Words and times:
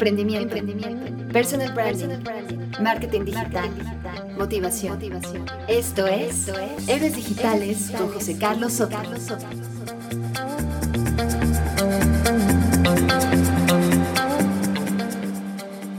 Emprendimiento. 0.00 0.56
Personal 1.30 1.74
branding. 1.74 2.08
Marketing 2.80 3.22
digital. 3.22 3.68
Motivación. 4.38 4.98
Esto 5.68 6.06
es 6.06 6.48
Héroes 6.88 7.16
Digitales 7.16 7.90
con 7.90 8.08
José 8.08 8.38
Carlos 8.38 8.72
Soto. 8.72 8.96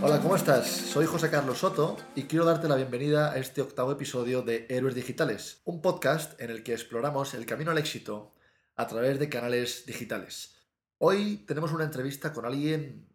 Hola, 0.01 0.19
¿cómo 0.19 0.35
estás? 0.35 0.65
Soy 0.65 1.05
José 1.05 1.29
Carlos 1.29 1.59
Soto 1.59 1.97
y 2.15 2.23
quiero 2.23 2.45
darte 2.45 2.67
la 2.67 2.77
bienvenida 2.77 3.31
a 3.31 3.37
este 3.37 3.61
octavo 3.61 3.91
episodio 3.91 4.41
de 4.41 4.65
Héroes 4.67 4.95
Digitales, 4.95 5.61
un 5.63 5.79
podcast 5.79 6.41
en 6.41 6.49
el 6.49 6.63
que 6.63 6.73
exploramos 6.73 7.35
el 7.35 7.45
camino 7.45 7.69
al 7.69 7.77
éxito 7.77 8.33
a 8.75 8.87
través 8.87 9.19
de 9.19 9.29
canales 9.29 9.85
digitales. 9.85 10.55
Hoy 10.97 11.45
tenemos 11.45 11.71
una 11.71 11.83
entrevista 11.83 12.33
con 12.33 12.47
alguien 12.47 13.10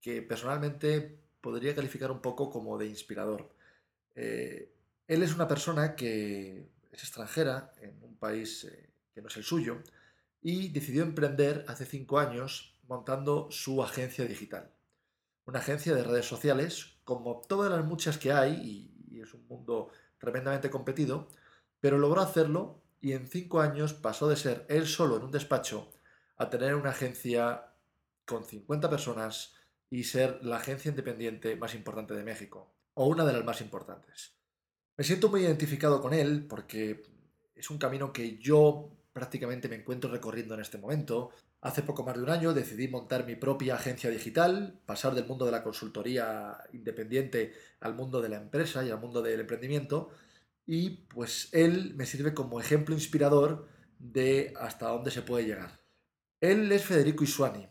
que 0.00 0.22
personalmente 0.22 1.18
podría 1.40 1.74
calificar 1.74 2.10
un 2.10 2.20
poco 2.20 2.50
como 2.50 2.78
de 2.78 2.86
inspirador. 2.86 3.48
Eh, 4.14 4.72
él 5.06 5.22
es 5.22 5.34
una 5.34 5.48
persona 5.48 5.94
que 5.94 6.68
es 6.92 7.02
extranjera 7.02 7.72
en 7.80 8.02
un 8.02 8.16
país 8.16 8.64
eh, 8.64 8.90
que 9.14 9.22
no 9.22 9.28
es 9.28 9.36
el 9.36 9.44
suyo 9.44 9.82
y 10.42 10.68
decidió 10.68 11.02
emprender 11.02 11.64
hace 11.68 11.84
cinco 11.84 12.18
años 12.18 12.76
montando 12.86 13.50
su 13.50 13.82
agencia 13.82 14.24
digital. 14.24 14.70
Una 15.44 15.60
agencia 15.60 15.94
de 15.94 16.04
redes 16.04 16.26
sociales, 16.26 16.98
como 17.04 17.42
todas 17.48 17.70
las 17.70 17.84
muchas 17.84 18.18
que 18.18 18.32
hay, 18.32 18.52
y, 18.52 19.16
y 19.16 19.20
es 19.20 19.32
un 19.34 19.46
mundo 19.46 19.90
tremendamente 20.18 20.70
competido, 20.70 21.28
pero 21.80 21.98
logró 21.98 22.20
hacerlo 22.20 22.82
y 23.00 23.12
en 23.12 23.28
cinco 23.28 23.60
años 23.60 23.94
pasó 23.94 24.28
de 24.28 24.36
ser 24.36 24.66
él 24.68 24.86
solo 24.86 25.16
en 25.16 25.24
un 25.24 25.30
despacho 25.30 25.92
a 26.36 26.50
tener 26.50 26.74
una 26.74 26.90
agencia 26.90 27.72
con 28.24 28.44
50 28.44 28.90
personas 28.90 29.54
y 29.90 30.04
ser 30.04 30.38
la 30.42 30.56
agencia 30.56 30.90
independiente 30.90 31.56
más 31.56 31.74
importante 31.74 32.14
de 32.14 32.24
México, 32.24 32.74
o 32.94 33.06
una 33.06 33.24
de 33.24 33.32
las 33.32 33.44
más 33.44 33.60
importantes. 33.60 34.34
Me 34.96 35.04
siento 35.04 35.28
muy 35.28 35.42
identificado 35.42 36.00
con 36.00 36.12
él 36.12 36.46
porque 36.48 37.02
es 37.54 37.70
un 37.70 37.78
camino 37.78 38.12
que 38.12 38.38
yo 38.38 38.90
prácticamente 39.12 39.68
me 39.68 39.76
encuentro 39.76 40.10
recorriendo 40.10 40.54
en 40.54 40.60
este 40.60 40.78
momento. 40.78 41.30
Hace 41.60 41.82
poco 41.82 42.04
más 42.04 42.16
de 42.16 42.22
un 42.22 42.30
año 42.30 42.54
decidí 42.54 42.88
montar 42.88 43.26
mi 43.26 43.34
propia 43.34 43.74
agencia 43.74 44.10
digital, 44.10 44.80
pasar 44.86 45.14
del 45.14 45.26
mundo 45.26 45.44
de 45.44 45.52
la 45.52 45.62
consultoría 45.62 46.58
independiente 46.72 47.52
al 47.80 47.94
mundo 47.94 48.20
de 48.20 48.28
la 48.28 48.36
empresa 48.36 48.84
y 48.84 48.90
al 48.90 49.00
mundo 49.00 49.22
del 49.22 49.40
emprendimiento. 49.40 50.10
Y 50.66 50.90
pues 51.08 51.48
él 51.52 51.94
me 51.96 52.06
sirve 52.06 52.34
como 52.34 52.60
ejemplo 52.60 52.94
inspirador 52.94 53.68
de 53.98 54.52
hasta 54.56 54.88
dónde 54.88 55.10
se 55.10 55.22
puede 55.22 55.46
llegar. 55.46 55.80
Él 56.40 56.70
es 56.70 56.84
Federico 56.84 57.24
Isuani, 57.24 57.66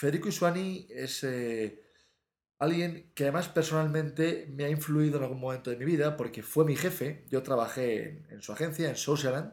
Federico 0.00 0.30
Isuani 0.30 0.86
es 0.88 1.24
eh, 1.24 1.78
alguien 2.58 3.12
que 3.14 3.24
además 3.24 3.50
personalmente 3.50 4.46
me 4.48 4.64
ha 4.64 4.70
influido 4.70 5.18
en 5.18 5.24
algún 5.24 5.40
momento 5.40 5.68
de 5.68 5.76
mi 5.76 5.84
vida 5.84 6.16
porque 6.16 6.42
fue 6.42 6.64
mi 6.64 6.74
jefe. 6.74 7.26
Yo 7.28 7.42
trabajé 7.42 8.24
en, 8.30 8.40
su 8.40 8.50
agencia, 8.50 8.88
en 8.88 8.96
Socialand, 8.96 9.52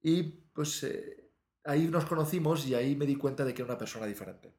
y 0.00 0.22
pues 0.22 0.84
eh, 0.84 1.28
ahí 1.64 1.88
nos 1.88 2.04
conocimos 2.04 2.64
y 2.64 2.76
ahí 2.76 2.94
me 2.94 3.06
di 3.06 3.16
cuenta 3.16 3.44
de 3.44 3.54
que 3.54 3.62
era 3.62 3.72
una 3.72 3.78
persona 3.78 4.06
diferente. 4.06 4.54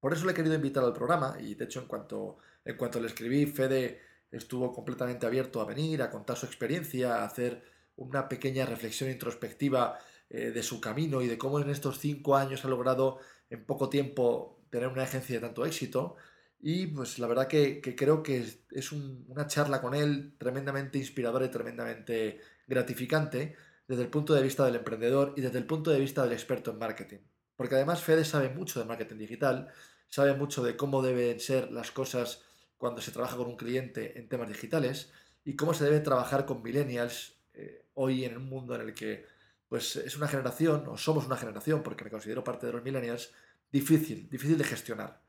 Por 0.00 0.12
eso 0.12 0.26
le 0.26 0.32
he 0.32 0.34
querido 0.34 0.56
invitar 0.56 0.82
al 0.82 0.92
programa 0.92 1.36
y 1.40 1.54
de 1.54 1.66
hecho 1.66 1.78
en 1.78 1.86
cuanto, 1.86 2.38
en 2.64 2.76
cuanto 2.76 2.98
le 2.98 3.06
escribí, 3.06 3.46
Fede 3.46 4.00
estuvo 4.32 4.72
completamente 4.72 5.26
abierto 5.26 5.60
a 5.60 5.64
venir, 5.64 6.02
a 6.02 6.10
contar 6.10 6.36
su 6.36 6.46
experiencia, 6.46 7.18
a 7.18 7.24
hacer 7.24 7.62
una 7.94 8.28
pequeña 8.28 8.66
reflexión 8.66 9.12
introspectiva 9.12 9.96
eh, 10.28 10.50
de 10.50 10.62
su 10.64 10.80
camino 10.80 11.22
y 11.22 11.28
de 11.28 11.38
cómo 11.38 11.60
en 11.60 11.70
estos 11.70 12.00
cinco 12.00 12.34
años 12.34 12.64
ha 12.64 12.68
logrado 12.68 13.20
en 13.50 13.64
poco 13.64 13.88
tiempo 13.88 14.64
tener 14.70 14.88
una 14.88 15.04
agencia 15.04 15.36
de 15.36 15.40
tanto 15.40 15.64
éxito. 15.64 16.16
Y 16.60 16.86
pues 16.86 17.18
la 17.18 17.26
verdad 17.26 17.46
que, 17.46 17.80
creo 17.96 18.22
que 18.22 18.44
es, 18.70 18.92
una 18.92 19.46
charla 19.46 19.80
con 19.80 19.94
él 19.94 20.34
tremendamente 20.38 20.98
inspiradora 20.98 21.46
y 21.46 21.50
tremendamente 21.50 22.40
gratificante 22.66 23.54
desde 23.86 24.02
el 24.02 24.08
punto 24.08 24.32
de 24.34 24.42
vista 24.42 24.64
del 24.64 24.76
emprendedor 24.76 25.34
y 25.36 25.42
desde 25.42 25.58
el 25.58 25.66
punto 25.66 25.90
de 25.90 26.00
vista 26.00 26.22
del 26.22 26.32
experto 26.32 26.70
en 26.70 26.78
marketing. 26.78 27.18
Porque 27.54 27.74
además 27.74 28.02
Fede 28.02 28.24
sabe 28.24 28.48
mucho 28.48 28.80
de 28.80 28.86
marketing 28.86 29.18
digital, 29.18 29.68
sabe 30.08 30.34
mucho 30.34 30.62
de 30.64 30.76
cómo 30.76 31.02
deben 31.02 31.38
ser 31.38 31.70
las 31.70 31.90
cosas 31.90 32.42
cuando 32.78 33.00
se 33.00 33.12
trabaja 33.12 33.36
con 33.36 33.46
un 33.46 33.56
cliente 33.56 34.18
en 34.18 34.28
temas 34.28 34.48
digitales 34.48 35.12
y 35.44 35.56
cómo 35.56 35.74
se 35.74 35.84
debe 35.84 36.00
trabajar 36.00 36.46
con 36.46 36.62
millennials 36.62 37.36
eh, 37.52 37.86
hoy 37.94 38.24
en 38.24 38.36
un 38.36 38.48
mundo 38.48 38.74
en 38.74 38.80
el 38.80 38.94
que 38.94 39.26
pues 39.74 39.96
es 39.96 40.16
una 40.16 40.28
generación, 40.28 40.84
o 40.86 40.96
somos 40.96 41.26
una 41.26 41.36
generación, 41.36 41.82
porque 41.82 42.04
me 42.04 42.10
considero 42.12 42.44
parte 42.44 42.64
de 42.64 42.74
los 42.74 42.84
millennials, 42.84 43.32
difícil, 43.72 44.30
difícil 44.30 44.56
de 44.56 44.62
gestionar. 44.62 45.20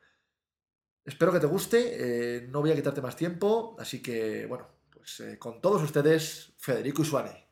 Espero 1.03 1.31
que 1.31 1.39
te 1.39 1.47
guste, 1.47 1.79
eh, 2.38 2.47
no 2.47 2.61
voy 2.61 2.69
a 2.69 2.75
quitarte 2.75 3.01
más 3.01 3.16
tiempo, 3.16 3.75
así 3.79 4.03
que, 4.03 4.45
bueno, 4.45 4.67
pues 4.91 5.19
eh, 5.22 5.39
con 5.39 5.59
todos 5.61 5.81
ustedes, 5.81 6.53
Federico 6.59 7.01
Isuane. 7.01 7.44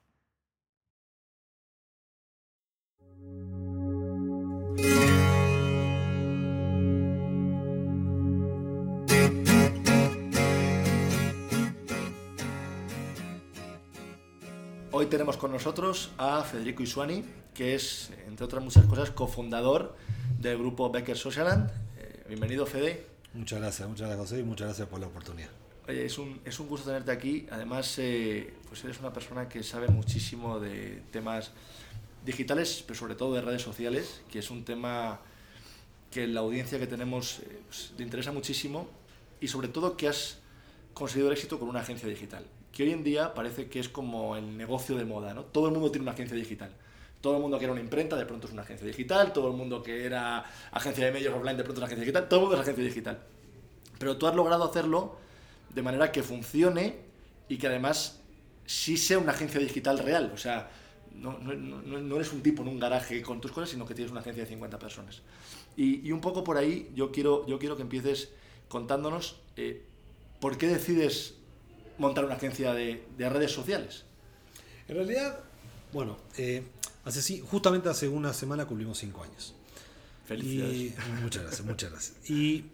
Hoy 14.95 15.07
tenemos 15.07 15.37
con 15.37 15.51
nosotros 15.51 16.11
a 16.19 16.43
Federico 16.43 16.83
Isuani, 16.83 17.25
que 17.55 17.73
es, 17.73 18.11
entre 18.27 18.45
otras 18.45 18.63
muchas 18.63 18.85
cosas, 18.85 19.09
cofundador 19.09 19.95
del 20.37 20.59
grupo 20.59 20.91
Becker 20.91 21.17
Socialand. 21.17 21.67
Eh, 21.97 22.25
bienvenido, 22.27 22.67
Fede. 22.67 23.03
Muchas 23.33 23.59
gracias, 23.59 23.89
muchas 23.89 24.07
gracias, 24.07 24.29
José, 24.29 24.41
y 24.41 24.43
muchas 24.43 24.67
gracias 24.67 24.87
por 24.87 24.99
la 24.99 25.07
oportunidad. 25.07 25.49
Oye, 25.87 26.05
es 26.05 26.15
un, 26.19 26.39
es 26.45 26.59
un 26.59 26.67
gusto 26.67 26.85
tenerte 26.85 27.11
aquí. 27.11 27.47
Además, 27.49 27.97
eh, 27.97 28.53
pues 28.69 28.83
eres 28.83 28.99
una 28.99 29.11
persona 29.11 29.49
que 29.49 29.63
sabe 29.63 29.87
muchísimo 29.87 30.59
de 30.59 31.01
temas 31.09 31.49
digitales, 32.23 32.83
pero 32.85 32.99
sobre 32.99 33.15
todo 33.15 33.33
de 33.33 33.41
redes 33.41 33.63
sociales, 33.63 34.21
que 34.31 34.37
es 34.37 34.51
un 34.51 34.63
tema 34.63 35.21
que 36.11 36.27
la 36.27 36.41
audiencia 36.41 36.77
que 36.77 36.85
tenemos 36.85 37.39
eh, 37.39 37.61
pues, 37.65 37.93
te 37.97 38.03
interesa 38.03 38.31
muchísimo 38.31 38.87
y 39.41 39.47
sobre 39.47 39.69
todo 39.69 39.97
que 39.97 40.07
has 40.07 40.37
conseguido 40.93 41.29
el 41.29 41.33
éxito 41.33 41.57
con 41.57 41.67
una 41.67 41.79
agencia 41.79 42.07
digital 42.07 42.45
que 42.73 42.83
hoy 42.83 42.91
en 42.91 43.03
día 43.03 43.33
parece 43.33 43.69
que 43.69 43.79
es 43.79 43.87
como 43.87 44.35
el 44.35 44.57
negocio 44.57 44.97
de 44.97 45.05
moda, 45.05 45.33
¿no? 45.33 45.43
Todo 45.43 45.67
el 45.67 45.73
mundo 45.73 45.91
tiene 45.91 46.03
una 46.03 46.11
agencia 46.11 46.35
digital. 46.35 46.71
Todo 47.21 47.35
el 47.35 47.41
mundo 47.41 47.57
que 47.57 47.65
era 47.65 47.71
una 47.71 47.81
imprenta, 47.81 48.17
de 48.17 48.25
pronto 48.25 48.47
es 48.47 48.53
una 48.53 48.63
agencia 48.63 48.85
digital. 48.87 49.31
Todo 49.31 49.47
el 49.49 49.53
mundo 49.53 49.83
que 49.83 50.05
era 50.05 50.43
agencia 50.71 51.05
de 51.05 51.11
medios 51.11 51.33
offline, 51.33 51.55
de 51.55 51.63
pronto 51.63 51.79
es 51.79 51.83
una 51.83 51.85
agencia 51.85 52.03
digital. 52.03 52.27
Todo 52.27 52.39
el 52.39 52.45
mundo 52.45 52.55
es 52.55 52.61
agencia 52.63 52.83
digital. 52.83 53.19
Pero 53.99 54.17
tú 54.17 54.27
has 54.27 54.35
logrado 54.35 54.63
hacerlo 54.63 55.17
de 55.73 55.81
manera 55.83 56.11
que 56.11 56.23
funcione 56.23 56.97
y 57.47 57.57
que 57.57 57.67
además 57.67 58.19
sí 58.65 58.97
sea 58.97 59.19
una 59.19 59.33
agencia 59.33 59.59
digital 59.59 59.99
real. 59.99 60.31
O 60.33 60.37
sea, 60.37 60.71
no, 61.13 62.15
eres 62.15 62.33
un 62.33 62.41
tipo 62.41 62.63
en 62.63 62.69
un 62.69 62.79
garaje 62.79 63.21
con 63.21 63.39
tus 63.39 63.51
cosas, 63.51 63.69
sino 63.69 63.85
que 63.85 63.93
tienes 63.93 64.11
una 64.11 64.21
agencia 64.21 64.43
de 64.43 64.49
50 64.49 64.79
personas. 64.79 65.21
Y, 65.77 66.05
y 66.07 66.11
un 66.11 66.21
poco 66.21 66.43
por 66.43 66.57
ahí 66.57 66.91
yo 66.95 67.11
quiero, 67.11 67.45
yo 67.45 67.59
quiero 67.59 67.75
que 67.75 67.83
empieces 67.83 68.29
contándonos 68.67 69.39
eh, 69.57 69.85
por 70.39 70.57
qué 70.57 70.67
decides 70.67 71.35
montar 71.97 72.25
una 72.25 72.35
agencia 72.35 72.73
de, 72.73 73.03
redes 73.17 73.51
sociales? 73.51 74.03
En 74.87 74.95
realidad, 74.95 75.39
bueno, 75.91 76.17
eh, 76.37 76.63
hace, 77.05 77.21
sí, 77.21 77.43
justamente 77.45 77.89
hace 77.89 78.07
una 78.07 78.33
semana 78.33 78.65
cumplimos 78.65 78.97
cinco 78.97 79.23
años. 79.23 79.55
Felicidades. 80.25 80.93
muchas 81.21 81.43
gracias, 81.43 81.65
muchas 81.65 81.91
gracias. 81.91 82.29
Y 82.29 82.65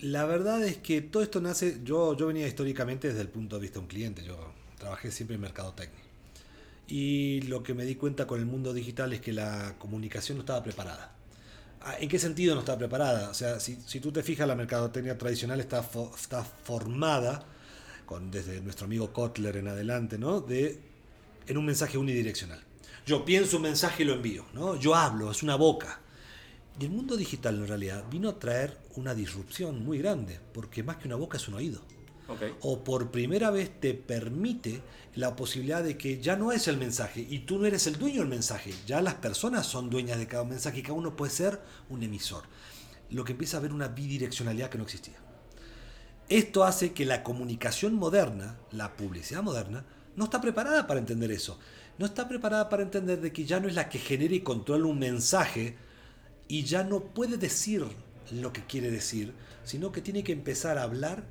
la 0.00 0.24
verdad 0.24 0.62
es 0.64 0.76
que 0.78 1.00
todo 1.00 1.22
esto 1.22 1.40
nace, 1.40 1.80
yo, 1.84 2.16
yo 2.16 2.26
venía 2.26 2.46
históricamente 2.46 3.08
desde 3.08 3.22
el 3.22 3.28
punto 3.28 3.56
de 3.56 3.62
vista 3.62 3.78
de 3.78 3.80
un 3.80 3.88
cliente, 3.88 4.24
yo 4.24 4.52
trabajé 4.78 5.10
siempre 5.10 5.36
en 5.36 5.40
mercado 5.40 5.72
técnico. 5.72 6.06
Y 6.88 7.42
lo 7.42 7.62
que 7.62 7.74
me 7.74 7.84
di 7.84 7.96
cuenta 7.96 8.26
con 8.26 8.38
el 8.38 8.46
mundo 8.46 8.72
digital 8.72 9.12
es 9.12 9.20
que 9.20 9.32
la 9.32 9.74
comunicación 9.78 10.38
no 10.38 10.42
estaba 10.42 10.62
preparada. 10.62 11.12
Ah, 11.80 11.96
¿En 11.98 12.08
qué 12.08 12.18
sentido 12.18 12.54
no 12.54 12.60
estaba 12.60 12.78
preparada? 12.78 13.30
O 13.30 13.34
sea, 13.34 13.58
si, 13.58 13.76
si 13.86 14.00
tú 14.00 14.12
te 14.12 14.22
fijas, 14.22 14.46
la 14.46 14.54
mercadotecnia 14.54 15.18
tradicional 15.18 15.58
está, 15.60 15.84
está 16.14 16.44
formada 16.44 17.44
con, 18.06 18.30
desde 18.30 18.60
nuestro 18.60 18.86
amigo 18.86 19.12
Kotler 19.12 19.56
en 19.56 19.68
adelante, 19.68 20.16
¿no? 20.16 20.40
De, 20.40 20.80
en 21.46 21.58
un 21.58 21.66
mensaje 21.66 21.98
unidireccional. 21.98 22.62
Yo 23.04 23.24
pienso 23.24 23.56
un 23.56 23.64
mensaje 23.64 24.02
y 24.02 24.06
lo 24.06 24.14
envío, 24.14 24.46
¿no? 24.54 24.76
Yo 24.76 24.94
hablo, 24.94 25.30
es 25.30 25.42
una 25.42 25.56
boca. 25.56 26.00
Y 26.80 26.84
el 26.84 26.90
mundo 26.90 27.16
digital 27.16 27.56
en 27.56 27.68
realidad 27.68 28.04
vino 28.10 28.28
a 28.28 28.38
traer 28.38 28.78
una 28.96 29.14
disrupción 29.14 29.84
muy 29.84 29.98
grande, 29.98 30.40
porque 30.52 30.82
más 30.82 30.96
que 30.96 31.06
una 31.06 31.16
boca 31.16 31.36
es 31.36 31.48
un 31.48 31.54
oído. 31.54 31.80
O 32.62 32.82
por 32.82 33.12
primera 33.12 33.50
vez 33.50 33.80
te 33.80 33.94
permite 33.94 34.82
la 35.14 35.36
posibilidad 35.36 35.82
de 35.82 35.96
que 35.96 36.20
ya 36.20 36.36
no 36.36 36.50
es 36.50 36.66
el 36.66 36.76
mensaje 36.76 37.24
y 37.28 37.40
tú 37.40 37.58
no 37.58 37.66
eres 37.66 37.86
el 37.86 37.98
dueño 37.98 38.20
del 38.20 38.28
mensaje, 38.28 38.74
ya 38.86 39.00
las 39.00 39.14
personas 39.14 39.66
son 39.66 39.88
dueñas 39.88 40.18
de 40.18 40.26
cada 40.26 40.44
mensaje 40.44 40.80
y 40.80 40.82
cada 40.82 40.94
uno 40.94 41.14
puede 41.14 41.30
ser 41.30 41.60
un 41.88 42.02
emisor. 42.02 42.42
Lo 43.10 43.24
que 43.24 43.32
empieza 43.32 43.56
a 43.56 43.60
haber 43.60 43.72
una 43.72 43.88
bidireccionalidad 43.88 44.68
que 44.68 44.78
no 44.78 44.84
existía. 44.84 45.14
Esto 46.28 46.64
hace 46.64 46.92
que 46.92 47.04
la 47.04 47.22
comunicación 47.22 47.94
moderna, 47.94 48.58
la 48.72 48.96
publicidad 48.96 49.42
moderna, 49.42 49.84
no 50.16 50.24
está 50.24 50.40
preparada 50.40 50.86
para 50.86 50.98
entender 51.00 51.30
eso. 51.30 51.58
No 51.98 52.06
está 52.06 52.28
preparada 52.28 52.68
para 52.68 52.82
entender 52.82 53.20
de 53.20 53.32
que 53.32 53.44
ya 53.44 53.60
no 53.60 53.68
es 53.68 53.74
la 53.74 53.88
que 53.88 53.98
genera 53.98 54.34
y 54.34 54.40
controla 54.40 54.86
un 54.86 54.98
mensaje 54.98 55.76
y 56.48 56.64
ya 56.64 56.84
no 56.84 57.00
puede 57.00 57.36
decir 57.36 57.84
lo 58.32 58.52
que 58.52 58.64
quiere 58.64 58.90
decir, 58.90 59.34
sino 59.64 59.92
que 59.92 60.02
tiene 60.02 60.24
que 60.24 60.32
empezar 60.32 60.78
a 60.78 60.82
hablar 60.82 61.24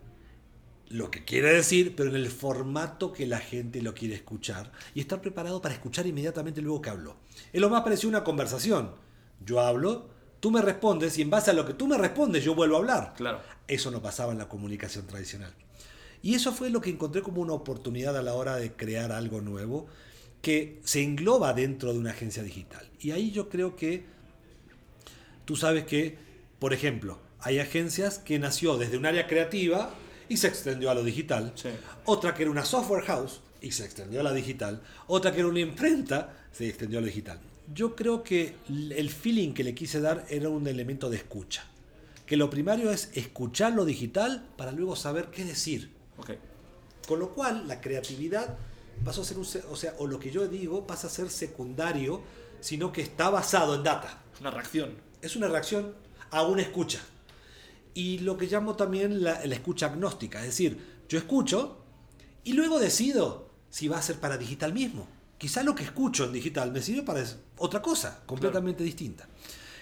lo 0.88 1.12
que 1.12 1.25
quiere 1.25 1.51
decir, 1.51 1.95
pero 1.95 2.09
en 2.09 2.15
el 2.15 2.30
formato 2.30 3.12
que 3.12 3.25
la 3.25 3.39
gente 3.39 3.81
lo 3.81 3.94
quiere 3.94 4.15
escuchar 4.15 4.71
y 4.94 5.00
estar 5.00 5.19
preparado 5.19 5.62
para 5.62 5.74
escuchar 5.74 6.06
inmediatamente 6.06 6.62
luego 6.62 6.81
que 6.81 6.92
habló. 6.92 7.18
Es 7.51 7.59
lo 7.59 7.69
más 7.69 7.81
parecido 7.81 8.09
a 8.09 8.18
una 8.18 8.24
conversación. 8.24 8.92
Yo 9.44 9.59
hablo, 9.59 10.09
tú 10.45 10.51
me 10.51 10.62
respondes 10.62 11.18
y 11.18 11.24
en 11.24 11.31
base 11.31 11.50
a 11.50 11.56
lo 11.56 11.65
que 11.65 11.74
tú 11.74 11.88
me 11.88 11.97
respondes 11.97 12.44
yo 12.44 12.53
vuelvo 12.53 12.75
a 12.75 12.77
hablar. 12.77 13.13
Claro. 13.18 13.42
Eso 13.68 13.89
no 13.89 14.00
pasaba 14.00 14.31
en 14.31 14.38
la 14.38 14.47
comunicación 14.47 15.07
tradicional. 15.07 15.51
Y 16.21 16.36
eso 16.36 16.53
fue 16.53 16.69
lo 16.69 16.81
que 16.81 16.92
encontré 16.92 17.24
como 17.24 17.42
una 17.42 17.53
oportunidad 17.53 18.15
a 18.15 18.21
la 18.21 18.36
hora 18.36 18.56
de 18.57 18.71
crear 18.71 19.12
algo 19.12 19.42
nuevo 19.42 19.88
que 20.44 20.80
se 20.83 21.01
engloba 21.01 21.51
dentro 21.53 21.94
de 21.94 21.97
una 21.97 22.12
agencia 22.12 22.44
digital. 22.44 22.88
Y 23.00 23.09
ahí 23.09 23.31
yo 23.31 23.50
creo 23.50 23.75
que 23.75 24.06
tú 25.45 25.56
sabes 25.56 25.86
que, 25.86 26.15
por 26.59 26.74
ejemplo, 26.74 27.18
hay 27.39 27.57
agencias 27.57 28.19
que 28.19 28.38
nació 28.38 28.77
desde 28.77 29.00
un 29.00 29.07
área 29.07 29.25
creativa 29.25 29.95
y 30.30 30.38
se 30.38 30.45
extendió 30.45 30.92
a 30.92 30.94
lo 30.94 31.03
digital. 31.03 31.53
Sí. 31.56 31.69
Otra 32.06 32.36
que 32.36 32.44
era 32.44 32.51
una 32.51 32.65
software 32.65 33.06
house 33.06 33.42
y 33.62 33.71
se 33.71 33.83
extendió 33.83 34.19
a 34.19 34.24
la 34.24 34.31
digital. 34.31 34.83
Otra 35.07 35.31
que 35.31 35.39
era 35.39 35.47
una 35.47 35.62
imprenta, 35.62 36.38
se 36.51 36.68
extendió 36.68 37.00
a 37.00 37.01
lo 37.01 37.07
digital. 37.07 37.39
Yo 37.74 37.96
creo 37.96 38.24
que 38.24 38.56
el 38.70 39.10
feeling 39.10 39.54
que 39.54 39.64
le 39.64 39.74
quise 39.74 40.00
dar 40.00 40.26
era 40.30 40.50
un 40.50 40.68
elemento 40.68 41.10
de 41.10 41.18
escucha. 41.18 41.66
Que 42.26 42.38
lo 42.38 42.50
primario 42.50 42.92
es 42.92 43.10
escuchar 43.14 43.74
lo 43.74 43.86
digital 43.86 44.48
para 44.58 44.72
luego 44.72 44.96
saber 44.96 45.30
qué 45.32 45.46
decir. 45.46 45.92
Con 47.08 47.20
lo 47.20 47.32
cual, 47.32 47.68
la 47.68 47.82
creatividad 47.82 48.58
pasó 49.04 49.22
a 49.22 49.26
ser 49.26 49.38
un, 49.38 49.46
o 49.70 49.76
sea, 49.76 49.94
o 50.00 50.08
lo 50.08 50.20
que 50.20 50.32
yo 50.32 50.48
digo 50.48 50.88
pasa 50.88 51.08
a 51.08 51.10
ser 51.10 51.30
secundario, 51.30 52.22
sino 52.62 52.92
que 52.92 53.02
está 53.02 53.30
basado 53.30 53.76
en 53.76 53.84
data. 53.84 54.24
Es 54.34 54.42
una 54.42 54.52
reacción. 54.52 54.96
Es 55.22 55.36
una 55.36 55.48
reacción 55.48 55.94
a 56.32 56.44
una 56.44 56.62
escucha. 56.62 57.00
Y 57.94 58.20
lo 58.20 58.38
que 58.38 58.48
llamo 58.48 58.76
también 58.76 59.24
la, 59.24 59.46
la 59.46 59.56
escucha 59.56 59.88
agnóstica, 59.88 60.40
es 60.40 60.48
decir, 60.48 61.04
yo 61.08 61.18
escucho 61.18 61.84
y 62.44 62.54
luego 62.54 62.80
decido 62.80 63.50
si 63.70 63.88
va 63.88 63.98
a 63.98 64.02
ser 64.02 64.20
para 64.20 64.38
digital 64.38 64.74
mismo. 64.74 65.08
Quizá 65.38 65.64
lo 65.64 65.76
que 65.76 65.84
escucho 65.84 66.26
en 66.26 66.34
digital 66.34 66.72
me 66.72 66.82
sirve 66.82 67.04
para 67.04 67.24
otra 67.58 67.82
cosa, 67.82 68.22
completamente 68.26 68.84
distinta. 68.84 69.28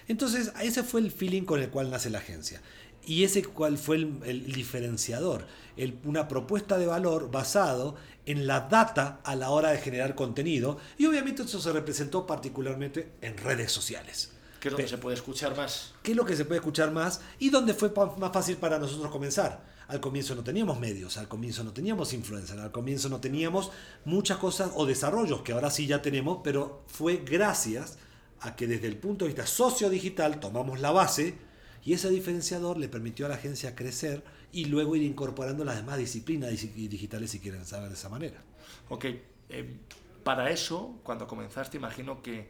Entonces, 0.08 0.52
ese 0.62 0.84
fue 0.84 1.02
el 1.02 1.12
feeling 1.12 1.44
con 1.44 1.62
el 1.62 1.70
cual 1.70 1.90
nace 1.92 2.10
la 2.10 2.18
agencia. 2.20 2.62
Y 3.06 3.24
ese 3.26 3.44
cual 3.44 3.78
fue 3.78 3.98
el, 3.98 4.20
el 4.26 4.52
diferenciador, 4.54 5.46
el- 5.78 6.00
una 6.06 6.28
propuesta 6.28 6.78
de 6.78 6.86
valor 6.88 7.30
basado 7.32 7.96
en 8.26 8.48
la 8.48 8.62
data 8.62 9.20
a 9.26 9.36
la 9.36 9.50
hora 9.50 9.72
de 9.72 9.78
generar 9.78 10.16
contenido. 10.16 10.78
Y 10.98 11.06
obviamente 11.06 11.44
eso 11.44 11.60
se 11.62 11.72
representó 11.72 12.26
particularmente 12.26 13.12
en 13.22 13.38
redes 13.38 13.72
sociales. 13.72 14.32
Que 14.60 14.70
es 14.70 14.72
donde 14.74 14.84
Pe- 14.86 14.90
se 14.90 14.98
puede 14.98 15.16
escuchar 15.18 15.56
más. 15.56 15.94
qué 16.02 16.12
es 16.12 16.18
lo 16.18 16.26
que 16.26 16.36
se 16.38 16.46
puede 16.46 16.60
escuchar 16.60 16.92
más 16.92 17.20
y 17.40 17.50
dónde 17.50 17.74
fue 17.74 17.92
más 18.18 18.32
fácil 18.32 18.56
para 18.58 18.80
nosotros 18.80 19.12
comenzar. 19.12 19.73
Al 19.94 20.02
comienzo 20.02 20.34
no 20.34 20.44
teníamos 20.44 20.80
medios, 20.80 21.18
al 21.18 21.28
comienzo 21.28 21.64
no 21.64 21.72
teníamos 21.72 22.14
influencer, 22.14 22.60
al 22.60 22.72
comienzo 22.72 23.10
no 23.10 23.20
teníamos 23.20 23.72
muchas 24.06 24.38
cosas 24.40 24.72
o 24.76 24.86
desarrollos 24.88 25.44
que 25.44 25.52
ahora 25.54 25.70
sí 25.70 25.86
ya 25.86 26.02
tenemos, 26.02 26.40
pero 26.44 26.84
fue 26.88 27.18
gracias 27.18 27.98
a 28.40 28.56
que 28.56 28.66
desde 28.66 28.88
el 28.88 28.98
punto 28.98 29.26
de 29.26 29.30
vista 29.30 29.46
sociodigital 29.46 30.40
tomamos 30.40 30.80
la 30.80 30.92
base 30.92 31.36
y 31.86 31.94
ese 31.94 32.10
diferenciador 32.10 32.78
le 32.78 32.90
permitió 32.90 33.28
a 33.28 33.30
la 33.30 33.36
agencia 33.36 33.76
crecer 33.76 34.24
y 34.52 34.66
luego 34.66 34.96
ir 34.96 35.04
incorporando 35.04 35.64
las 35.64 35.76
demás 35.76 35.98
disciplinas 36.00 36.50
digi- 36.52 36.88
digitales 36.90 37.30
si 37.32 37.40
quieren 37.40 37.64
saber 37.66 37.90
de 37.90 37.96
esa 37.96 38.10
manera. 38.10 38.42
Ok. 38.90 39.06
eh, 39.06 39.78
para 40.24 40.50
eso, 40.50 41.00
cuando 41.04 41.28
comenzaste, 41.28 41.78
imagino 41.78 42.22
que 42.24 42.50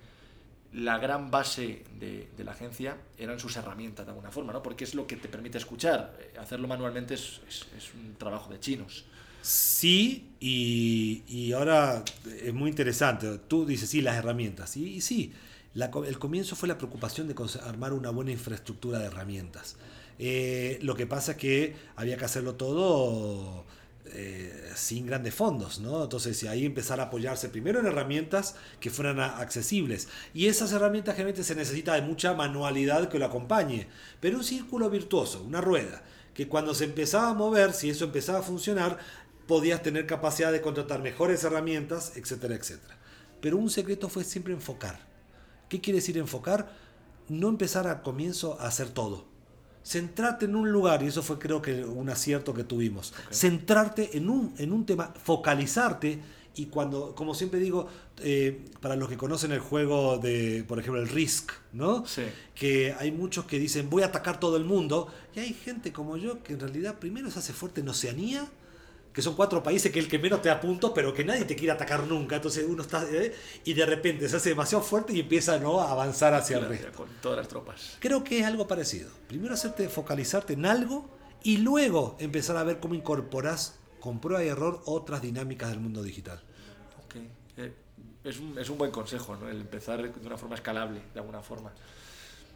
la 0.73 0.97
gran 0.97 1.29
base 1.31 1.83
de, 1.99 2.29
de 2.35 2.43
la 2.43 2.51
agencia 2.51 2.97
eran 3.17 3.39
sus 3.39 3.55
herramientas 3.57 4.05
de 4.05 4.11
alguna 4.11 4.31
forma, 4.31 4.53
¿no? 4.53 4.63
Porque 4.63 4.83
es 4.83 4.95
lo 4.95 5.05
que 5.07 5.15
te 5.17 5.27
permite 5.29 5.57
escuchar. 5.57 6.17
Eh, 6.19 6.33
Hacerlo 6.39 6.67
manualmente 6.67 7.13
es, 7.13 7.41
es- 7.47 7.93
un 7.93 8.15
trabajo 8.17 8.51
de 8.51 8.59
chinos. 8.59 9.05
Sí, 9.41 10.31
y, 10.39 11.23
y 11.27 11.51
ahora 11.53 12.03
es 12.41 12.53
muy 12.53 12.69
interesante. 12.69 13.39
Tú 13.47 13.65
dices, 13.65 13.89
sí, 13.89 14.01
las 14.01 14.15
herramientas. 14.15 14.77
Y, 14.77 14.95
y 14.95 15.01
sí, 15.01 15.33
el 15.75 16.19
comienzo 16.19 16.55
fue 16.55 16.67
la 16.69 16.77
preocupación 16.77 17.27
de 17.27 17.35
armar 17.63 17.93
una 17.93 18.09
buena 18.09 18.31
infraestructura 18.31 18.99
de 18.99 19.05
herramientas. 19.05 19.75
Eh, 20.19 20.79
lo 20.81 20.95
que 20.95 21.07
pasa 21.07 21.33
es 21.33 21.37
que 21.37 21.75
había 21.95 22.17
que 22.17 22.25
hacerlo 22.25 22.55
todo 22.55 23.65
eh, 24.05 24.71
sin 24.75 25.05
grandes 25.05 25.33
fondos, 25.33 25.79
¿no? 25.79 26.03
Entonces, 26.03 26.43
ahí 26.43 26.65
empezar 26.65 26.99
a 26.99 27.03
apoyarse 27.03 27.49
primero 27.49 27.79
en 27.79 27.85
herramientas 27.85 28.55
que 28.79 28.89
fueran 28.89 29.19
accesibles. 29.19 30.09
Y 30.33 30.47
esas 30.47 30.71
herramientas 30.73 31.15
generalmente 31.15 31.43
se 31.43 31.55
necesita 31.55 31.95
de 31.95 32.01
mucha 32.01 32.33
manualidad 32.33 33.09
que 33.09 33.17
lo 33.17 33.25
acompañe, 33.25 33.87
pero 34.19 34.37
un 34.37 34.43
círculo 34.43 34.89
virtuoso, 34.89 35.41
una 35.43 35.61
rueda, 35.61 36.03
que 36.33 36.47
cuando 36.47 36.73
se 36.73 36.83
empezaba 36.83 37.29
a 37.29 37.33
mover, 37.33 37.73
si 37.73 37.89
eso 37.89 38.05
empezaba 38.05 38.39
a 38.39 38.43
funcionar, 38.43 38.99
podías 39.47 39.81
tener 39.81 40.05
capacidad 40.05 40.51
de 40.51 40.61
contratar 40.61 41.01
mejores 41.01 41.43
herramientas, 41.43 42.13
etcétera, 42.15 42.55
etcétera. 42.55 42.97
Pero 43.41 43.57
un 43.57 43.69
secreto 43.69 44.09
fue 44.09 44.23
siempre 44.23 44.53
enfocar. 44.53 44.99
¿Qué 45.69 45.81
quiere 45.81 45.99
decir 45.99 46.17
enfocar? 46.17 46.71
No 47.29 47.49
empezar 47.49 47.87
a 47.87 48.01
comienzo 48.01 48.59
a 48.59 48.67
hacer 48.67 48.89
todo. 48.89 49.32
Centrarte 49.83 50.45
en 50.45 50.55
un 50.55 50.71
lugar, 50.71 51.03
y 51.03 51.07
eso 51.07 51.21
fue 51.21 51.39
creo 51.39 51.61
que 51.61 51.83
un 51.83 52.09
acierto 52.09 52.53
que 52.53 52.63
tuvimos. 52.63 53.13
Centrarte 53.31 54.17
en 54.17 54.29
un, 54.29 54.53
en 54.57 54.71
un 54.71 54.85
tema, 54.85 55.13
focalizarte, 55.23 56.21
y 56.55 56.67
cuando, 56.67 57.15
como 57.15 57.33
siempre 57.33 57.59
digo, 57.59 57.87
eh, 58.21 58.65
para 58.79 58.95
los 58.95 59.09
que 59.09 59.17
conocen 59.17 59.51
el 59.51 59.59
juego 59.59 60.19
de, 60.19 60.63
por 60.67 60.79
ejemplo, 60.79 61.01
el 61.01 61.09
Risk, 61.09 61.51
¿no? 61.71 62.05
Sí. 62.05 62.23
que 62.53 62.93
hay 62.99 63.11
muchos 63.11 63.45
que 63.45 63.57
dicen 63.57 63.89
voy 63.89 64.03
a 64.03 64.07
atacar 64.07 64.39
todo 64.39 64.55
el 64.57 64.63
mundo 64.63 65.11
y 65.35 65.39
hay 65.39 65.53
gente 65.53 65.91
como 65.91 66.15
yo 66.17 66.43
que 66.43 66.53
en 66.53 66.59
realidad 66.59 66.99
primero 66.99 67.31
se 67.31 67.39
hace 67.39 67.53
fuerte 67.53 67.81
en 67.81 67.89
Oceanía 67.89 68.47
que 69.13 69.21
son 69.21 69.35
cuatro 69.35 69.61
países 69.61 69.91
que 69.91 69.99
el 69.99 70.07
que 70.07 70.17
menos 70.19 70.41
te 70.41 70.49
da 70.49 70.59
puntos 70.59 70.91
pero 70.95 71.13
que 71.13 71.23
nadie 71.23 71.45
te 71.45 71.55
quiere 71.55 71.71
atacar 71.71 72.07
nunca 72.07 72.37
entonces 72.37 72.65
uno 72.67 72.81
está 72.81 73.05
¿eh? 73.11 73.33
y 73.63 73.73
de 73.73 73.85
repente 73.85 74.27
se 74.27 74.35
hace 74.37 74.49
demasiado 74.49 74.83
fuerte 74.83 75.13
y 75.13 75.19
empieza 75.19 75.59
¿no? 75.59 75.79
a 75.81 75.91
avanzar 75.91 76.33
hacia 76.33 76.57
el 76.57 76.65
Claro, 76.65 76.81
resto 76.83 76.97
Con 76.97 77.09
todas 77.21 77.37
las 77.37 77.47
tropas. 77.47 77.97
creo 77.99 78.23
que 78.23 78.39
es 78.39 78.45
algo 78.45 78.67
parecido 78.67 79.09
primero 79.27 79.53
hacerte 79.53 79.87
focalizarte 79.87 80.53
en 80.53 80.65
algo 80.65 81.09
y 81.43 81.57
luego 81.57 82.15
empezar 82.19 82.57
a 82.57 82.63
ver 82.63 82.79
cómo 82.79 82.95
incorporas 82.95 83.77
con 83.99 84.19
prueba 84.19 84.43
y 84.43 84.47
error 84.47 84.81
otras 84.85 85.21
dinámicas 85.21 85.69
del 85.69 85.79
mundo 85.79 86.01
digital 86.03 86.41
Ok. 87.05 87.15
Eh, 87.57 87.73
es, 88.23 88.39
un, 88.39 88.57
es 88.57 88.69
un 88.69 88.77
buen 88.77 88.91
consejo, 88.91 89.35
¿no? 89.35 89.47
El 89.49 89.61
empezar 89.61 90.01
de 90.01 90.25
una 90.27 90.37
forma 90.37 90.55
escalable, 90.55 91.01
de 91.13 91.19
alguna 91.19 91.41
forma. 91.41 91.71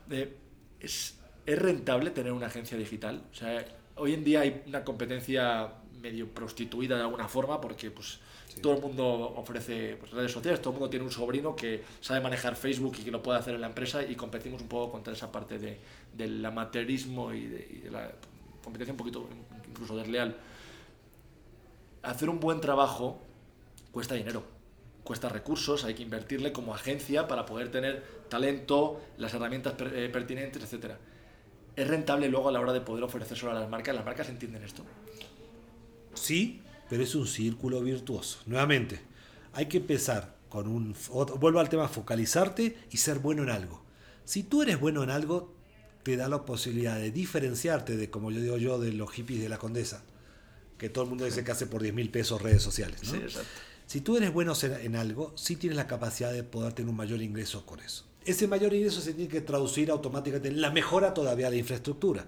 Eh, 0.09 0.35
es, 0.79 1.15
¿Es 1.45 1.59
rentable 1.59 2.11
tener 2.11 2.31
una 2.31 2.47
agencia 2.47 2.77
digital? 2.77 3.23
O 3.31 3.35
sea, 3.35 3.65
hoy 3.95 4.13
en 4.13 4.23
día 4.23 4.41
hay 4.41 4.63
una 4.67 4.83
competencia 4.83 5.73
medio 6.01 6.27
prostituida 6.27 6.95
de 6.95 7.01
alguna 7.01 7.27
forma 7.27 7.59
porque 7.61 7.91
pues, 7.91 8.19
todo 8.61 8.75
el 8.75 8.81
mundo 8.81 9.05
ofrece 9.35 9.95
pues, 9.99 10.11
redes 10.11 10.31
sociales, 10.31 10.61
todo 10.61 10.71
el 10.73 10.79
mundo 10.79 10.89
tiene 10.89 11.05
un 11.05 11.11
sobrino 11.11 11.55
que 11.55 11.83
sabe 12.01 12.21
manejar 12.21 12.55
Facebook 12.55 12.95
y 12.99 13.03
que 13.03 13.11
lo 13.11 13.21
puede 13.21 13.39
hacer 13.39 13.55
en 13.55 13.61
la 13.61 13.67
empresa 13.67 14.03
y 14.03 14.15
competimos 14.15 14.61
un 14.61 14.67
poco 14.67 14.91
contra 14.91 15.13
esa 15.13 15.31
parte 15.31 15.59
de, 15.59 15.77
del 16.13 16.43
amateurismo 16.45 17.33
y 17.33 17.45
de, 17.45 17.67
y 17.71 17.77
de 17.81 17.91
la 17.91 18.11
competencia 18.63 18.93
un 18.93 18.97
poquito 18.97 19.27
incluso 19.69 19.95
desleal. 19.95 20.35
Hacer 22.03 22.29
un 22.29 22.39
buen 22.39 22.61
trabajo 22.61 23.19
cuesta 23.91 24.15
dinero, 24.15 24.43
cuesta 25.03 25.29
recursos, 25.29 25.83
hay 25.83 25.93
que 25.93 26.03
invertirle 26.03 26.51
como 26.51 26.73
agencia 26.73 27.27
para 27.27 27.45
poder 27.45 27.69
tener 27.71 28.03
talento, 28.29 29.01
las 29.17 29.33
herramientas 29.33 29.73
per- 29.73 29.95
eh, 29.95 30.09
pertinentes, 30.09 30.61
etc. 30.71 30.93
¿Es 31.75 31.87
rentable 31.87 32.27
luego 32.29 32.49
a 32.49 32.51
la 32.51 32.59
hora 32.59 32.73
de 32.73 32.81
poder 32.81 33.03
ofrecérselo 33.03 33.51
a 33.51 33.55
las 33.55 33.69
marcas? 33.69 33.95
¿Las 33.95 34.05
marcas 34.05 34.29
entienden 34.29 34.63
esto? 34.63 34.83
Sí, 36.17 36.61
pero 36.89 37.03
es 37.03 37.15
un 37.15 37.27
círculo 37.27 37.81
virtuoso. 37.81 38.39
Nuevamente, 38.45 38.99
hay 39.53 39.67
que 39.67 39.77
empezar 39.77 40.35
con 40.49 40.67
un... 40.67 40.95
Vuelvo 41.39 41.59
al 41.59 41.69
tema, 41.69 41.87
focalizarte 41.87 42.77
y 42.91 42.97
ser 42.97 43.19
bueno 43.19 43.43
en 43.43 43.49
algo. 43.49 43.83
Si 44.25 44.43
tú 44.43 44.61
eres 44.61 44.79
bueno 44.79 45.03
en 45.03 45.09
algo, 45.09 45.53
te 46.03 46.15
da 46.15 46.29
la 46.29 46.45
posibilidad 46.45 46.97
de 46.97 47.11
diferenciarte 47.11 47.97
de, 47.97 48.09
como 48.09 48.31
yo 48.31 48.41
digo 48.41 48.57
yo, 48.57 48.79
de 48.79 48.93
los 48.93 49.11
hippies 49.11 49.41
de 49.41 49.49
la 49.49 49.57
condesa, 49.57 50.03
que 50.77 50.89
todo 50.89 51.03
el 51.03 51.09
mundo 51.09 51.25
dice 51.25 51.43
que 51.43 51.51
hace 51.51 51.67
por 51.67 51.81
10 51.81 51.93
mil 51.93 52.09
pesos 52.09 52.41
redes 52.41 52.61
sociales. 52.61 53.03
¿no? 53.03 53.11
Sí, 53.11 53.17
exacto. 53.17 53.49
Si 53.87 54.01
tú 54.01 54.17
eres 54.17 54.33
bueno 54.33 54.53
en 54.61 54.73
en 54.73 54.95
algo, 54.95 55.33
sí 55.35 55.55
tienes 55.55 55.77
la 55.77 55.87
capacidad 55.87 56.31
de 56.31 56.43
poder 56.43 56.73
tener 56.73 56.89
un 56.89 56.97
mayor 56.97 57.21
ingreso 57.21 57.65
con 57.65 57.79
eso. 57.79 58.06
Ese 58.27 58.45
mayor 58.45 58.73
ingreso 58.73 58.99
se 58.99 59.13
tiene 59.13 59.31
que 59.31 59.39
traducir 59.39 59.89
automáticamente 59.89 60.49
en 60.49 60.59
la 60.59 60.69
mejora 60.69 61.13
todavía 61.13 61.45
de 61.45 61.51
la 61.51 61.59
infraestructura. 61.59 62.25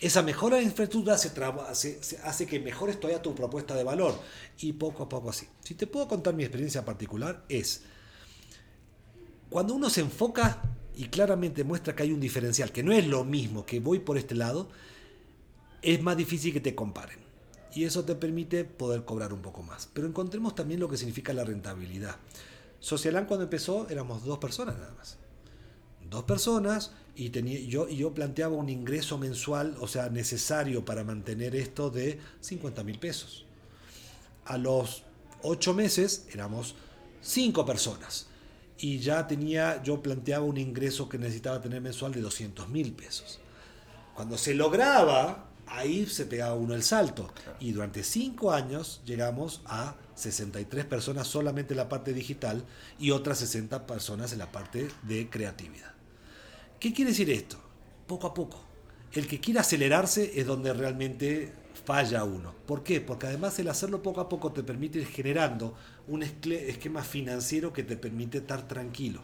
Esa 0.00 0.20
mejora 0.20 0.56
de 0.56 0.64
infraestructura 0.64 1.16
se, 1.16 2.00
hace 2.24 2.46
que 2.46 2.58
mejores 2.58 2.98
todavía 2.98 3.22
tu 3.22 3.32
propuesta 3.32 3.76
de 3.76 3.84
valor. 3.84 4.18
Y 4.58 4.72
poco 4.72 5.04
a 5.04 5.08
poco 5.08 5.30
así. 5.30 5.46
Si 5.60 5.74
te 5.76 5.86
puedo 5.86 6.08
contar 6.08 6.34
mi 6.34 6.42
experiencia 6.42 6.84
particular, 6.84 7.44
es 7.48 7.82
cuando 9.48 9.72
uno 9.74 9.88
se 9.88 10.00
enfoca 10.00 10.62
y 10.96 11.04
claramente 11.04 11.62
muestra 11.62 11.94
que 11.94 12.02
hay 12.02 12.10
un 12.10 12.18
diferencial, 12.18 12.72
que 12.72 12.82
no 12.82 12.90
es 12.90 13.06
lo 13.06 13.22
mismo 13.22 13.64
que 13.64 13.78
voy 13.78 14.00
por 14.00 14.18
este 14.18 14.34
lado, 14.34 14.68
es 15.80 16.02
más 16.02 16.16
difícil 16.16 16.52
que 16.52 16.60
te 16.60 16.74
comparen. 16.74 17.20
Y 17.72 17.84
eso 17.84 18.04
te 18.04 18.16
permite 18.16 18.64
poder 18.64 19.04
cobrar 19.04 19.32
un 19.32 19.42
poco 19.42 19.62
más. 19.62 19.88
Pero 19.92 20.08
encontremos 20.08 20.56
también 20.56 20.80
lo 20.80 20.88
que 20.88 20.96
significa 20.96 21.32
la 21.32 21.44
rentabilidad. 21.44 22.16
Socialán 22.80 23.26
cuando 23.26 23.44
empezó 23.44 23.88
éramos 23.88 24.24
dos 24.24 24.38
personas 24.38 24.76
nada 24.76 24.92
más. 24.94 25.18
Dos 26.10 26.24
personas 26.24 26.92
y 27.14 27.30
tenía, 27.30 27.60
yo, 27.60 27.88
yo 27.88 28.12
planteaba 28.12 28.54
un 28.54 28.68
ingreso 28.68 29.18
mensual, 29.18 29.76
o 29.80 29.88
sea, 29.88 30.08
necesario 30.10 30.84
para 30.84 31.04
mantener 31.04 31.56
esto 31.56 31.90
de 31.90 32.20
50 32.40 32.84
mil 32.84 32.98
pesos. 32.98 33.46
A 34.44 34.58
los 34.58 35.02
ocho 35.42 35.74
meses 35.74 36.26
éramos 36.32 36.74
cinco 37.20 37.64
personas 37.64 38.26
y 38.78 38.98
ya 38.98 39.26
tenía, 39.26 39.82
yo 39.82 40.02
planteaba 40.02 40.44
un 40.44 40.58
ingreso 40.58 41.08
que 41.08 41.18
necesitaba 41.18 41.60
tener 41.60 41.80
mensual 41.80 42.12
de 42.12 42.20
200 42.20 42.68
mil 42.68 42.92
pesos. 42.92 43.40
Cuando 44.14 44.36
se 44.38 44.54
lograba, 44.54 45.46
ahí 45.66 46.06
se 46.06 46.26
pegaba 46.26 46.54
uno 46.54 46.74
el 46.74 46.82
salto. 46.82 47.32
Y 47.60 47.72
durante 47.72 48.02
cinco 48.02 48.52
años 48.52 49.00
llegamos 49.04 49.62
a 49.66 49.96
63 50.14 50.84
personas 50.84 51.26
solamente 51.26 51.74
en 51.74 51.78
la 51.78 51.88
parte 51.88 52.12
digital 52.12 52.64
y 52.98 53.10
otras 53.10 53.38
60 53.38 53.86
personas 53.86 54.32
en 54.32 54.38
la 54.38 54.52
parte 54.52 54.88
de 55.02 55.28
creatividad. 55.28 55.95
¿Qué 56.78 56.92
quiere 56.92 57.12
decir 57.12 57.30
esto? 57.30 57.56
Poco 58.06 58.26
a 58.26 58.34
poco. 58.34 58.58
El 59.12 59.26
que 59.26 59.40
quiere 59.40 59.60
acelerarse 59.60 60.38
es 60.38 60.46
donde 60.46 60.74
realmente 60.74 61.50
falla 61.86 62.24
uno. 62.24 62.54
¿Por 62.66 62.82
qué? 62.82 63.00
Porque 63.00 63.26
además 63.26 63.58
el 63.58 63.68
hacerlo 63.68 64.02
poco 64.02 64.20
a 64.20 64.28
poco 64.28 64.52
te 64.52 64.62
permite 64.62 64.98
ir 64.98 65.06
generando 65.06 65.74
un 66.06 66.22
esquema 66.22 67.02
financiero 67.02 67.72
que 67.72 67.82
te 67.82 67.96
permite 67.96 68.38
estar 68.38 68.68
tranquilo. 68.68 69.22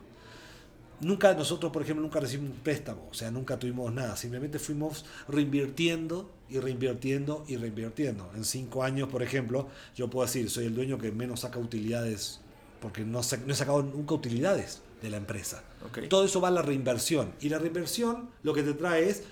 Nunca 1.00 1.34
nosotros, 1.34 1.72
por 1.72 1.82
ejemplo, 1.82 2.02
nunca 2.02 2.20
recibimos 2.20 2.54
un 2.54 2.62
préstamo, 2.62 3.08
o 3.10 3.14
sea, 3.14 3.30
nunca 3.30 3.58
tuvimos 3.58 3.92
nada, 3.92 4.16
simplemente 4.16 4.60
fuimos 4.60 5.04
reinvirtiendo 5.28 6.30
y 6.48 6.60
reinvirtiendo 6.60 7.44
y 7.48 7.56
reinvirtiendo. 7.56 8.30
En 8.36 8.44
cinco 8.44 8.84
años, 8.84 9.08
por 9.08 9.22
ejemplo, 9.22 9.68
yo 9.96 10.08
puedo 10.08 10.24
decir, 10.24 10.48
soy 10.48 10.66
el 10.66 10.76
dueño 10.76 10.98
que 10.98 11.10
menos 11.10 11.40
saca 11.40 11.58
utilidades, 11.58 12.40
porque 12.80 13.04
no, 13.04 13.20
no 13.20 13.52
he 13.52 13.56
sacado 13.56 13.82
nunca 13.82 14.14
utilidades 14.14 14.80
de 15.02 15.10
la 15.10 15.16
empresa. 15.16 15.64
Todo 16.08 16.24
eso 16.24 16.40
va 16.40 16.48
a 16.48 16.52
la 16.52 16.62
reinversión. 16.62 17.34
Y 17.40 17.48
la 17.48 17.58
reinversión 17.58 18.30
lo 18.42 18.54
que 18.54 18.62
te 18.62 18.72
trae 18.74 19.08
es 19.08 19.24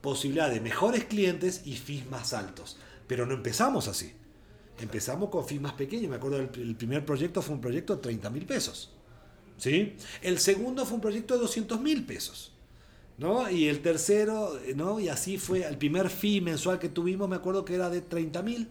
posibilidad 0.00 0.50
de 0.50 0.60
mejores 0.60 1.04
clientes 1.04 1.62
y 1.64 1.76
fees 1.76 2.10
más 2.10 2.32
altos. 2.32 2.76
Pero 3.06 3.24
no 3.24 3.34
empezamos 3.34 3.88
así. 3.88 4.12
Empezamos 4.80 5.30
con 5.30 5.46
fees 5.46 5.60
más 5.60 5.74
pequeños. 5.74 6.10
Me 6.10 6.16
acuerdo, 6.16 6.38
el, 6.38 6.50
el 6.60 6.76
primer 6.76 7.06
proyecto 7.06 7.40
fue 7.40 7.54
un 7.54 7.60
proyecto 7.60 7.96
de 7.96 8.02
30 8.02 8.30
mil 8.30 8.44
pesos. 8.44 8.92
¿sí? 9.56 9.94
El 10.20 10.38
segundo 10.38 10.84
fue 10.84 10.96
un 10.96 11.00
proyecto 11.00 11.34
de 11.34 11.40
200 11.40 11.80
mil 11.80 12.04
pesos. 12.04 12.52
¿no? 13.18 13.48
Y 13.48 13.68
el 13.68 13.80
tercero, 13.80 14.58
¿no? 14.74 14.98
y 14.98 15.08
así 15.08 15.38
fue. 15.38 15.64
El 15.64 15.78
primer 15.78 16.10
fee 16.10 16.40
mensual 16.40 16.78
que 16.78 16.88
tuvimos, 16.88 17.28
me 17.28 17.36
acuerdo 17.36 17.64
que 17.64 17.74
era 17.74 17.88
de 17.88 18.00
30 18.00 18.42
mil. 18.42 18.68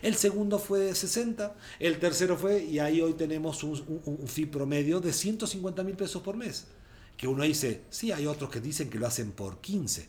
El 0.00 0.14
segundo 0.14 0.58
fue 0.58 0.80
de 0.80 0.94
60, 0.94 1.54
el 1.78 1.98
tercero 1.98 2.36
fue, 2.36 2.62
y 2.62 2.78
ahí 2.78 3.00
hoy 3.00 3.14
tenemos 3.14 3.62
un, 3.62 4.02
un, 4.04 4.28
fee 4.28 4.46
promedio 4.46 5.00
de 5.00 5.12
150 5.12 5.82
mil 5.82 5.96
pesos 5.96 6.22
por 6.22 6.36
mes. 6.36 6.66
Que 7.16 7.26
uno 7.28 7.44
dice, 7.44 7.82
sí, 7.90 8.10
hay 8.10 8.26
otros 8.26 8.50
que 8.50 8.60
dicen 8.60 8.88
que 8.88 8.98
lo 8.98 9.06
hacen 9.06 9.32
por 9.32 9.60
15, 9.60 10.08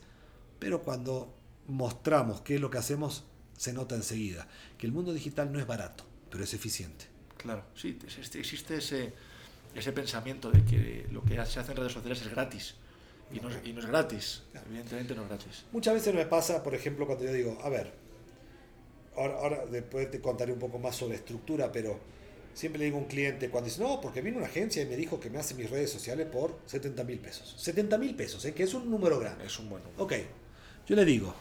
pero 0.60 0.82
cuando 0.82 1.34
mostramos 1.68 2.42
qué 2.42 2.56
es 2.56 2.62
lo 2.62 2.70
que 2.70 2.78
hacemos, 2.78 3.24
se 3.58 3.74
nota 3.74 3.96
enseguida 3.96 4.48
que 4.78 4.88
el 4.88 4.94
mundo 4.94 5.14
digital 5.14 5.52
no 5.52 5.60
es 5.60 5.68
barato, 5.68 6.06
pero 6.30 6.44
es 6.44 6.54
eficiente. 6.54 7.06
Claro, 7.38 7.64
sí, 7.76 8.00
existe 8.36 8.78
ese, 8.78 9.14
ese 9.76 9.92
pensamiento 9.92 10.50
de 10.52 10.64
que 10.64 11.08
lo 11.12 11.24
que 11.24 11.36
se 11.46 11.60
hace 11.60 11.72
en 11.72 11.78
redes 11.78 11.94
sociales 11.94 12.22
es 12.22 12.30
gratis. 12.30 12.76
Y 13.32 13.40
no, 13.40 13.50
y 13.64 13.74
no 13.74 13.80
es 13.80 13.88
gratis, 13.88 14.44
evidentemente 14.68 15.16
no 15.16 15.24
es 15.24 15.30
gratis. 15.30 15.66
Muchas 15.72 15.96
veces 15.96 16.14
me 16.14 16.26
pasa, 16.26 16.62
por 16.62 16.76
ejemplo, 16.76 17.08
cuando 17.08 17.26
yo 17.26 17.34
digo, 17.34 17.58
a 17.64 17.70
ver, 17.70 17.94
ahora, 19.16 19.66
después 19.66 20.10
te 20.12 20.20
contaré 20.20 20.54
un 20.54 20.60
poco 20.60 20.80
más 20.80 20.96
sobre 20.96 21.16
estructura, 21.16 21.72
pero 21.72 22.00
siempre 22.54 22.80
le 22.80 22.86
digo 22.86 22.98
a 22.98 23.02
un 23.02 23.08
cliente 23.08 23.50
cuando 23.50 23.70
dice, 23.70 23.82
no, 23.82 24.00
porque 24.02 24.22
vino 24.22 24.38
una 24.38 24.48
agencia 24.48 24.82
y 24.82 24.86
me 24.86 24.96
dijo 24.96 25.20
que 25.20 25.30
me 25.30 25.40
hace 25.40 25.56
mis 25.56 25.70
redes 25.70 25.92
sociales 25.92 26.28
por 26.28 26.60
70 26.66 27.04
mil 27.04 27.20
pesos. 27.20 27.56
70 27.58 27.98
mil 27.98 28.16
pesos, 28.16 28.44
¿eh? 28.46 28.54
que 28.54 28.64
es 28.64 28.74
un 28.74 28.90
número 28.90 29.20
grande. 29.20 29.46
Es 29.46 29.60
un 29.60 29.70
buen 29.70 29.84
número. 29.84 30.04
Ok, 30.04 30.14
yo 30.88 30.96
le 30.96 31.06
digo, 31.06 31.34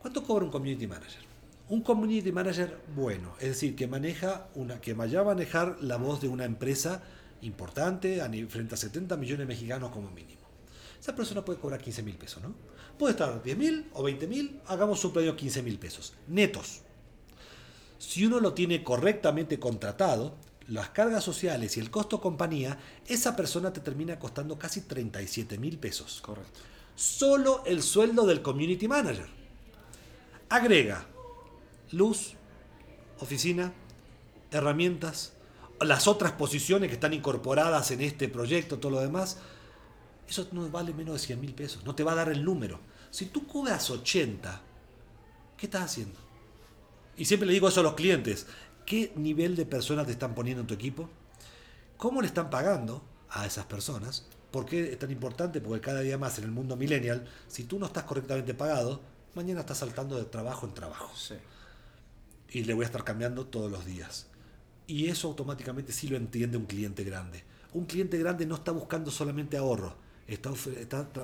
¿cuánto 0.00 0.22
cobra 0.22 0.44
un 0.44 0.50
community 0.50 0.86
manager? 0.86 1.22
Un 1.68 1.82
community 1.82 2.32
manager 2.32 2.78
bueno, 2.94 3.34
es 3.40 3.48
decir, 3.48 3.74
que 3.76 3.86
maneja 3.86 4.48
una, 4.54 4.80
que 4.80 4.94
vaya 4.94 5.20
a 5.20 5.24
manejar 5.24 5.78
la 5.80 5.96
voz 5.96 6.20
de 6.20 6.28
una 6.28 6.44
empresa 6.44 7.02
importante 7.40 8.20
frente 8.48 8.74
a 8.74 8.76
70 8.76 9.16
millones 9.16 9.40
de 9.40 9.46
mexicanos 9.46 9.90
como 9.90 10.10
mínimo. 10.10 10.42
Esa 11.00 11.16
persona 11.16 11.44
puede 11.44 11.58
cobrar 11.58 11.80
15 11.80 12.02
mil 12.02 12.16
pesos, 12.16 12.42
¿no? 12.42 12.54
Puede 13.02 13.14
estar 13.14 13.42
10 13.42 13.58
mil 13.58 13.90
o 13.94 14.04
20 14.04 14.28
mil, 14.28 14.60
hagamos 14.68 15.04
un 15.04 15.12
de 15.12 15.34
15 15.34 15.64
mil 15.64 15.76
pesos, 15.76 16.14
netos. 16.28 16.82
Si 17.98 18.24
uno 18.24 18.38
lo 18.38 18.54
tiene 18.54 18.84
correctamente 18.84 19.58
contratado, 19.58 20.36
las 20.68 20.90
cargas 20.90 21.24
sociales 21.24 21.76
y 21.76 21.80
el 21.80 21.90
costo 21.90 22.20
compañía, 22.20 22.78
esa 23.08 23.34
persona 23.34 23.72
te 23.72 23.80
termina 23.80 24.20
costando 24.20 24.56
casi 24.56 24.82
37 24.82 25.58
mil 25.58 25.78
pesos. 25.78 26.20
Correcto. 26.20 26.60
Solo 26.94 27.64
el 27.66 27.82
sueldo 27.82 28.24
del 28.24 28.40
community 28.40 28.86
manager. 28.86 29.26
Agrega 30.48 31.04
luz, 31.90 32.34
oficina, 33.18 33.72
herramientas, 34.52 35.32
las 35.80 36.06
otras 36.06 36.30
posiciones 36.30 36.88
que 36.88 36.94
están 36.94 37.14
incorporadas 37.14 37.90
en 37.90 38.02
este 38.02 38.28
proyecto, 38.28 38.78
todo 38.78 38.92
lo 38.92 39.00
demás 39.00 39.38
eso 40.32 40.48
no 40.52 40.68
vale 40.70 40.94
menos 40.94 41.14
de 41.14 41.26
100 41.26 41.40
mil 41.40 41.54
pesos. 41.54 41.84
No 41.84 41.94
te 41.94 42.04
va 42.04 42.12
a 42.12 42.14
dar 42.14 42.30
el 42.30 42.44
número. 42.44 42.80
Si 43.12 43.26
tú 43.26 43.46
cobras 43.46 43.90
80, 43.90 44.62
¿qué 45.58 45.66
estás 45.66 45.82
haciendo? 45.82 46.18
Y 47.14 47.26
siempre 47.26 47.46
le 47.46 47.52
digo 47.52 47.68
eso 47.68 47.80
a 47.80 47.82
los 47.82 47.92
clientes. 47.92 48.46
¿Qué 48.86 49.12
nivel 49.16 49.54
de 49.54 49.66
personas 49.66 50.06
te 50.06 50.12
están 50.12 50.34
poniendo 50.34 50.62
en 50.62 50.66
tu 50.66 50.72
equipo? 50.72 51.10
¿Cómo 51.98 52.22
le 52.22 52.28
están 52.28 52.48
pagando 52.48 53.04
a 53.28 53.44
esas 53.44 53.66
personas? 53.66 54.26
¿Por 54.50 54.64
qué 54.64 54.92
es 54.92 54.98
tan 54.98 55.10
importante? 55.10 55.60
Porque 55.60 55.82
cada 55.82 56.00
día 56.00 56.16
más 56.16 56.38
en 56.38 56.44
el 56.44 56.52
mundo 56.52 56.74
millennial, 56.74 57.28
si 57.48 57.64
tú 57.64 57.78
no 57.78 57.84
estás 57.84 58.04
correctamente 58.04 58.54
pagado, 58.54 59.02
mañana 59.34 59.60
estás 59.60 59.78
saltando 59.78 60.16
de 60.16 60.24
trabajo 60.24 60.66
en 60.66 60.72
trabajo. 60.72 61.12
Y 62.48 62.64
le 62.64 62.72
voy 62.72 62.84
a 62.84 62.86
estar 62.86 63.04
cambiando 63.04 63.44
todos 63.44 63.70
los 63.70 63.84
días. 63.84 64.28
Y 64.86 65.08
eso 65.08 65.28
automáticamente 65.28 65.92
sí 65.92 66.08
lo 66.08 66.16
entiende 66.16 66.56
un 66.56 66.64
cliente 66.64 67.04
grande. 67.04 67.44
Un 67.74 67.84
cliente 67.84 68.16
grande 68.16 68.46
no 68.46 68.54
está 68.54 68.72
buscando 68.72 69.10
solamente 69.10 69.58
ahorro, 69.58 69.96
está, 70.26 70.50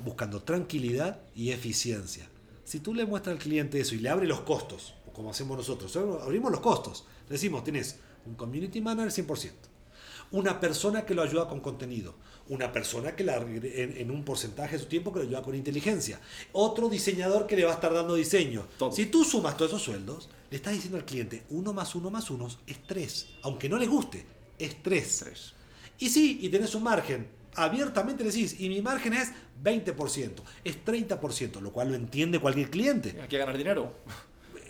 buscando 0.05 0.43
tranquilidad 0.43 1.21
y 1.35 1.51
eficiencia. 1.51 2.29
Si 2.65 2.81
tú 2.81 2.95
le 2.95 3.07
muestras 3.07 3.37
al 3.37 3.43
cliente 3.43 3.81
eso 3.81 3.95
y 3.95 3.99
le 3.99 4.09
abre 4.09 4.27
los 4.27 4.41
costos, 4.41 4.95
como 5.13 5.31
hacemos 5.31 5.57
nosotros, 5.57 5.97
abrimos 5.97 6.53
los 6.53 6.61
costos, 6.61 7.05
decimos, 7.29 7.65
tienes 7.65 7.97
un 8.27 8.35
community 8.35 8.81
manager 8.81 9.27
100%, 9.27 9.51
una 10.31 10.61
persona 10.61 11.07
que 11.07 11.15
lo 11.15 11.23
ayuda 11.23 11.49
con 11.49 11.61
contenido, 11.61 12.15
una 12.49 12.73
persona 12.73 13.15
que 13.17 13.25
la, 13.25 13.37
en, 13.37 14.11
un 14.11 14.25
porcentaje 14.25 14.77
de 14.77 14.83
su 14.83 14.89
tiempo 14.89 15.13
que 15.13 15.21
lo 15.21 15.25
ayuda 15.25 15.43
con 15.43 15.55
inteligencia, 15.55 16.21
otro 16.53 16.89
diseñador 16.89 17.47
que 17.47 17.57
le 17.57 17.65
va 17.65 17.73
a 17.73 17.75
estar 17.75 17.93
dando 17.93 18.15
diseño. 18.15 18.67
Si 18.93 19.07
tú 19.07 19.25
sumas 19.25 19.57
todos 19.57 19.73
esos 19.73 19.83
sueldos, 19.83 20.29
le 20.51 20.57
estás 20.57 20.75
diciendo 20.75 20.99
al 20.99 21.05
cliente, 21.05 21.45
uno 21.51 21.73
más 21.73 21.95
uno 21.95 22.11
más 22.11 22.31
uno 22.31 22.49
es 22.67 22.87
tres, 22.87 23.29
aunque 23.43 23.69
no 23.69 23.79
le 23.79 23.87
guste, 23.87 24.25
es 24.59 24.83
tres. 24.83 25.55
Y 25.99 26.09
sí, 26.11 26.39
y 26.43 26.49
tenés 26.49 26.75
un 26.75 26.83
margen 26.83 27.38
abiertamente 27.59 28.25
decís, 28.25 28.61
y 28.61 28.69
mi 28.69 28.81
margen 28.83 29.13
es 29.13 29.33
20%, 29.63 30.43
es 30.65 30.85
30%, 30.85 31.61
lo 31.61 31.73
cual 31.73 31.89
lo 31.89 31.95
entiende 31.95 32.39
cualquier 32.39 32.71
cliente. 32.71 33.19
Hay 33.21 33.29
que 33.29 33.39
ganar 33.39 33.57
dinero. 33.57 33.95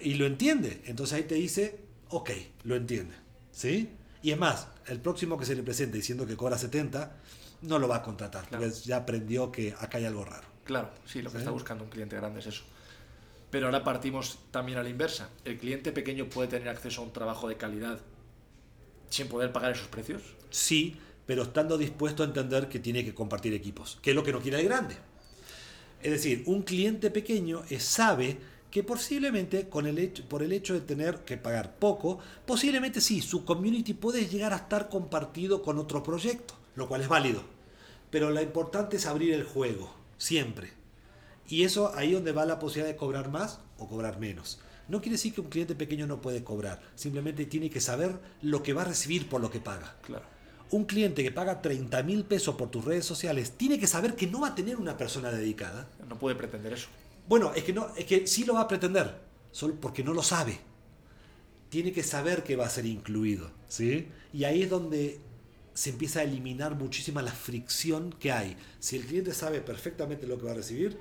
Y 0.02 0.14
lo 0.14 0.26
entiende. 0.26 0.83
Entonces 0.87 1.16
ahí 1.16 1.25
te 1.25 1.35
dice, 1.35 1.80
ok, 2.09 2.30
lo 2.64 2.76
entiende. 2.76 3.14
¿Sí? 3.52 3.90
Y 4.23 4.30
es 4.30 4.38
más, 4.38 4.68
el 4.87 5.00
próximo 5.00 5.38
que 5.38 5.45
se 5.45 5.54
le 5.54 5.62
presente 5.62 5.97
diciendo 5.97 6.26
que 6.26 6.37
cobra 6.37 6.59
70, 6.59 7.16
no 7.62 7.78
lo 7.78 7.88
va 7.88 7.97
a 7.97 8.02
contratar, 8.02 8.49
porque 8.49 8.71
ya 8.71 8.99
aprendió 8.99 9.50
que 9.50 9.75
acá 9.78 9.99
hay 9.99 10.04
algo 10.04 10.25
raro. 10.25 10.47
Claro, 10.64 10.90
sí, 11.07 11.23
lo 11.23 11.30
que 11.30 11.38
está 11.38 11.50
buscando 11.50 11.85
un 11.85 11.90
cliente 11.90 12.16
grande 12.16 12.40
es 12.40 12.47
eso. 12.47 12.64
Pero 13.50 13.66
ahora 13.66 13.83
partimos 13.83 14.38
también 14.50 14.78
a 14.78 14.83
la 14.83 14.90
inversa. 14.90 15.30
¿El 15.45 15.59
cliente 15.59 15.92
pequeño 15.92 16.28
puede 16.28 16.49
tener 16.49 16.68
acceso 16.68 17.00
a 17.00 17.04
un 17.04 17.12
trabajo 17.12 17.49
de 17.49 17.57
calidad 17.57 18.00
sin 19.09 19.28
poder 19.28 19.52
pagar 19.52 19.73
esos 19.73 19.88
precios? 19.88 20.23
Sí, 20.50 21.00
pero 21.28 21.42
estando 21.42 21.76
dispuesto 21.76 22.23
a 22.23 22.26
entender 22.26 22.70
que 22.70 22.78
tiene 22.78 23.04
que 23.04 23.12
compartir 23.12 23.52
equipos, 23.52 23.99
que 24.00 24.11
es 24.11 24.16
lo 24.16 24.25
que 24.25 24.32
no 24.32 24.40
quiere 24.40 24.61
el 24.61 24.64
grande. 24.64 24.97
Es 26.02 26.11
decir, 26.11 26.42
un 26.47 26.62
cliente 26.62 27.11
pequeño 27.11 27.64
sabe 27.78 28.38
que 28.70 28.82
posiblemente 28.82 29.68
con 29.68 29.87
el 29.87 29.99
hecho, 29.99 30.26
por 30.26 30.42
el 30.42 30.52
hecho 30.52 30.73
de 30.73 30.80
tener 30.80 31.26
que 31.26 31.37
pagar 31.37 31.76
poco, 31.78 32.18
posiblemente 32.47 33.02
sí, 33.02 33.20
su 33.20 33.44
community 33.44 33.92
puede 33.92 34.26
llegar 34.26 34.54
a 34.54 34.56
estar 34.56 34.88
compartido 34.88 35.61
con 35.61 35.76
otro 35.76 36.02
proyecto, 36.02 36.54
lo 36.76 36.88
cual 36.88 37.02
es 37.02 37.08
válido. 37.08 37.42
Pero 38.08 38.30
lo 38.30 38.40
importante 38.40 38.97
es 38.97 39.04
abrir 39.04 39.35
el 39.35 39.44
juego, 39.44 39.94
siempre. 40.16 40.73
Y 41.47 41.64
eso 41.64 41.94
ahí 41.94 42.12
donde 42.12 42.32
va 42.32 42.47
la 42.47 42.58
posibilidad 42.58 42.90
de 42.90 42.97
cobrar 42.97 43.30
más 43.30 43.61
o 43.76 43.87
cobrar 43.87 44.18
menos. 44.18 44.61
No 44.88 45.02
quiere 45.02 45.16
decir 45.16 45.35
que 45.35 45.42
un 45.42 45.50
cliente 45.50 45.75
pequeño 45.75 46.06
no 46.06 46.23
puede 46.23 46.42
cobrar, 46.42 46.80
simplemente 46.94 47.44
tiene 47.44 47.68
que 47.68 47.82
saber 47.82 48.18
lo 48.40 48.62
que 48.62 48.73
va 48.73 48.80
a 48.80 48.87
recibir 48.87 49.28
por 49.28 49.42
lo 49.42 49.50
que 49.50 49.61
paga. 49.61 49.99
Claro 50.00 50.38
un 50.71 50.85
cliente 50.85 51.23
que 51.23 51.31
paga 51.31 51.63
30 51.63 52.03
mil 52.03 52.25
pesos 52.25 52.55
por 52.57 52.71
tus 52.71 52.85
redes 52.85 53.05
sociales 53.05 53.53
tiene 53.57 53.79
que 53.79 53.87
saber 53.87 54.15
que 54.15 54.27
no 54.27 54.41
va 54.41 54.49
a 54.49 54.55
tener 54.55 54.77
una 54.77 54.97
persona 54.97 55.31
dedicada. 55.31 55.89
No 56.09 56.19
puede 56.19 56.37
pretender 56.37 56.73
eso. 56.73 56.89
Bueno, 57.29 57.53
es 57.55 57.65
que, 57.65 57.73
no, 57.73 57.89
es 57.97 58.05
que 58.05 58.27
sí 58.27 58.45
lo 58.45 58.55
va 58.55 58.63
a 58.63 58.69
pretender, 58.69 59.21
solo 59.53 59.75
porque 59.81 60.03
no 60.03 60.13
lo 60.13 60.23
sabe. 60.23 60.59
Tiene 61.69 61.93
que 61.93 62.03
saber 62.03 62.43
que 62.43 62.57
va 62.57 62.67
a 62.67 62.71
ser 62.71 62.87
incluido. 62.87 63.51
¿sí? 63.69 64.09
Y 64.33 64.45
ahí 64.45 64.63
es 64.63 64.71
donde 64.71 65.21
se 65.75 65.91
empieza 65.91 66.21
a 66.21 66.23
eliminar 66.23 66.75
muchísima 66.75 67.23
la 67.23 67.33
fricción 67.33 68.15
que 68.19 68.33
hay. 68.33 68.57
Si 68.81 68.97
el 68.97 69.05
cliente 69.05 69.35
sabe 69.35 69.61
perfectamente 69.61 70.27
lo 70.27 70.39
que 70.39 70.47
va 70.47 70.53
a 70.53 70.55
recibir, 70.55 70.99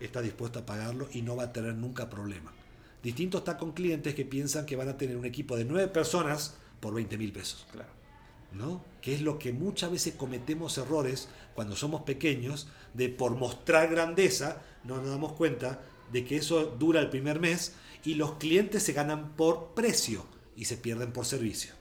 está 0.00 0.22
dispuesto 0.22 0.60
a 0.60 0.66
pagarlo 0.66 1.08
y 1.12 1.22
no 1.22 1.36
va 1.36 1.44
a 1.44 1.52
tener 1.52 1.74
nunca 1.74 2.08
problema. 2.08 2.52
Distinto 3.02 3.38
está 3.38 3.56
con 3.56 3.72
clientes 3.72 4.14
que 4.14 4.24
piensan 4.24 4.66
que 4.66 4.76
van 4.76 4.88
a 4.88 4.96
tener 4.96 5.16
un 5.16 5.24
equipo 5.24 5.56
de 5.56 5.64
nueve 5.64 5.88
personas 5.88 6.54
por 6.80 6.94
20 6.94 7.16
mil 7.16 7.32
pesos. 7.32 7.66
Claro. 7.72 7.99
¿No? 8.52 8.84
Que 9.00 9.14
es 9.14 9.22
lo 9.22 9.38
que 9.38 9.52
muchas 9.52 9.90
veces 9.90 10.14
cometemos 10.14 10.78
errores 10.78 11.28
cuando 11.54 11.76
somos 11.76 12.02
pequeños, 12.02 12.68
de 12.94 13.08
por 13.08 13.32
mostrar 13.36 13.88
grandeza, 13.88 14.62
no 14.84 14.96
nos 14.96 15.10
damos 15.10 15.32
cuenta 15.32 15.80
de 16.12 16.24
que 16.24 16.36
eso 16.36 16.64
dura 16.64 17.00
el 17.00 17.10
primer 17.10 17.40
mes 17.40 17.74
y 18.04 18.14
los 18.14 18.34
clientes 18.34 18.82
se 18.82 18.92
ganan 18.92 19.32
por 19.36 19.74
precio 19.74 20.24
y 20.56 20.64
se 20.64 20.76
pierden 20.76 21.12
por 21.12 21.26
servicio. 21.26 21.72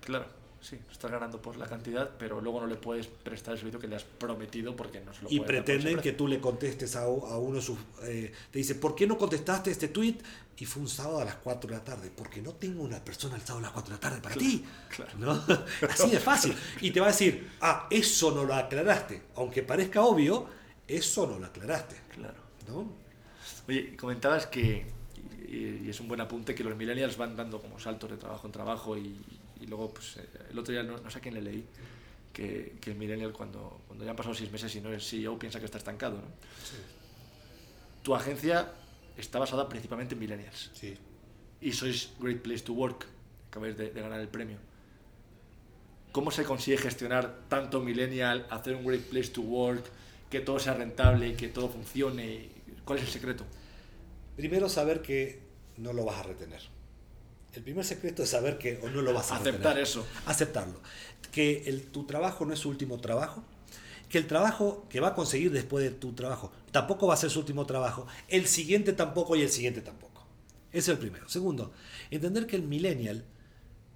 Claro. 0.00 0.42
Sí, 0.62 0.78
estás 0.92 1.10
ganando 1.10 1.42
por 1.42 1.56
la 1.56 1.66
cantidad, 1.66 2.08
pero 2.16 2.40
luego 2.40 2.60
no 2.60 2.68
le 2.68 2.76
puedes 2.76 3.08
prestar 3.08 3.54
el 3.54 3.58
servicio 3.58 3.80
que 3.80 3.88
le 3.88 3.96
has 3.96 4.04
prometido 4.04 4.76
porque 4.76 5.00
no 5.00 5.12
se 5.12 5.22
lo 5.22 5.28
Y 5.28 5.40
pretenden 5.40 5.98
que 5.98 6.12
tú 6.12 6.28
le 6.28 6.38
contestes 6.38 6.94
a, 6.94 7.02
a 7.02 7.06
uno 7.08 7.56
de 7.56 7.62
sus... 7.62 7.76
Eh, 8.04 8.32
te 8.48 8.60
dice, 8.60 8.76
¿por 8.76 8.94
qué 8.94 9.08
no 9.08 9.18
contestaste 9.18 9.72
este 9.72 9.88
tweet? 9.88 10.18
Y 10.62 10.64
fue 10.64 10.80
un 10.80 10.88
sábado 10.88 11.18
a 11.18 11.24
las 11.24 11.34
4 11.34 11.68
de 11.68 11.76
la 11.76 11.82
tarde. 11.82 12.08
Porque 12.16 12.40
no 12.40 12.52
tengo 12.52 12.84
una 12.84 13.04
persona 13.04 13.34
el 13.34 13.42
sábado 13.42 13.58
a 13.58 13.62
las 13.62 13.72
4 13.72 13.88
de 13.88 13.96
la 13.96 14.00
tarde 14.00 14.20
para 14.20 14.36
ti. 14.36 14.64
Claro. 14.94 15.10
¿no? 15.18 15.44
Así 15.90 16.08
de 16.08 16.20
fácil. 16.20 16.54
Y 16.80 16.92
te 16.92 17.00
va 17.00 17.06
a 17.06 17.10
decir, 17.10 17.50
ah, 17.60 17.88
eso 17.90 18.30
no 18.30 18.44
lo 18.44 18.54
aclaraste. 18.54 19.22
Aunque 19.34 19.64
parezca 19.64 20.02
obvio, 20.02 20.46
eso 20.86 21.26
no 21.26 21.40
lo 21.40 21.46
aclaraste. 21.46 21.96
Claro. 22.14 22.36
¿no? 22.68 22.92
Oye, 23.66 23.96
comentabas 23.96 24.46
que, 24.46 24.86
y 25.48 25.90
es 25.90 25.98
un 25.98 26.06
buen 26.06 26.20
apunte, 26.20 26.54
que 26.54 26.62
los 26.62 26.76
millennials 26.76 27.16
van 27.16 27.34
dando 27.34 27.60
como 27.60 27.80
saltos 27.80 28.12
de 28.12 28.16
trabajo 28.16 28.46
en 28.46 28.52
trabajo 28.52 28.96
y, 28.96 29.20
y 29.60 29.66
luego, 29.66 29.92
pues, 29.92 30.18
eh, 30.18 30.28
el 30.48 30.56
otro 30.60 30.72
día, 30.72 30.84
no, 30.84 31.10
sé 31.10 31.18
a 31.18 31.20
quién 31.20 31.34
le 31.34 31.42
leí, 31.42 31.66
que, 32.32 32.76
que 32.80 32.92
el 32.92 32.96
millennial 32.98 33.32
cuando, 33.32 33.80
cuando 33.88 34.04
ya 34.04 34.12
han 34.12 34.16
pasado 34.16 34.36
seis 34.36 34.52
meses 34.52 34.72
y 34.76 34.80
no 34.80 34.92
es 34.92 35.10
CEO 35.10 35.36
piensa 35.40 35.58
que 35.58 35.64
está 35.64 35.78
estancado. 35.78 36.18
¿no? 36.18 36.28
Tu 38.04 38.14
agencia 38.14 38.72
está 39.16 39.38
basada 39.38 39.68
principalmente 39.68 40.14
en 40.14 40.20
millennials. 40.20 40.70
Sí. 40.74 40.96
Y 41.60 41.72
sois 41.72 42.12
Great 42.20 42.42
Place 42.42 42.60
to 42.64 42.72
Work, 42.72 43.06
acabáis 43.48 43.76
de, 43.76 43.90
de 43.90 44.00
ganar 44.00 44.20
el 44.20 44.28
premio. 44.28 44.58
¿Cómo 46.12 46.30
se 46.30 46.44
consigue 46.44 46.76
gestionar 46.76 47.44
tanto 47.48 47.80
millennial, 47.80 48.46
hacer 48.50 48.76
un 48.76 48.84
Great 48.84 49.02
Place 49.02 49.28
to 49.28 49.40
Work, 49.40 49.84
que 50.28 50.40
todo 50.40 50.58
sea 50.58 50.74
rentable, 50.74 51.34
que 51.36 51.48
todo 51.48 51.68
funcione? 51.68 52.50
¿Cuál 52.84 52.98
es 52.98 53.04
el 53.06 53.10
secreto? 53.10 53.44
Primero 54.36 54.68
saber 54.68 55.02
que 55.02 55.40
no 55.76 55.92
lo 55.92 56.04
vas 56.04 56.18
a 56.18 56.22
retener. 56.24 56.60
El 57.54 57.62
primer 57.62 57.84
secreto 57.84 58.22
es 58.22 58.30
saber 58.30 58.58
que 58.58 58.80
o 58.82 58.88
no 58.88 59.02
lo 59.02 59.12
vas 59.12 59.30
a 59.30 59.36
aceptar 59.36 59.78
eso. 59.78 60.06
Aceptarlo. 60.26 60.80
Que 61.30 61.64
el, 61.66 61.86
tu 61.86 62.04
trabajo 62.04 62.46
no 62.46 62.54
es 62.54 62.60
su 62.60 62.68
último 62.68 62.98
trabajo. 63.00 63.44
Que 64.12 64.18
el 64.18 64.28
trabajo 64.28 64.86
que 64.90 65.00
va 65.00 65.08
a 65.08 65.14
conseguir 65.14 65.50
después 65.50 65.82
de 65.82 65.90
tu 65.90 66.12
trabajo 66.12 66.52
tampoco 66.70 67.06
va 67.06 67.14
a 67.14 67.16
ser 67.16 67.30
su 67.30 67.40
último 67.40 67.66
trabajo. 67.66 68.06
El 68.28 68.46
siguiente 68.46 68.92
tampoco 68.92 69.34
y 69.34 69.42
el 69.42 69.48
siguiente 69.48 69.80
tampoco. 69.80 70.24
Ese 70.70 70.78
es 70.78 70.88
el 70.88 70.98
primero. 70.98 71.28
Segundo, 71.28 71.72
entender 72.10 72.46
que 72.46 72.56
el 72.56 72.62
millennial, 72.62 73.24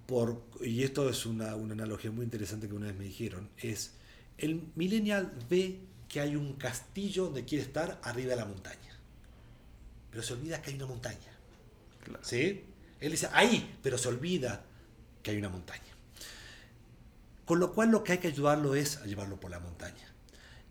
por, 0.07 0.41
y 0.61 0.83
esto 0.83 1.07
es 1.09 1.25
una, 1.25 1.55
una 1.55 1.73
analogía 1.73 2.11
muy 2.11 2.25
interesante 2.25 2.67
que 2.67 2.73
una 2.73 2.87
vez 2.87 2.97
me 2.97 3.05
dijeron, 3.05 3.49
es 3.57 3.93
el 4.37 4.63
millennial 4.75 5.31
ve 5.49 5.79
que 6.09 6.19
hay 6.19 6.35
un 6.35 6.53
castillo 6.53 7.25
donde 7.25 7.45
quiere 7.45 7.63
estar 7.63 7.99
arriba 8.03 8.31
de 8.31 8.37
la 8.37 8.45
montaña. 8.45 8.99
Pero 10.09 10.23
se 10.23 10.33
olvida 10.33 10.61
que 10.61 10.71
hay 10.71 10.77
una 10.77 10.87
montaña. 10.87 11.37
¿Sí? 12.21 12.63
Él 12.99 13.11
dice, 13.11 13.29
ahí, 13.33 13.77
pero 13.83 13.99
se 13.99 14.07
olvida 14.07 14.65
que 15.21 15.31
hay 15.31 15.37
una 15.37 15.49
montaña. 15.49 15.83
Con 17.47 17.61
lo 17.61 17.71
cual 17.71 17.91
lo 17.91 18.03
que 18.03 18.11
hay 18.11 18.17
que 18.17 18.27
ayudarlo 18.27 18.75
es 18.75 18.97
a 18.97 19.05
llevarlo 19.05 19.39
por 19.39 19.49
la 19.49 19.61
montaña. 19.61 20.13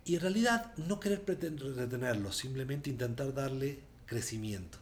Y 0.05 0.13
en 0.13 0.21
realidad 0.21 0.73
no 0.77 0.99
querer 0.99 1.23
retenerlo, 1.25 2.31
simplemente 2.31 2.91
intentar 2.91 3.33
darle 3.33 3.79
crecimiento. 4.05 4.77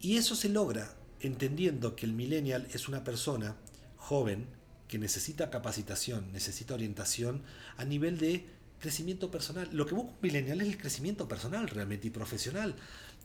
Y 0.00 0.16
eso 0.16 0.34
se 0.34 0.48
logra 0.48 0.96
entendiendo 1.20 1.94
que 1.94 2.06
el 2.06 2.12
millennial 2.12 2.66
es 2.72 2.88
una 2.88 3.04
persona 3.04 3.54
joven 3.96 4.48
que 4.88 4.98
necesita 4.98 5.48
capacitación, 5.48 6.32
necesita 6.32 6.74
orientación 6.74 7.42
a 7.76 7.84
nivel 7.84 8.18
de 8.18 8.44
crecimiento 8.80 9.30
personal. 9.30 9.68
Lo 9.70 9.86
que 9.86 9.94
busca 9.94 10.10
un 10.10 10.18
millennial 10.22 10.60
es 10.60 10.66
el 10.70 10.76
crecimiento 10.76 11.28
personal 11.28 11.68
realmente 11.68 12.08
y 12.08 12.10
profesional. 12.10 12.74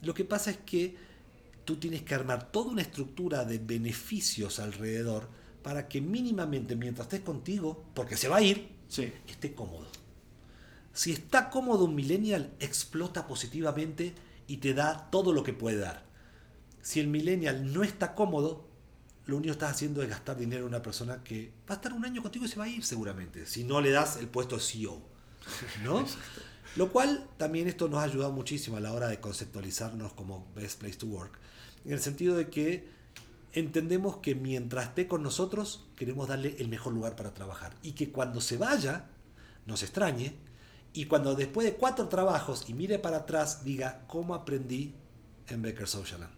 Lo 0.04 0.14
que 0.14 0.24
pasa 0.24 0.52
es 0.52 0.58
que 0.58 0.96
tú 1.66 1.78
tienes 1.78 2.04
que 2.04 2.14
armar 2.14 2.52
toda 2.52 2.70
una 2.70 2.84
estructura 2.84 3.44
de 3.44 3.58
beneficios 3.58 4.60
alrededor 4.60 5.28
para 5.68 5.90
que 5.90 6.00
mínimamente 6.00 6.78
mientras 6.78 7.08
estés 7.08 7.20
contigo, 7.20 7.84
porque 7.94 8.16
se 8.16 8.30
va 8.30 8.38
a 8.38 8.42
ir, 8.42 8.70
esté 9.28 9.54
cómodo. 9.54 9.86
Si 10.94 11.12
está 11.12 11.50
cómodo 11.50 11.84
un 11.84 11.94
millennial, 11.94 12.54
explota 12.62 13.28
positivamente 13.28 14.14
y 14.48 14.58
te 14.58 14.74
da 14.74 15.10
todo 15.12 15.34
lo 15.34 15.44
que 15.44 15.52
puede 15.52 15.80
dar. 15.80 16.06
Si 16.82 17.02
el 17.02 17.10
millennial 17.10 17.74
no 17.74 17.84
está 17.84 18.16
cómodo, 18.16 18.66
lo 19.26 19.36
único 19.36 19.52
que 19.52 19.58
estás 19.58 19.72
haciendo 19.72 20.02
es 20.02 20.08
gastar 20.08 20.38
dinero 20.38 20.62
en 20.62 20.70
una 20.70 20.82
persona 20.82 21.22
que 21.22 21.52
va 21.70 21.74
a 21.74 21.80
estar 21.80 21.92
un 21.92 22.06
año 22.06 22.22
contigo 22.22 22.46
y 22.46 22.48
se 22.48 22.56
va 22.56 22.64
a 22.64 22.70
ir 22.70 22.86
seguramente, 22.86 23.46
si 23.46 23.66
no 23.66 23.82
le 23.82 23.92
das 23.92 24.16
el 24.16 24.30
puesto 24.30 24.56
de 24.56 24.62
CEO. 24.62 25.02
¿no? 25.84 26.06
Lo 26.78 26.94
cual 26.94 27.28
también 27.36 27.68
esto 27.68 27.90
nos 27.90 28.00
ha 28.00 28.04
ayudado 28.04 28.32
muchísimo 28.32 28.78
a 28.78 28.80
la 28.80 28.94
hora 28.94 29.10
de 29.10 29.20
conceptualizarnos 29.20 30.14
como 30.14 30.48
Best 30.56 30.80
Place 30.80 30.96
to 30.96 31.08
Work 31.08 31.38
en 31.84 31.92
el 31.92 32.00
sentido 32.00 32.38
de 32.38 32.50
que 32.50 32.96
entendemos 33.60 34.18
que 34.18 34.36
mientras 34.36 34.86
esté 34.86 35.08
con 35.08 35.24
nosotros 35.24 35.86
queremos 35.96 36.28
darle 36.28 36.56
el 36.60 36.68
mejor 36.68 36.94
lugar 36.94 37.16
para 37.16 37.34
trabajar 37.34 37.76
y 37.82 37.94
que 37.94 38.12
cuando 38.12 38.40
se 38.40 38.58
vaya 38.58 39.06
nos 39.66 39.82
extrañe 39.84 40.36
y 40.94 41.06
cuando 41.06 41.36
después 41.36 41.66
de 41.66 41.74
cuatro 41.74 42.08
trabajos 42.08 42.66
y 42.68 42.74
mire 42.74 43.00
para 43.00 43.18
atrás 43.18 43.64
diga 43.64 44.04
cómo 44.08 44.36
aprendí 44.36 44.94
en 45.48 45.62
Becker 45.62 45.88
Socialand. 45.88 46.32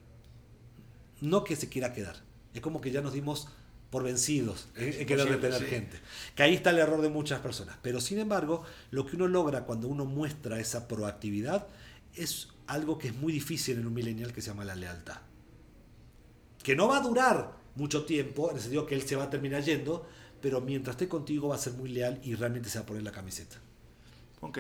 No 1.21 1.43
que 1.43 1.55
se 1.57 1.67
quiera 1.67 1.93
quedar, 1.93 2.15
es 2.53 2.61
como 2.61 2.79
que 2.79 2.91
ya 2.91 3.01
nos 3.01 3.13
dimos 3.13 3.49
por 3.89 4.03
vencidos 4.03 4.69
en, 4.75 5.05
querer 5.05 5.27
retener 5.27 5.63
gente. 5.65 5.99
Que 6.35 6.43
ahí 6.43 6.53
está 6.53 6.69
el 6.69 6.77
error 6.77 7.01
de 7.01 7.09
muchas 7.09 7.39
personas. 7.39 7.75
Pero 7.81 7.99
sin 7.99 8.19
embargo, 8.19 8.63
lo 8.91 9.05
que 9.05 9.15
uno 9.15 9.27
logra 9.27 9.65
cuando 9.65 9.87
uno 9.87 10.05
muestra 10.05 10.59
esa 10.59 10.87
proactividad 10.87 11.67
es 12.15 12.49
algo 12.67 12.97
que 12.97 13.09
es 13.09 13.15
muy 13.15 13.33
difícil 13.33 13.79
en 13.79 13.87
un 13.87 13.93
millennial 13.93 14.31
que 14.31 14.41
se 14.41 14.51
llama 14.51 14.63
la 14.63 14.75
lealtad 14.75 15.17
que 16.63 16.75
no 16.75 16.87
va 16.87 16.97
a 16.97 17.01
durar 17.01 17.57
mucho 17.75 18.05
tiempo, 18.05 18.49
en 18.49 18.57
el 18.57 18.61
sentido 18.61 18.85
que 18.85 18.95
él 18.95 19.03
se 19.03 19.15
va 19.15 19.25
a 19.25 19.29
terminar 19.29 19.63
yendo, 19.63 20.07
pero 20.41 20.61
mientras 20.61 20.95
esté 20.95 21.07
contigo 21.07 21.49
va 21.49 21.55
a 21.55 21.59
ser 21.59 21.73
muy 21.73 21.89
leal 21.89 22.19
y 22.23 22.35
realmente 22.35 22.69
se 22.69 22.79
va 22.79 22.83
a 22.83 22.87
poner 22.87 23.03
la 23.03 23.11
camiseta. 23.11 23.57
Ok. 24.41 24.59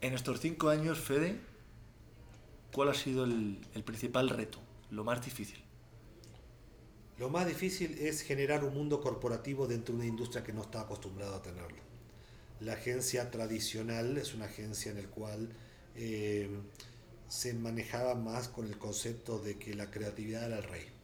En 0.00 0.14
estos 0.14 0.40
cinco 0.40 0.68
años, 0.68 0.98
Fede, 0.98 1.40
¿cuál 2.72 2.90
ha 2.90 2.94
sido 2.94 3.24
el, 3.24 3.58
el 3.74 3.82
principal 3.82 4.28
reto, 4.28 4.58
lo 4.90 5.04
más 5.04 5.24
difícil? 5.24 5.58
Lo 7.18 7.30
más 7.30 7.46
difícil 7.46 7.96
es 7.98 8.20
generar 8.20 8.62
un 8.62 8.74
mundo 8.74 9.00
corporativo 9.00 9.66
dentro 9.66 9.94
de 9.94 10.00
una 10.00 10.08
industria 10.08 10.44
que 10.44 10.52
no 10.52 10.62
está 10.62 10.82
acostumbrado 10.82 11.34
a 11.34 11.42
tenerlo. 11.42 11.78
La 12.60 12.74
agencia 12.74 13.30
tradicional 13.30 14.18
es 14.18 14.34
una 14.34 14.46
agencia 14.46 14.90
en 14.90 15.02
la 15.02 15.08
cual 15.08 15.48
eh, 15.94 16.48
se 17.28 17.54
manejaba 17.54 18.14
más 18.14 18.48
con 18.48 18.66
el 18.66 18.76
concepto 18.78 19.38
de 19.38 19.58
que 19.58 19.74
la 19.74 19.90
creatividad 19.90 20.44
era 20.44 20.58
el 20.58 20.62
rey. 20.64 20.95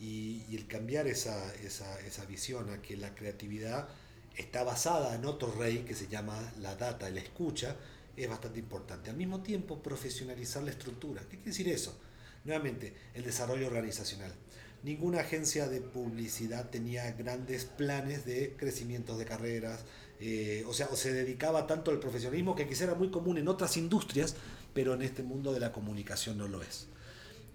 Y, 0.00 0.54
el 0.54 0.66
cambiar 0.66 1.06
esa, 1.06 1.54
esa, 1.54 2.24
visión 2.26 2.70
a 2.70 2.82
que 2.82 2.96
la 2.96 3.14
creatividad 3.14 3.88
está 4.36 4.62
basada 4.62 5.14
en 5.14 5.24
otro 5.24 5.52
rey 5.52 5.78
que 5.78 5.94
se 5.94 6.08
llama 6.08 6.36
la 6.60 6.76
data, 6.76 7.08
la 7.08 7.20
escucha, 7.20 7.76
es 8.16 8.28
bastante 8.28 8.58
importante. 8.58 9.10
Al 9.10 9.16
mismo 9.16 9.42
tiempo, 9.42 9.82
profesionalizar 9.82 10.62
la 10.62 10.70
estructura. 10.70 11.22
¿Qué 11.22 11.36
quiere 11.36 11.44
decir 11.44 11.68
eso? 11.68 11.98
Nuevamente, 12.44 12.94
el 13.14 13.24
desarrollo 13.24 13.66
organizacional. 13.66 14.32
Ninguna 14.82 15.20
agencia 15.20 15.68
de 15.68 15.80
publicidad 15.80 16.70
tenía 16.70 17.10
grandes 17.12 17.64
planes 17.64 18.24
de 18.24 18.54
crecimiento 18.56 19.18
de 19.18 19.24
carreras, 19.24 19.84
eh, 20.20 20.64
o 20.66 20.72
sea, 20.72 20.88
o 20.92 20.96
se 20.96 21.12
dedicaba 21.12 21.66
tanto 21.66 21.90
al 21.90 21.98
profesionalismo 21.98 22.54
que 22.54 22.68
quizá 22.68 22.84
era 22.84 22.94
muy 22.94 23.10
común 23.10 23.38
en 23.38 23.48
otras 23.48 23.76
industrias, 23.76 24.36
pero 24.72 24.94
en 24.94 25.02
este 25.02 25.22
mundo 25.22 25.52
de 25.52 25.60
la 25.60 25.72
comunicación 25.72 26.38
no 26.38 26.48
lo 26.48 26.62
es. 26.62 26.86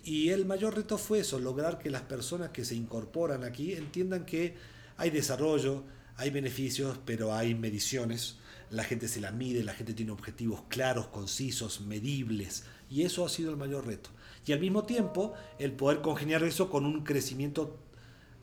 Y 0.04 0.30
el 0.30 0.46
mayor 0.46 0.76
reto 0.76 0.98
fue 0.98 1.20
eso, 1.20 1.40
lograr 1.40 1.78
que 1.78 1.90
las 1.90 2.02
personas 2.02 2.50
que 2.50 2.66
se 2.66 2.76
incorporan 2.76 3.44
aquí 3.44 3.74
entiendan 3.74 4.26
que 4.26 4.56
hay 4.98 5.10
desarrollo, 5.10 5.84
hay 6.18 6.30
beneficios, 6.30 7.00
pero 7.06 7.34
hay 7.34 7.56
mediciones. 7.56 8.38
La 8.70 8.84
gente 8.84 9.08
se 9.08 9.22
la 9.22 9.32
mide, 9.32 9.64
la 9.64 9.74
gente 9.74 9.94
tiene 9.94 10.12
objetivos 10.12 10.64
claros, 10.70 11.08
concisos, 11.08 11.82
medibles. 11.82 12.64
Y 12.90 13.04
eso 13.04 13.26
ha 13.26 13.30
sido 13.30 13.52
el 13.52 13.58
mayor 13.58 13.86
reto. 13.86 14.10
Y 14.46 14.54
al 14.54 14.60
mismo 14.60 14.84
tiempo, 14.84 15.34
el 15.60 15.74
poder 15.74 16.02
congeniar 16.02 16.44
eso 16.44 16.70
con 16.70 16.86
un 16.86 17.04
crecimiento 17.04 17.78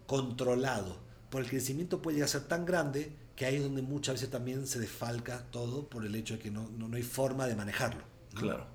controlado. 0.06 0.96
Porque 1.30 1.46
el 1.46 1.50
crecimiento 1.50 2.00
puede 2.00 2.16
llegar 2.16 2.28
a 2.28 2.32
ser 2.32 2.44
tan 2.48 2.64
grande 2.64 3.12
que 3.36 3.46
ahí 3.46 3.56
es 3.56 3.62
donde 3.62 3.82
muchas 3.82 4.14
veces 4.14 4.30
también 4.30 4.66
se 4.66 4.80
desfalca 4.80 5.44
todo 5.50 5.88
por 5.88 6.04
el 6.04 6.14
hecho 6.14 6.34
de 6.34 6.40
que 6.40 6.50
no, 6.50 6.68
no, 6.76 6.94
hay 6.96 7.02
forma 7.02 7.46
de 7.46 7.54
manejarlo. 7.54 8.02
Claro. 8.34 8.66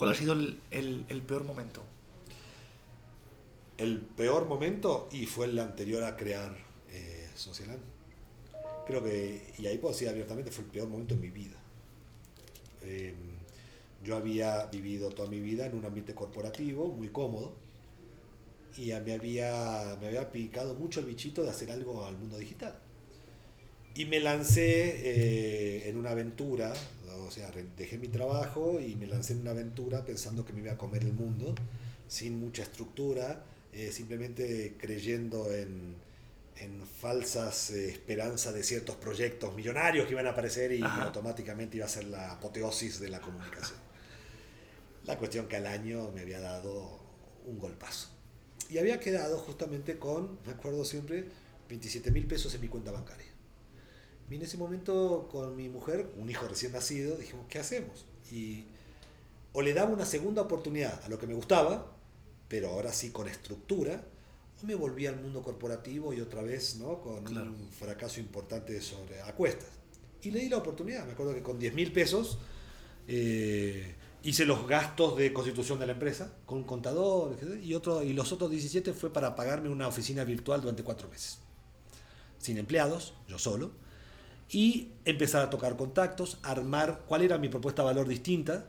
¿Cuál 0.00 0.12
ha 0.12 0.14
sido 0.14 0.32
el, 0.32 1.22
peor 1.28 1.44
momento? 1.44 1.82
El 3.76 3.98
peor 3.98 4.46
momento 4.46 5.10
y 5.12 5.26
fue 5.26 5.44
el 5.44 5.58
anterior 5.58 6.04
a 6.04 6.16
crear 6.16 6.56
eh, 6.90 7.28
Social 7.34 7.78
Creo 8.86 9.04
que, 9.04 9.52
y 9.58 9.66
ahí 9.66 9.76
puedo 9.76 9.92
decir 9.92 10.08
abiertamente, 10.08 10.50
fue 10.50 10.64
el 10.64 10.70
peor 10.70 10.88
momento 10.88 11.12
en 11.12 11.20
mi 11.20 11.28
vida. 11.28 11.58
Em, 12.80 13.14
yo 14.02 14.16
había 14.16 14.64
vivido 14.72 15.10
toda 15.10 15.28
mi 15.28 15.38
vida 15.38 15.66
en 15.66 15.74
un 15.74 15.84
ambiente 15.84 16.14
corporativo 16.14 16.88
muy 16.88 17.08
cómodo 17.10 17.52
y 18.78 18.92
me 19.04 19.12
había, 19.12 19.98
me 20.00 20.06
había 20.06 20.32
picado 20.32 20.76
mucho 20.76 21.00
el 21.00 21.06
bichito 21.06 21.42
de 21.42 21.50
hacer 21.50 21.70
algo 21.70 22.06
al 22.06 22.16
mundo 22.16 22.38
digital. 22.38 22.74
Y 23.94 24.06
me 24.06 24.18
lancé 24.20 24.62
eh, 24.64 25.90
en 25.90 25.98
una 25.98 26.12
aventura, 26.12 26.72
o 27.30 27.32
sea, 27.32 27.48
dejé 27.76 27.96
mi 27.96 28.08
trabajo 28.08 28.80
y 28.80 28.96
me 28.96 29.06
lancé 29.06 29.34
en 29.34 29.42
una 29.42 29.52
aventura 29.52 30.04
pensando 30.04 30.44
que 30.44 30.52
me 30.52 30.62
iba 30.62 30.72
a 30.72 30.76
comer 30.76 31.04
el 31.04 31.12
mundo, 31.12 31.54
sin 32.08 32.40
mucha 32.40 32.64
estructura, 32.64 33.44
eh, 33.72 33.92
simplemente 33.92 34.74
creyendo 34.76 35.48
en, 35.52 35.94
en 36.56 36.84
falsas 36.84 37.70
eh, 37.70 37.88
esperanzas 37.88 38.52
de 38.52 38.64
ciertos 38.64 38.96
proyectos 38.96 39.54
millonarios 39.54 40.06
que 40.06 40.12
iban 40.12 40.26
a 40.26 40.30
aparecer 40.30 40.72
y 40.72 40.82
automáticamente 40.82 41.76
iba 41.76 41.86
a 41.86 41.88
ser 41.88 42.06
la 42.06 42.32
apoteosis 42.32 42.98
de 42.98 43.10
la 43.10 43.20
comunicación. 43.20 43.78
La 45.06 45.16
cuestión 45.16 45.46
que 45.46 45.54
al 45.54 45.68
año 45.68 46.10
me 46.12 46.22
había 46.22 46.40
dado 46.40 46.98
un 47.46 47.60
golpazo. 47.60 48.08
Y 48.68 48.78
había 48.78 48.98
quedado 48.98 49.38
justamente 49.38 50.00
con, 50.00 50.40
me 50.44 50.52
acuerdo 50.52 50.84
siempre, 50.84 51.26
27 51.68 52.10
mil 52.10 52.26
pesos 52.26 52.52
en 52.56 52.60
mi 52.60 52.66
cuenta 52.66 52.90
bancaria. 52.90 53.29
Y 54.30 54.36
en 54.36 54.42
ese 54.42 54.56
momento 54.56 55.28
con 55.30 55.56
mi 55.56 55.68
mujer, 55.68 56.08
un 56.16 56.30
hijo 56.30 56.46
recién 56.46 56.72
nacido, 56.72 57.16
dijimos, 57.16 57.46
¿qué 57.48 57.58
hacemos? 57.58 58.06
Y 58.30 58.64
o 59.52 59.62
le 59.62 59.74
daba 59.74 59.90
una 59.90 60.06
segunda 60.06 60.42
oportunidad 60.42 61.02
a 61.04 61.08
lo 61.08 61.18
que 61.18 61.26
me 61.26 61.34
gustaba, 61.34 61.92
pero 62.48 62.68
ahora 62.68 62.92
sí 62.92 63.10
con 63.10 63.28
estructura, 63.28 64.04
o 64.62 64.66
me 64.66 64.74
volví 64.74 65.06
al 65.06 65.20
mundo 65.20 65.42
corporativo 65.42 66.12
y 66.12 66.20
otra 66.20 66.42
vez 66.42 66.76
¿no? 66.76 67.00
con 67.00 67.26
un 67.36 67.68
fracaso 67.70 68.20
importante 68.20 68.80
sobre 68.80 69.20
acuestas. 69.22 69.68
Y 70.22 70.30
le 70.30 70.40
di 70.40 70.48
la 70.48 70.58
oportunidad, 70.58 71.06
me 71.06 71.12
acuerdo 71.12 71.34
que 71.34 71.42
con 71.42 71.58
10 71.58 71.74
mil 71.74 71.92
pesos 71.92 72.38
eh, 73.08 73.94
hice 74.22 74.44
los 74.44 74.68
gastos 74.68 75.16
de 75.16 75.32
constitución 75.32 75.80
de 75.80 75.86
la 75.86 75.92
empresa 75.92 76.32
con 76.46 76.58
un 76.58 76.64
contador 76.64 77.36
y, 77.62 77.74
otro, 77.74 78.02
y 78.02 78.12
los 78.12 78.30
otros 78.32 78.50
17 78.50 78.92
fue 78.92 79.12
para 79.12 79.34
pagarme 79.34 79.70
una 79.70 79.88
oficina 79.88 80.22
virtual 80.22 80.60
durante 80.60 80.84
cuatro 80.84 81.08
meses. 81.08 81.38
Sin 82.38 82.58
empleados, 82.58 83.14
yo 83.28 83.38
solo. 83.38 83.72
Y 84.52 84.88
empezar 85.04 85.42
a 85.42 85.50
tocar 85.50 85.76
contactos, 85.76 86.38
armar 86.42 87.04
cuál 87.06 87.22
era 87.22 87.38
mi 87.38 87.48
propuesta 87.48 87.82
de 87.82 87.86
valor 87.86 88.08
distinta 88.08 88.66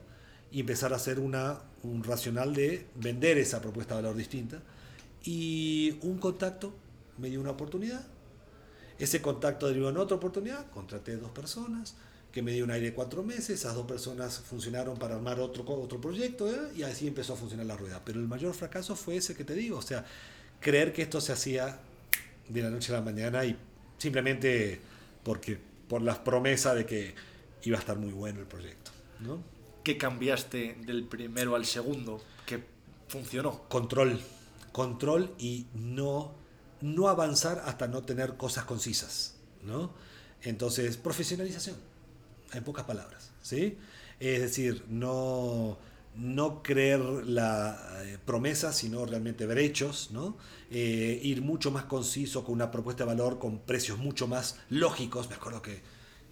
y 0.51 0.59
empezar 0.59 0.93
a 0.93 0.97
hacer 0.97 1.19
una, 1.19 1.59
un 1.83 2.03
racional 2.03 2.53
de 2.53 2.87
vender 2.95 3.37
esa 3.37 3.61
propuesta 3.61 3.95
de 3.95 4.03
valor 4.03 4.15
distinta. 4.15 4.61
Y 5.23 5.97
un 6.01 6.19
contacto 6.19 6.73
me 7.17 7.29
dio 7.29 7.41
una 7.41 7.51
oportunidad. 7.51 8.05
Ese 8.99 9.21
contacto 9.21 9.67
derivó 9.67 9.89
en 9.89 9.97
otra 9.97 10.17
oportunidad. 10.17 10.69
Contraté 10.69 11.17
dos 11.17 11.31
personas 11.31 11.95
que 12.31 12.41
me 12.41 12.51
dio 12.51 12.63
un 12.63 12.71
aire 12.71 12.87
de 12.87 12.93
cuatro 12.93 13.23
meses. 13.23 13.49
Esas 13.49 13.73
dos 13.73 13.87
personas 13.87 14.39
funcionaron 14.39 14.97
para 14.97 15.15
armar 15.15 15.39
otro, 15.39 15.63
otro 15.67 15.99
proyecto 15.99 16.47
¿eh? 16.47 16.71
y 16.75 16.83
así 16.83 17.07
empezó 17.07 17.33
a 17.33 17.35
funcionar 17.35 17.65
la 17.65 17.77
rueda. 17.77 18.01
Pero 18.05 18.19
el 18.19 18.27
mayor 18.27 18.53
fracaso 18.53 18.95
fue 18.95 19.17
ese 19.17 19.35
que 19.35 19.43
te 19.43 19.55
digo. 19.55 19.77
O 19.77 19.81
sea, 19.81 20.05
creer 20.59 20.93
que 20.93 21.01
esto 21.01 21.19
se 21.21 21.31
hacía 21.31 21.79
de 22.47 22.61
la 22.61 22.69
noche 22.69 22.93
a 22.93 22.97
la 22.97 23.01
mañana 23.01 23.43
y 23.45 23.57
simplemente 23.97 24.79
porque 25.23 25.70
por 25.91 26.01
las 26.01 26.19
promesas 26.19 26.73
de 26.73 26.85
que 26.85 27.15
iba 27.63 27.75
a 27.75 27.81
estar 27.81 27.97
muy 27.97 28.13
bueno 28.13 28.39
el 28.39 28.45
proyecto. 28.45 28.91
¿no? 29.19 29.43
¿Qué 29.83 29.97
cambiaste 29.97 30.77
del 30.85 31.03
primero 31.03 31.53
al 31.53 31.65
segundo? 31.65 32.23
que 32.45 32.63
funcionó? 33.09 33.67
Control. 33.67 34.17
Control 34.71 35.35
y 35.37 35.67
no, 35.73 36.33
no 36.79 37.09
avanzar 37.09 37.63
hasta 37.65 37.89
no 37.89 38.03
tener 38.03 38.37
cosas 38.37 38.63
concisas. 38.63 39.35
¿no? 39.63 39.91
Entonces, 40.43 40.95
profesionalización, 40.95 41.75
en 42.53 42.63
pocas 42.63 42.85
palabras. 42.85 43.33
¿sí? 43.41 43.77
Es 44.21 44.39
decir, 44.39 44.85
no, 44.87 45.77
no 46.15 46.61
creer 46.61 46.99
la 46.99 48.03
eh, 48.03 48.17
promesa, 48.23 48.73
sino 48.73 49.05
realmente 49.05 49.45
ver 49.45 49.59
hechos, 49.59 50.09
¿no? 50.11 50.37
Eh, 50.69 51.19
ir 51.23 51.41
mucho 51.41 51.71
más 51.71 51.85
conciso 51.85 52.43
con 52.43 52.53
una 52.53 52.71
propuesta 52.71 53.03
de 53.03 53.09
valor 53.09 53.39
con 53.39 53.59
precios 53.59 53.97
mucho 53.97 54.27
más 54.27 54.57
lógicos. 54.69 55.29
Me 55.29 55.35
acuerdo 55.35 55.61
que 55.61 55.81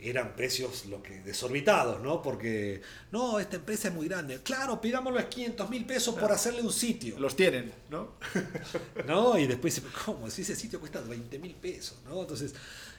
eran 0.01 0.35
precios 0.35 0.85
lo 0.85 1.03
que 1.03 1.21
desorbitados, 1.21 2.01
¿no? 2.01 2.21
Porque, 2.21 2.81
no, 3.11 3.39
esta 3.39 3.57
empresa 3.57 3.89
es 3.89 3.93
muy 3.93 4.07
grande. 4.07 4.41
Claro, 4.41 4.79
pidámoslo 4.79 5.19
a 5.19 5.27
500 5.27 5.69
mil 5.69 5.85
pesos 5.85 6.15
por 6.15 6.31
hacerle 6.31 6.61
un 6.61 6.71
sitio. 6.71 7.19
Los 7.19 7.35
tienen, 7.35 7.71
¿no? 7.89 8.13
¿No? 9.07 9.37
Y 9.37 9.47
después, 9.47 9.81
¿cómo? 10.05 10.29
Si 10.29 10.41
ese 10.43 10.55
sitio 10.55 10.79
cuesta 10.79 11.01
20 11.01 11.39
mil 11.39 11.55
pesos, 11.55 11.99
¿no? 12.05 12.21
Entonces, 12.21 12.53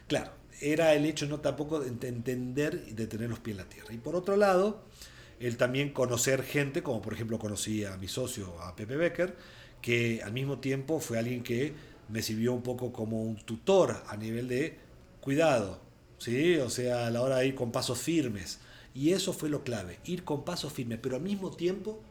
claro, 0.06 0.32
era 0.60 0.94
el 0.94 1.06
hecho 1.06 1.26
no 1.26 1.40
tampoco 1.40 1.80
de 1.80 1.88
entender 1.88 2.84
y 2.88 2.92
de 2.92 3.06
tener 3.06 3.30
los 3.30 3.38
pies 3.38 3.56
en 3.56 3.64
la 3.64 3.68
tierra. 3.68 3.94
Y 3.94 3.98
por 3.98 4.14
otro 4.14 4.36
lado, 4.36 4.84
el 5.40 5.56
también 5.56 5.90
conocer 5.90 6.42
gente, 6.44 6.82
como 6.82 7.00
por 7.00 7.14
ejemplo 7.14 7.38
conocí 7.38 7.84
a 7.84 7.96
mi 7.96 8.08
socio, 8.08 8.60
a 8.60 8.76
Pepe 8.76 8.96
Becker, 8.96 9.36
que 9.80 10.22
al 10.22 10.32
mismo 10.32 10.58
tiempo 10.58 11.00
fue 11.00 11.18
alguien 11.18 11.42
que 11.42 11.72
me 12.08 12.22
sirvió 12.22 12.52
un 12.52 12.62
poco 12.62 12.92
como 12.92 13.22
un 13.22 13.36
tutor 13.36 14.02
a 14.06 14.16
nivel 14.16 14.48
de 14.48 14.78
cuidado, 15.20 15.80
¿sí? 16.18 16.56
O 16.56 16.68
sea, 16.68 17.06
a 17.06 17.10
la 17.10 17.22
hora 17.22 17.38
de 17.38 17.46
ir 17.46 17.54
con 17.54 17.72
pasos 17.72 17.98
firmes. 17.98 18.60
Y 18.94 19.12
eso 19.12 19.32
fue 19.32 19.48
lo 19.48 19.64
clave, 19.64 19.98
ir 20.04 20.24
con 20.24 20.44
pasos 20.44 20.72
firmes, 20.72 20.98
pero 21.00 21.16
al 21.16 21.22
mismo 21.22 21.50
tiempo 21.50 22.02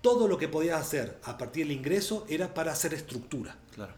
todo 0.00 0.26
lo 0.26 0.36
que 0.36 0.48
podía 0.48 0.78
hacer 0.78 1.18
a 1.22 1.38
partir 1.38 1.66
del 1.66 1.76
ingreso 1.76 2.26
era 2.28 2.52
para 2.52 2.72
hacer 2.72 2.92
estructura. 2.92 3.56
Claro. 3.72 3.94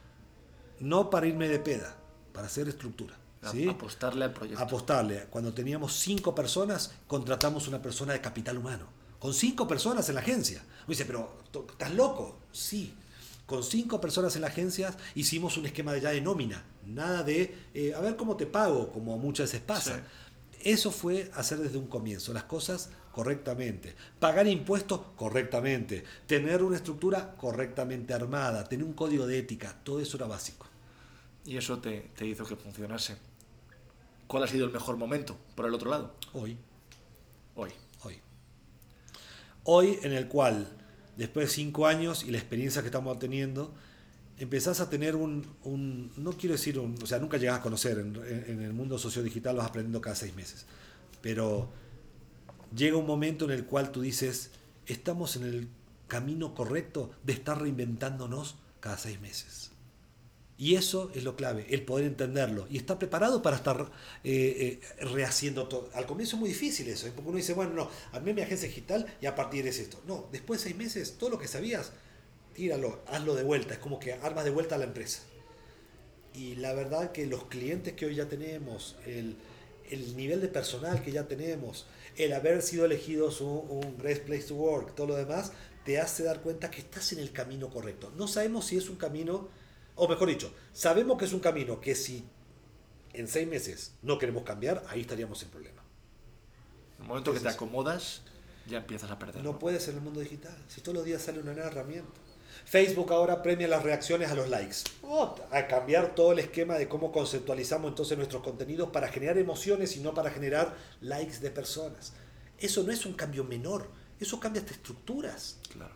No 0.81 1.09
para 1.09 1.27
irme 1.27 1.49
de 1.49 1.59
peda, 1.59 1.97
para 2.35 2.49
hacer 2.49 2.69
estructura. 2.69 3.17
¿Sí? 3.51 3.69
Apostarle 3.69 4.25
al 4.25 4.33
proyecto. 4.33 4.63
Apostarle. 4.63 5.27
Cuando 5.31 5.53
teníamos 5.53 5.95
cinco 5.95 6.35
personas, 6.35 6.93
contratamos 7.07 7.69
una 7.69 7.81
persona 7.81 8.13
de 8.13 8.21
capital 8.21 8.59
humano. 8.59 8.87
Con 9.19 9.33
cinco 9.33 9.67
personas 9.67 10.09
en 10.09 10.17
la 10.17 10.21
agencia. 10.21 10.63
Me 10.87 10.93
dice, 10.93 11.05
pero 11.05 11.43
¿estás 11.71 11.95
loco? 11.95 12.39
Sí. 12.53 12.95
Con 13.47 13.63
cinco 13.63 14.01
personas 14.01 14.35
en 14.37 14.43
la 14.43 14.49
agencia 14.49 14.95
hicimos 15.15 15.57
un 15.57 15.67
esquema 15.67 15.93
de 15.93 16.01
ya 16.01 16.11
de 16.11 16.21
nómina. 16.21 16.63
Nada 16.87 17.23
de, 17.23 17.55
eh, 17.75 17.95
a 17.95 18.01
ver 18.01 18.17
cómo 18.17 18.37
te 18.37 18.47
pago, 18.47 18.91
como 18.93 19.19
muchas 19.19 19.51
veces 19.51 19.61
pasa. 19.61 20.03
Eso 20.63 20.91
fue 20.91 21.31
hacer 21.35 21.59
desde 21.59 21.77
un 21.77 21.87
comienzo 21.87 22.33
las 22.33 22.45
cosas 22.45 22.89
correctamente, 23.13 23.95
pagar 24.19 24.49
impuestos 24.49 25.01
correctamente, 25.15 26.05
tener 26.27 26.63
una 26.63 26.77
estructura 26.77 27.37
correctamente 27.37 28.13
armada, 28.13 28.65
tener 28.65 28.85
un 28.85 28.95
código 28.95 29.27
de 29.27 29.39
ética, 29.39 29.79
todo 29.85 30.01
eso 30.01 30.17
era 30.17 30.27
básico. 30.27 30.67
Y 31.45 31.57
eso 31.57 31.79
te, 31.79 32.11
te 32.17 32.27
hizo 32.27 32.45
que 32.45 32.57
funcionase. 32.57 33.17
¿Cuál 34.27 34.43
ha 34.43 34.47
sido 34.47 34.67
el 34.67 34.73
mejor 34.73 34.97
momento 34.97 35.37
por 35.55 35.67
el 35.67 35.75
otro 35.75 35.91
lado? 35.91 36.15
Hoy. 36.33 36.57
Hoy. 37.55 37.71
Hoy. 38.03 38.21
Hoy 39.65 39.99
en 40.03 40.13
el 40.13 40.29
cual, 40.29 40.69
después 41.17 41.49
de 41.49 41.55
cinco 41.55 41.87
años 41.87 42.25
y 42.25 42.31
la 42.31 42.39
experiencia 42.39 42.83
que 42.83 42.89
estamos 42.89 43.19
teniendo, 43.19 43.75
empezás 44.39 44.81
a 44.81 44.91
tener 44.91 45.17
un, 45.17 45.47
un, 45.63 46.13
no 46.17 46.33
quiero 46.33 46.55
decir, 46.55 46.79
un, 46.79 46.97
o 47.03 47.07
sea, 47.07 47.19
nunca 47.19 47.37
llegas 47.37 47.59
a 47.59 47.63
conocer, 47.63 47.99
en, 47.99 48.17
en, 48.17 48.63
el 48.63 48.73
mundo 48.73 48.99
sociodigital 48.99 49.57
vas 49.57 49.67
aprendiendo 49.67 50.01
cada 50.01 50.17
seis 50.17 50.35
meses, 50.35 50.67
pero 51.21 51.69
llega 52.75 52.97
un 52.97 53.07
momento 53.07 53.45
en 53.45 53.53
el 53.53 53.65
cual 53.65 53.93
tú 53.93 54.01
dices, 54.01 54.51
estamos 54.87 55.37
en 55.37 55.45
el 55.45 55.69
camino 56.09 56.55
correcto 56.55 57.11
de 57.23 57.35
estar 57.35 57.61
reinventándonos 57.61 58.57
cada 58.81 58.99
seis 58.99 59.21
meses. 59.21 59.71
Y 60.57 60.77
eso 60.77 61.11
es 61.15 61.25
lo 61.25 61.35
clave, 61.35 61.67
el 61.71 61.83
poder 61.83 62.07
entenderlo 62.07 62.67
y 62.71 62.77
estar 62.77 62.97
preparado 62.97 63.43
para 63.43 63.57
estar 63.57 63.91
eh, 64.23 64.81
eh, 64.81 65.05
rehaciendo 65.05 65.67
todo. 65.67 65.91
Al 65.95 66.07
comienzo 66.07 66.37
es 66.37 66.41
muy 66.41 66.49
difícil 66.51 66.89
eso, 66.89 67.09
¿eh? 67.09 67.13
porque 67.15 67.29
uno 67.29 67.39
dice, 67.39 67.55
bueno, 67.55 67.73
no, 67.73 67.91
armé 68.13 68.35
mi 68.35 68.43
agencia 68.43 68.69
digital 68.69 69.05
y 69.21 69.27
a 69.27 69.35
partir 69.35 69.65
de 69.65 69.71
esto. 69.71 70.01
No, 70.07 70.29
después 70.31 70.61
de 70.61 70.65
seis 70.71 70.77
meses, 70.77 71.17
todo 71.19 71.31
lo 71.31 71.39
que 71.41 71.49
sabías, 71.49 71.93
tíralo, 72.55 73.03
hazlo 73.09 73.35
de 73.35 73.43
vuelta, 73.43 73.75
es 73.75 73.81
como 73.81 73.99
que 73.99 74.13
armas 74.13 74.45
de 74.45 74.51
vuelta 74.51 74.77
a 74.77 74.79
la 74.79 74.85
empresa. 74.85 75.23
Y 76.35 76.55
la 76.57 76.73
verdad 76.73 77.11
que 77.11 77.27
los 77.27 77.47
clientes 77.47 77.95
que 77.95 78.07
hoy 78.07 78.15
ya 78.15 78.29
tenemos, 78.29 78.97
el, 79.07 79.37
el 79.91 80.17
nivel 80.17 80.41
de 80.41 80.49
personal 80.49 81.03
que 81.03 81.11
ya 81.11 81.27
tenemos, 81.27 81.87
el 82.17 82.33
haber 82.33 82.63
sido 82.63 82.85
elegidos 82.85 83.41
un, 83.41 83.65
un 83.69 83.99
Great 83.99 84.23
Place 84.23 84.45
to 84.45 84.55
Work, 84.55 84.95
todo 84.95 85.09
lo 85.09 85.17
demás, 85.17 85.51
te 85.85 85.99
hace 85.99 86.23
dar 86.23 86.43
cuenta 86.43 86.71
que 86.71 86.81
estás 86.81 87.13
en 87.13 87.19
el 87.19 87.33
camino 87.33 87.71
correcto. 87.71 88.13
No 88.17 88.29
sabemos 88.29 88.67
si 88.67 88.77
es 88.77 88.89
un 88.89 88.97
camino, 88.97 89.49
o 89.97 90.09
mejor 90.09 90.29
dicho, 90.29 90.53
sabemos 90.73 91.19
que 91.19 91.25
es 91.25 91.33
un 91.33 91.41
camino 91.41 91.81
que 91.81 91.95
si 91.95 92.25
en 93.13 93.29
seis 93.29 93.47
meses 93.47 93.95
no 94.03 94.19
queremos 94.19 94.43
cambiar, 94.43 94.85
ahí 94.89 95.03
estaríamos 95.03 95.43
en 95.43 95.51
problema. 95.51 95.83
En 96.99 97.03
el 97.03 97.09
momento 97.09 97.33
que 97.33 97.41
te 97.41 97.49
acomodas, 97.49 98.23
ya 98.67 98.79
empiezas 98.79 99.11
a 99.11 99.19
perder. 99.19 99.43
No 99.43 99.59
puedes 99.59 99.87
en 99.89 99.97
el 99.97 100.01
mundo 100.01 100.21
digital, 100.21 100.57
si 100.69 100.81
todos 100.81 100.97
los 100.97 101.05
días 101.05 101.23
sale 101.23 101.41
una 101.41 101.53
nueva 101.53 101.69
herramienta. 101.69 102.21
Facebook 102.65 103.13
ahora 103.13 103.43
premia 103.43 103.69
las 103.69 103.83
reacciones 103.83 104.31
a 104.31 104.35
los 104.35 104.49
likes. 104.49 104.77
a 105.51 105.67
cambiar 105.67 106.15
todo 106.15 106.33
el 106.33 106.39
esquema 106.39 106.75
de 106.75 106.89
cómo 106.89 107.13
conceptualizamos 107.13 107.91
entonces 107.91 108.17
nuestros 108.17 108.43
contenidos 108.43 108.91
para 108.91 109.09
generar 109.09 109.39
emociones 109.39 109.97
y 109.97 110.01
no 110.01 110.15
para 110.15 110.31
generar 110.31 110.75
likes 111.01 111.39
de 111.41 111.51
personas. 111.51 112.13
Eso 112.59 112.83
no 112.83 112.93
es 112.93 113.05
un 113.07 113.15
cambio 113.15 113.45
menor, 113.45 113.91
eso 114.19 114.41
cambia 114.41 114.63
hasta 114.63 114.73
estructuras. 114.73 115.59
Claro. 115.71 115.95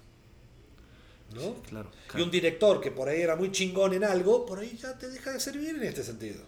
¿No? 1.35 1.55
claro, 1.69 1.91
Y 2.15 2.23
un 2.23 2.31
director 2.31 2.81
que 2.81 2.91
por 2.91 3.09
ahí 3.09 3.21
era 3.21 3.37
muy 3.37 3.53
chingón 3.53 3.93
en 3.93 4.03
algo, 4.03 4.47
por 4.47 4.61
ahí 4.61 4.79
ya 4.81 4.97
te 4.97 5.11
deja 5.11 5.33
de 5.33 5.41
servir 5.41 5.77
en 5.77 5.83
este 5.83 6.03
sentido. 6.03 6.43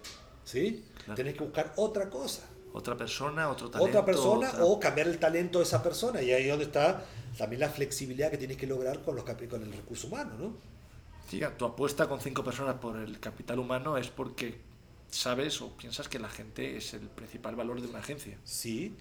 ¿sí? 0.44 0.84
Tenés 1.14 1.34
que 1.34 1.44
buscar 1.44 1.72
otra 1.76 2.08
cosa. 2.08 2.42
Otra 2.72 2.96
persona, 2.96 3.48
otro 3.50 3.70
talento. 3.70 3.98
Otra 3.98 4.04
persona 4.04 4.52
o 4.60 4.78
cambiar 4.78 5.08
el 5.08 5.18
talento 5.18 5.58
de 5.58 5.64
esa 5.64 5.82
persona. 5.82 6.22
Y 6.22 6.32
ahí 6.32 6.44
es 6.44 6.50
donde 6.50 6.66
está 6.66 7.04
también 7.36 7.60
la 7.60 7.68
flexibilidad 7.68 8.30
que 8.30 8.38
tienes 8.38 8.56
que 8.56 8.66
lograr 8.66 9.02
con, 9.02 9.16
los, 9.16 9.24
con 9.24 9.62
el 9.62 9.72
recurso 9.72 10.06
humano, 10.06 10.32
¿no? 10.38 10.54
Sí, 11.28 11.40
tu 11.56 11.64
apuesta 11.64 12.08
con 12.08 12.20
cinco 12.20 12.42
personas 12.42 12.76
por 12.76 12.96
el 12.96 13.20
capital 13.20 13.60
humano 13.60 13.96
es 13.96 14.08
porque 14.08 14.58
sabes 15.10 15.60
o 15.62 15.76
piensas 15.76 16.08
que 16.08 16.18
la 16.18 16.28
gente 16.28 16.76
es 16.76 16.94
el 16.94 17.08
principal 17.08 17.54
valor 17.54 17.80
de 17.80 17.88
una 17.88 18.00
agencia. 18.00 18.36
Sí, 18.44 18.96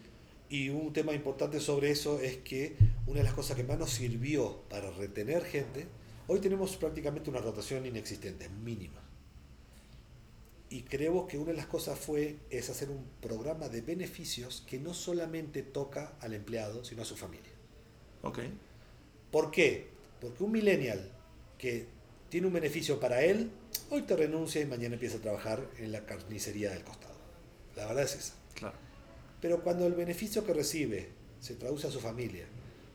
y 0.49 0.69
un 0.69 0.91
tema 0.93 1.13
importante 1.13 1.59
sobre 1.59 1.91
eso 1.91 2.19
es 2.19 2.37
que 2.37 2.75
una 3.05 3.19
de 3.19 3.23
las 3.23 3.33
cosas 3.33 3.55
que 3.55 3.63
más 3.63 3.77
nos 3.77 3.91
sirvió 3.91 4.63
para 4.69 4.89
retener 4.89 5.45
gente, 5.45 5.85
hoy 6.27 6.39
tenemos 6.39 6.75
prácticamente 6.75 7.29
una 7.29 7.39
rotación 7.39 7.85
inexistente, 7.85 8.49
mínima. 8.49 9.01
Y 10.71 10.83
creo 10.83 11.27
que 11.27 11.37
una 11.37 11.51
de 11.51 11.57
las 11.57 11.67
cosas 11.67 11.99
fue 11.99 12.37
es 12.49 12.69
hacer 12.69 12.89
un 12.89 13.05
programa 13.21 13.69
de 13.69 13.81
beneficios 13.81 14.63
que 14.67 14.79
no 14.79 14.93
solamente 14.93 15.61
toca 15.61 16.13
al 16.19 16.33
empleado, 16.33 16.83
sino 16.83 17.03
a 17.03 17.05
su 17.05 17.15
familia. 17.15 17.51
Ok. 18.23 18.39
¿Por 19.31 19.51
qué? 19.51 19.87
Porque 20.19 20.43
un 20.43 20.51
millennial 20.51 21.11
que 21.57 21.87
tiene 22.29 22.47
un 22.47 22.53
beneficio 22.53 22.99
para 22.99 23.23
él, 23.23 23.51
hoy 23.91 24.03
te 24.03 24.15
renuncia 24.15 24.61
y 24.61 24.65
mañana 24.65 24.95
empieza 24.95 25.17
a 25.17 25.21
trabajar 25.21 25.67
en 25.77 25.91
la 25.91 26.05
carnicería 26.05 26.71
del 26.71 26.83
costado. 26.83 27.15
La 27.75 27.85
verdad 27.87 28.03
es 28.03 28.15
esa. 28.15 28.38
Pero 29.41 29.61
cuando 29.63 29.85
el 29.87 29.93
beneficio 29.93 30.45
que 30.45 30.53
recibe 30.53 31.09
se 31.39 31.55
traduce 31.55 31.87
a 31.87 31.91
su 31.91 31.99
familia, 31.99 32.45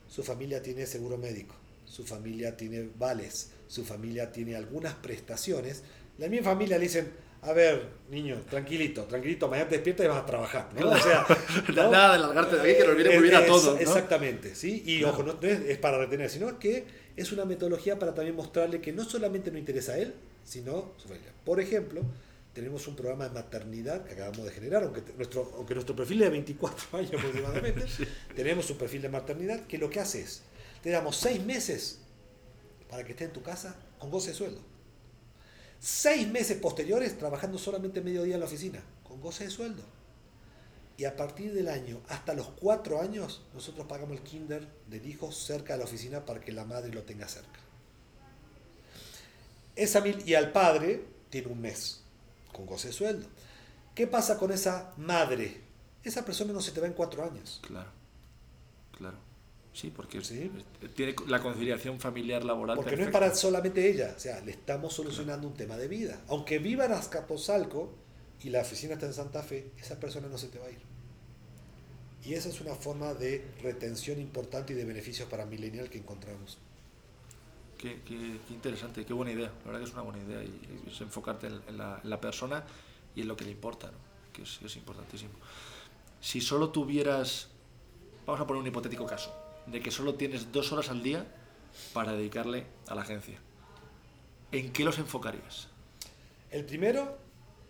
su 0.07 0.23
familia 0.23 0.61
tiene 0.61 0.85
seguro 0.85 1.17
médico, 1.17 1.55
su 1.85 2.03
familia 2.03 2.55
tiene 2.55 2.89
vales, 2.97 3.51
su 3.67 3.83
familia 3.83 4.31
tiene 4.31 4.55
algunas 4.55 4.93
prestaciones, 4.95 5.83
la 6.17 6.27
misma 6.27 6.51
familia 6.51 6.77
le 6.77 6.83
dicen, 6.83 7.11
a 7.41 7.53
ver, 7.53 7.89
niño, 8.09 8.41
tranquilito, 8.49 9.03
tranquilito, 9.03 9.47
mañana 9.47 9.69
te 9.69 9.75
despiertas 9.75 10.05
y 10.05 10.09
vas 10.09 10.23
a 10.23 10.25
trabajar. 10.25 10.69
¿no? 10.73 10.89
O 10.89 10.97
sea, 10.97 11.25
nada 11.75 12.13
de 12.13 12.19
largarte 12.19 12.55
de 12.55 12.61
aquí 12.61 12.81
que 12.81 12.87
nos 12.87 12.95
viene 12.95 13.13
muy 13.19 13.23
bien 13.29 13.35
a 13.35 13.45
todos. 13.45 13.79
Exactamente, 13.79 14.55
¿sí? 14.55 14.81
Y 14.85 15.03
ojo, 15.03 15.21
no 15.23 15.37
es, 15.41 15.77
para 15.77 15.97
retener, 15.99 16.29
sino 16.29 16.57
que 16.57 16.85
es 17.15 17.31
una 17.31 17.45
metodología 17.45 17.99
para 17.99 18.13
también 18.15 18.35
mostrarle 18.35 18.81
que 18.81 18.91
no 18.91 19.05
solamente 19.05 19.51
nos 19.51 19.59
interesa 19.59 19.93
a 19.93 19.97
él, 19.99 20.13
sino 20.43 20.93
su 20.97 21.07
familia. 21.07 21.33
Por 21.43 21.59
ejemplo, 21.59 22.01
tenemos 22.55 22.87
un 22.87 22.95
programa 22.95 23.27
de 23.27 23.31
maternidad 23.31 24.05
que 24.05 24.13
acabamos 24.13 24.45
de 24.45 24.51
generar, 24.51 24.83
aunque 24.83 25.03
nuestro, 25.17 25.51
aunque 25.57 25.73
nuestro 25.73 25.93
perfil 25.93 26.21
es 26.21 26.27
de 26.27 26.29
24 26.31 26.97
años 26.97 27.13
aproximadamente, 27.13 27.85
tenemos 28.35 28.69
un 28.69 28.77
perfil 28.77 29.01
de 29.01 29.09
maternidad 29.09 29.67
que 29.67 29.77
lo 29.77 29.89
que 29.89 29.99
hace 29.99 30.21
es, 30.21 30.41
te 30.81 30.89
damos 30.89 31.17
seis 31.17 31.43
meses 31.43 31.99
para 32.89 33.03
que 33.03 33.11
esté 33.11 33.25
en 33.25 33.33
tu 33.33 33.43
casa 33.43 33.75
con 33.99 34.09
goce 34.09 34.29
de 34.29 34.35
sueldo. 34.35 34.61
Seis 35.81 36.29
meses 36.29 36.57
posteriores 36.57 37.17
trabajando 37.17 37.57
solamente 37.57 37.99
medio 37.99 38.23
día 38.23 38.35
en 38.35 38.39
la 38.39 38.45
oficina, 38.45 38.81
con 39.03 39.19
goce 39.19 39.43
de 39.43 39.49
sueldo. 39.51 39.83
Y 40.97 41.03
a 41.03 41.17
partir 41.17 41.53
del 41.53 41.67
año, 41.67 41.99
hasta 42.07 42.33
los 42.33 42.47
cuatro 42.47 43.01
años, 43.01 43.43
nosotros 43.53 43.85
pagamos 43.85 44.15
el 44.15 44.23
kinder 44.23 44.65
del 44.87 45.05
hijo 45.05 45.29
cerca 45.33 45.73
de 45.73 45.79
la 45.79 45.85
oficina 45.85 46.25
para 46.25 46.39
que 46.39 46.53
la 46.53 46.63
madre 46.63 46.93
lo 46.93 47.03
tenga 47.03 47.27
cerca. 47.27 47.59
Esa 49.75 50.01
y 50.07 50.35
al 50.35 50.53
padre 50.53 51.03
tiene 51.29 51.47
un 51.47 51.59
mes 51.59 52.04
con 52.55 52.65
goce 52.65 52.87
de 52.87 52.93
sueldo. 52.93 53.27
¿Qué 53.93 54.07
pasa 54.07 54.37
con 54.37 54.51
esa 54.51 54.93
madre? 54.97 55.61
Esa 56.03 56.23
persona 56.23 56.53
no 56.53 56.61
se 56.61 56.71
te 56.71 56.79
va 56.79 56.87
en 56.87 56.93
cuatro 56.93 57.23
años. 57.23 57.59
Claro, 57.67 57.89
claro. 58.97 59.17
Sí, 59.73 59.91
porque 59.93 60.21
tiene 60.95 61.15
la 61.27 61.41
conciliación 61.41 61.99
familiar 61.99 62.45
laboral. 62.45 62.77
Porque 62.77 62.95
no 62.95 63.03
es 63.03 63.11
para 63.11 63.35
solamente 63.35 63.89
ella, 63.89 64.13
o 64.15 64.19
sea, 64.19 64.39
le 64.39 64.51
estamos 64.51 64.93
solucionando 64.93 65.47
un 65.47 65.53
tema 65.53 65.75
de 65.75 65.89
vida. 65.89 66.21
Aunque 66.29 66.59
viva 66.59 66.85
en 66.85 66.93
Azcapotzalco 66.93 67.93
y 68.41 68.51
la 68.51 68.61
oficina 68.61 68.93
está 68.93 69.07
en 69.07 69.13
Santa 69.13 69.43
Fe, 69.43 69.71
esa 69.77 69.99
persona 69.99 70.29
no 70.29 70.37
se 70.37 70.47
te 70.47 70.59
va 70.59 70.67
a 70.67 70.71
ir. 70.71 70.79
Y 72.23 72.35
esa 72.35 72.47
es 72.47 72.61
una 72.61 72.73
forma 72.73 73.13
de 73.13 73.45
retención 73.61 74.19
importante 74.19 74.71
y 74.71 74.75
de 74.77 74.85
beneficios 74.85 75.27
para 75.27 75.45
Millennial 75.45 75.89
que 75.89 75.97
encontramos. 75.97 76.57
Qué, 77.77 77.99
interesante, 78.49 79.05
qué 79.05 79.13
buena 79.13 79.31
idea. 79.31 79.51
La 79.65 79.71
verdad 79.71 79.79
que 79.79 79.85
es 79.85 79.93
una 79.93 80.01
buena 80.01 80.23
idea 80.23 80.43
y, 80.43 80.89
es 80.89 81.01
enfocarte 81.01 81.47
en, 81.47 81.77
la, 81.77 82.21
persona 82.21 82.63
y 83.15 83.21
en 83.21 83.27
lo 83.27 83.35
que 83.35 83.45
le 83.45 83.51
importa, 83.51 83.87
¿no? 83.87 83.97
que 84.33 84.43
es, 84.43 84.59
es 84.63 84.75
importantísimo. 84.75 85.33
Si 86.21 86.41
solo 86.41 86.69
tuvieras, 86.69 87.49
vamos 88.25 88.41
a 88.41 88.47
poner 88.47 88.61
un 88.61 88.67
hipotético 88.67 89.05
caso, 89.05 89.33
de 89.67 89.81
que 89.81 89.91
solo 89.91 90.15
tienes 90.15 90.51
dos 90.51 90.71
horas 90.71 90.89
al 90.89 91.03
día 91.03 91.25
para 91.93 92.13
dedicarle 92.13 92.65
a 92.87 92.95
la 92.95 93.01
agencia, 93.01 93.39
¿en 94.51 94.71
qué 94.71 94.83
los 94.83 94.97
enfocarías? 94.97 95.67
El 96.51 96.65
primero, 96.65 97.17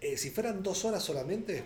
eh, 0.02 0.18
si 0.18 0.30
fueran 0.30 0.62
dos 0.62 0.86
horas 0.86 1.04
solamente, 1.04 1.64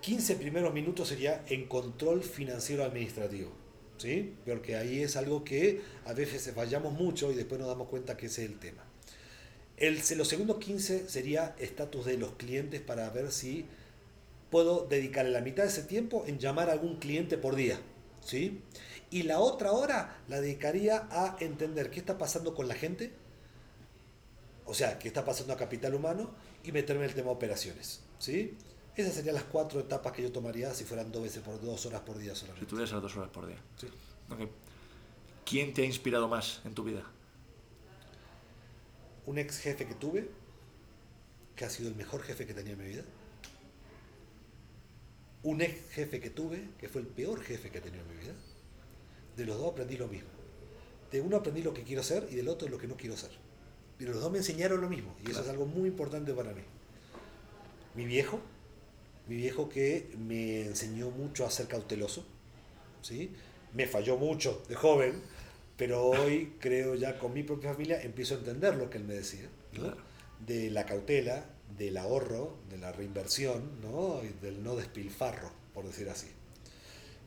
15 0.00 0.36
primeros 0.36 0.72
minutos 0.72 1.08
sería 1.08 1.44
en 1.48 1.66
control 1.66 2.22
financiero 2.22 2.84
administrativo. 2.84 3.63
¿Sí? 3.98 4.34
Porque 4.44 4.76
ahí 4.76 5.02
es 5.02 5.16
algo 5.16 5.44
que 5.44 5.82
a 6.04 6.12
veces 6.12 6.50
fallamos 6.54 6.92
mucho 6.92 7.30
y 7.32 7.34
después 7.34 7.58
nos 7.60 7.68
damos 7.68 7.88
cuenta 7.88 8.16
que 8.16 8.26
ese 8.26 8.44
es 8.44 8.50
el 8.50 8.58
tema. 8.58 8.84
El, 9.76 10.00
los 10.16 10.28
segundos 10.28 10.58
15 10.58 11.08
sería 11.08 11.54
estatus 11.58 12.06
de 12.06 12.16
los 12.16 12.32
clientes 12.32 12.80
para 12.80 13.08
ver 13.10 13.32
si 13.32 13.66
puedo 14.50 14.86
dedicarle 14.86 15.32
la 15.32 15.40
mitad 15.40 15.64
de 15.64 15.70
ese 15.70 15.82
tiempo 15.82 16.24
en 16.26 16.38
llamar 16.38 16.68
a 16.68 16.72
algún 16.72 16.96
cliente 16.96 17.38
por 17.38 17.56
día. 17.56 17.80
¿sí? 18.20 18.62
Y 19.10 19.24
la 19.24 19.40
otra 19.40 19.72
hora 19.72 20.18
la 20.28 20.40
dedicaría 20.40 21.08
a 21.10 21.36
entender 21.40 21.90
qué 21.90 21.98
está 22.00 22.18
pasando 22.18 22.54
con 22.54 22.68
la 22.68 22.74
gente, 22.74 23.12
o 24.64 24.74
sea, 24.74 24.98
qué 24.98 25.08
está 25.08 25.24
pasando 25.24 25.52
a 25.52 25.56
capital 25.56 25.94
humano 25.94 26.30
y 26.62 26.72
meterme 26.72 27.04
en 27.04 27.10
el 27.10 27.16
tema 27.16 27.30
operaciones. 27.30 28.00
¿sí? 28.18 28.56
Esas 28.96 29.14
serían 29.14 29.34
las 29.34 29.44
cuatro 29.44 29.80
etapas 29.80 30.12
que 30.12 30.22
yo 30.22 30.30
tomaría 30.30 30.72
si 30.72 30.84
fueran 30.84 31.10
dos 31.10 31.22
veces 31.22 31.42
por 31.42 31.60
dos 31.60 31.84
horas 31.86 32.02
por 32.02 32.16
día 32.16 32.34
solamente. 32.34 32.64
Si 32.64 32.70
tuvieras 32.70 32.92
las 32.92 33.02
dos 33.02 33.16
horas 33.16 33.30
por 33.30 33.46
día. 33.46 33.58
Sí. 33.76 33.88
¿Quién 35.44 35.74
te 35.74 35.82
ha 35.82 35.84
inspirado 35.84 36.28
más 36.28 36.60
en 36.64 36.74
tu 36.74 36.84
vida? 36.84 37.02
Un 39.26 39.38
ex 39.38 39.58
jefe 39.58 39.86
que 39.86 39.94
tuve, 39.94 40.30
que 41.56 41.64
ha 41.64 41.70
sido 41.70 41.88
el 41.88 41.96
mejor 41.96 42.22
jefe 42.22 42.46
que 42.46 42.54
tenía 42.54 42.74
en 42.74 42.78
mi 42.78 42.86
vida. 42.86 43.04
Un 45.42 45.60
ex 45.60 45.90
jefe 45.90 46.20
que 46.20 46.30
tuve, 46.30 46.68
que 46.78 46.88
fue 46.88 47.00
el 47.00 47.06
peor 47.08 47.42
jefe 47.42 47.70
que 47.70 47.78
he 47.78 47.80
tenido 47.80 48.02
en 48.04 48.10
mi 48.10 48.16
vida. 48.16 48.34
De 49.36 49.44
los 49.44 49.58
dos 49.58 49.72
aprendí 49.72 49.96
lo 49.96 50.06
mismo. 50.06 50.28
De 51.10 51.20
uno 51.20 51.36
aprendí 51.36 51.62
lo 51.62 51.74
que 51.74 51.82
quiero 51.82 52.02
ser 52.02 52.28
y 52.30 52.36
del 52.36 52.48
otro 52.48 52.68
lo 52.68 52.78
que 52.78 52.86
no 52.86 52.96
quiero 52.96 53.16
ser. 53.16 53.30
Pero 53.98 54.12
los 54.12 54.22
dos 54.22 54.30
me 54.30 54.38
enseñaron 54.38 54.80
lo 54.80 54.88
mismo 54.88 55.14
y 55.26 55.30
eso 55.30 55.40
es 55.40 55.48
algo 55.48 55.66
muy 55.66 55.88
importante 55.88 56.32
para 56.32 56.52
mí. 56.52 56.62
Mi 57.94 58.04
viejo, 58.04 58.40
mi 59.26 59.36
viejo 59.36 59.68
que 59.68 60.10
me 60.18 60.62
enseñó 60.62 61.10
mucho 61.10 61.46
a 61.46 61.50
ser 61.50 61.66
cauteloso, 61.66 62.24
¿sí? 63.02 63.30
me 63.74 63.86
falló 63.86 64.16
mucho 64.16 64.62
de 64.68 64.74
joven, 64.74 65.20
pero 65.76 66.04
hoy 66.06 66.54
creo 66.60 66.94
ya 66.94 67.18
con 67.18 67.34
mi 67.34 67.42
propia 67.42 67.72
familia 67.72 68.00
empiezo 68.02 68.34
a 68.34 68.38
entender 68.38 68.76
lo 68.76 68.88
que 68.88 68.98
él 68.98 69.04
me 69.04 69.14
decía, 69.14 69.48
de 70.46 70.70
la 70.70 70.86
cautela, 70.86 71.46
del 71.76 71.96
ahorro, 71.96 72.56
de 72.70 72.78
la 72.78 72.92
reinversión 72.92 73.80
¿no? 73.82 74.20
y 74.22 74.28
del 74.44 74.62
no 74.62 74.76
despilfarro, 74.76 75.50
por 75.72 75.86
decir 75.86 76.08
así. 76.08 76.28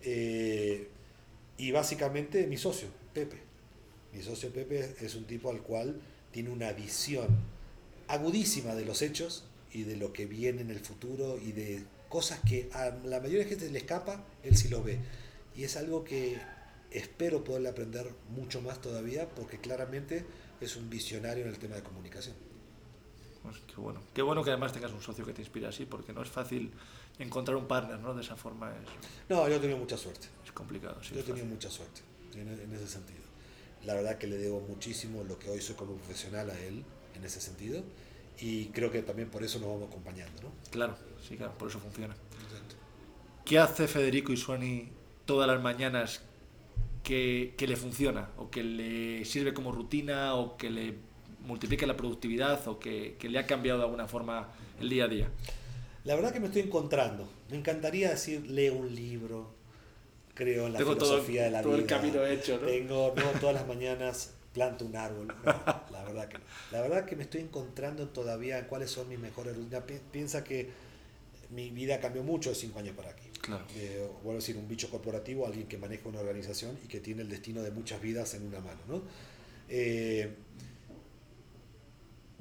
Eh, 0.04 0.88
y 1.58 1.72
básicamente 1.72 2.48
mi 2.48 2.58
socio, 2.58 2.88
Pepe. 3.14 3.42
Mi 4.14 4.22
socio 4.22 4.52
Pepe 4.52 4.96
es 5.02 5.16
un 5.16 5.26
tipo 5.26 5.50
al 5.50 5.62
cual 5.62 6.00
tiene 6.32 6.50
una 6.50 6.72
visión 6.72 7.28
agudísima 8.08 8.74
de 8.76 8.86
los 8.86 9.02
hechos 9.02 9.44
y 9.72 9.84
de 9.84 9.96
lo 9.96 10.14
que 10.14 10.26
viene 10.26 10.62
en 10.62 10.72
el 10.72 10.80
futuro 10.80 11.38
y 11.38 11.52
de 11.52 11.84
cosas 12.10 12.40
que 12.40 12.70
a 12.74 12.90
la 13.06 13.20
mayoría 13.20 13.44
de 13.44 13.50
gente 13.50 13.70
le 13.70 13.80
escapa, 13.80 14.24
él 14.44 14.56
sí 14.56 14.70
lo 14.70 14.84
ve. 14.84 15.00
Y 15.56 15.64
es 15.64 15.76
algo 15.76 16.04
que 16.04 16.40
espero 16.92 17.44
poderle 17.44 17.70
aprender 17.70 18.10
mucho 18.30 18.62
más 18.62 18.82
todavía 18.82 19.30
porque 19.30 19.60
claramente 19.60 20.26
es 20.62 20.76
un 20.76 20.90
visionario 20.90 21.44
en 21.44 21.50
el 21.50 21.60
tema 21.60 21.76
de 21.76 21.84
comunicación. 21.84 22.36
Pues 23.44 23.58
qué 23.68 23.76
bueno. 23.76 24.02
Qué 24.14 24.22
bueno 24.22 24.44
que 24.44 24.52
además 24.52 24.74
tengas 24.74 24.92
un 24.92 25.02
socio 25.02 25.26
que 25.26 25.34
te 25.34 25.42
inspire 25.42 25.68
así 25.68 25.86
porque 25.86 26.14
no 26.14 26.22
es 26.22 26.30
fácil 26.30 26.72
encontrar 27.20 27.58
un 27.58 27.68
partner, 27.68 28.00
¿no? 28.00 28.14
De 28.14 28.22
esa 28.22 28.36
forma 28.36 28.72
es... 28.72 29.30
No, 29.30 29.48
yo 29.48 29.56
he 29.56 29.60
tenido 29.60 29.78
mucha 29.78 29.98
suerte. 29.98 30.28
Es 30.46 30.52
complicado, 30.52 31.02
sí. 31.04 31.14
Yo 31.14 31.22
he 31.22 31.24
tenido 31.24 31.46
mucha 31.46 31.70
suerte 31.70 32.02
en 32.36 32.74
ese 32.74 32.88
sentido. 32.88 33.22
La 33.86 33.94
verdad 33.94 34.18
que 34.18 34.28
le 34.28 34.38
debo 34.38 34.60
muchísimo 34.62 35.24
lo 35.24 35.40
que 35.40 35.50
hoy 35.50 35.62
soy 35.62 35.76
como 35.76 35.94
profesional 35.96 36.50
a 36.50 36.60
él 36.60 36.84
en 37.16 37.24
ese 37.24 37.42
sentido 37.42 37.84
y 38.40 38.66
creo 38.68 38.92
que 38.92 39.02
también 39.02 39.30
por 39.30 39.44
eso 39.44 39.60
nos 39.60 39.70
vamos 39.70 39.90
acompañando, 39.90 40.44
¿no? 40.44 40.52
Claro, 40.72 40.96
sí, 41.28 41.38
claro, 41.38 41.54
por 41.58 41.70
eso 41.70 41.80
funciona. 41.80 42.16
¿Qué 43.46 43.58
hace 43.58 43.88
Federico 43.88 44.34
y 44.34 44.38
Suani 44.38 44.90
todas 45.26 45.48
las 45.48 45.62
mañanas 45.62 46.22
que, 47.04 47.56
que, 47.58 47.68
le 47.68 47.78
funciona 47.78 48.30
o 48.38 48.50
que 48.50 48.64
le 48.64 49.26
sirve 49.26 49.54
como 49.54 49.72
rutina 49.72 50.36
o 50.36 50.58
que 50.58 50.70
le 50.70 50.96
multiplica 51.46 51.88
la 51.88 51.96
productividad 51.96 52.68
o 52.68 52.78
que, 52.80 53.16
que, 53.18 53.30
le 53.30 53.40
ha 53.40 53.48
cambiado 53.48 53.80
de 53.80 53.86
alguna 53.86 54.08
forma 54.08 54.50
el 54.80 54.90
día 54.90 55.06
a 55.06 55.08
día? 55.08 55.30
La 56.04 56.16
verdad 56.16 56.34
que 56.34 56.40
me 56.40 56.48
estoy 56.48 56.64
encontrando. 56.64 57.28
Me 57.50 57.58
encantaría 57.58 58.10
decir, 58.10 58.46
leo 58.48 58.76
un 58.76 58.94
libro, 58.94 59.56
creo 60.34 60.68
en 60.68 60.74
la 60.74 60.80
filosofía 60.80 61.44
de 61.44 61.52
la 61.52 61.62
todo 61.62 61.74
vida. 61.74 61.82
el 61.82 61.88
camino 61.88 62.26
hecho, 62.26 62.60
¿no? 62.62 62.68
Tengo, 62.68 63.14
no, 63.16 63.40
todas 63.40 63.56
las 63.56 63.68
mañanas 63.68 64.34
planto 64.54 64.86
un 64.86 64.96
árbol. 64.96 65.28
la 65.92 66.04
verdad 66.04 66.28
que 66.30 66.38
La 66.72 66.82
verdad 66.82 67.06
que 67.06 67.16
me 67.16 67.24
estoy 67.24 67.42
encontrando 67.42 68.10
todavía 68.10 68.58
en 68.60 68.66
cuáles 68.66 68.92
son 68.92 69.08
mis 69.10 69.20
mejores 69.20 69.56
rutinas. 69.56 69.84
Piensa 70.12 70.44
que 70.44 70.70
mi 71.50 71.70
vida 71.70 72.00
cambió 72.00 72.24
mucho 72.24 72.50
de 72.50 72.56
cinco 72.56 72.80
años 72.80 72.96
para 72.96 73.12
aquí. 73.12 73.30
Claro. 73.42 73.66
Vuelvo 74.24 74.32
a 74.32 74.36
decir, 74.36 74.58
un 74.58 74.68
bicho 74.68 74.90
corporativo, 74.90 75.46
alguien 75.46 75.68
que 75.68 75.78
maneja 75.78 76.10
una 76.10 76.20
organización 76.20 76.78
y 76.84 76.88
que 76.88 77.00
tiene 77.00 77.22
el 77.22 77.30
destino 77.30 77.62
de 77.62 77.72
muchas 77.72 78.02
vidas 78.02 78.34
en 78.34 78.46
una 78.46 78.60
mano. 78.60 78.80
¿no? 78.88 79.02
Eh, 79.70 80.34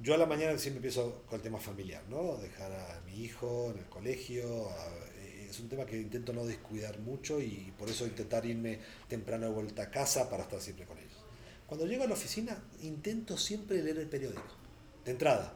yo 0.03 0.15
a 0.15 0.19
la 0.19 0.27
mañana 0.27 0.59
siempre 0.59 0.79
empiezo 0.79 1.23
con 1.27 1.37
el 1.37 1.43
tema 1.43 1.59
familiar, 1.59 2.03
¿no? 2.11 2.37
Dejar 2.37 2.71
a 2.73 3.01
mi 3.07 3.23
hijo 3.25 3.71
en 3.73 3.79
el 3.79 3.87
colegio. 3.87 4.69
a- 4.71 4.89
eh, 5.19 5.47
es 5.51 5.59
un 5.61 5.69
tema 5.69 5.87
que 5.87 5.97
intento 5.99 6.33
no 6.33 6.45
descuidar 6.45 6.99
mucho 6.99 7.41
y 7.41 7.73
por 7.79 7.89
eso 7.89 8.07
intentar 8.07 8.45
irme 8.45 8.79
temprano 9.09 9.47
de 9.47 9.53
vuelta 9.53 9.85
a 9.85 9.91
casa 9.91 10.29
para 10.29 10.43
estar 10.43 10.61
siempre 10.61 10.85
con 10.85 10.99
ellos. 10.99 11.06
Cuando 11.67 11.87
llego 11.87 12.05
a 12.05 12.07
la 12.07 12.15
oficina, 12.15 12.57
intento 12.83 13.37
siempre 13.37 13.83
leer 13.83 13.99
el 13.99 14.09
periódico. 14.09 14.43
De 15.05 15.13
entrada, 15.13 15.55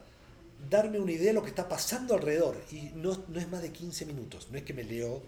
darme 0.69 0.99
una 0.99 1.13
idea 1.13 1.29
de 1.29 1.33
lo 1.35 1.43
que 1.43 1.51
está 1.51 1.69
pasando 1.69 2.15
alrededor. 2.15 2.61
Y 2.71 2.91
no, 2.95 3.23
no 3.29 3.39
es 3.39 3.49
más 3.49 3.63
de 3.63 3.71
15 3.71 4.07
minutos. 4.07 4.49
No 4.51 4.59
es 4.59 4.65
que 4.65 4.75
me 4.75 4.85
leo, 4.85 5.23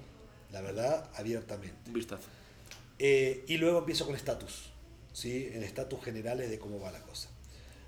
la 0.51 0.61
verdad, 0.61 1.09
abiertamente. 1.14 1.77
Un 1.87 1.95
vistazo. 1.95 2.29
Eh, 2.99 3.45
y 3.49 3.57
luego 3.59 3.79
empiezo 3.79 4.07
con 4.07 4.14
estatus, 4.14 4.71
¿sí? 5.12 5.51
el 5.53 5.64
estatus 5.64 6.05
generales 6.05 6.51
de 6.51 6.59
cómo 6.59 6.79
va 6.79 6.92
la 6.92 7.01
cosa. 7.01 7.29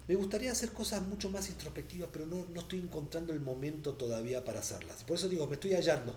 Me 0.08 0.16
gustaría 0.16 0.52
hacer 0.52 0.72
cosas 0.72 1.02
mucho 1.02 1.30
más 1.30 1.48
introspectivas, 1.48 2.10
pero 2.12 2.26
no, 2.26 2.46
no 2.52 2.60
estoy 2.60 2.80
encontrando 2.80 3.32
el 3.32 3.40
momento 3.40 3.94
todavía 3.94 4.44
para 4.44 4.60
hacerlas. 4.60 5.04
Por 5.04 5.16
eso 5.16 5.28
digo, 5.28 5.46
me 5.46 5.54
estoy 5.54 5.72
hallando. 5.72 6.14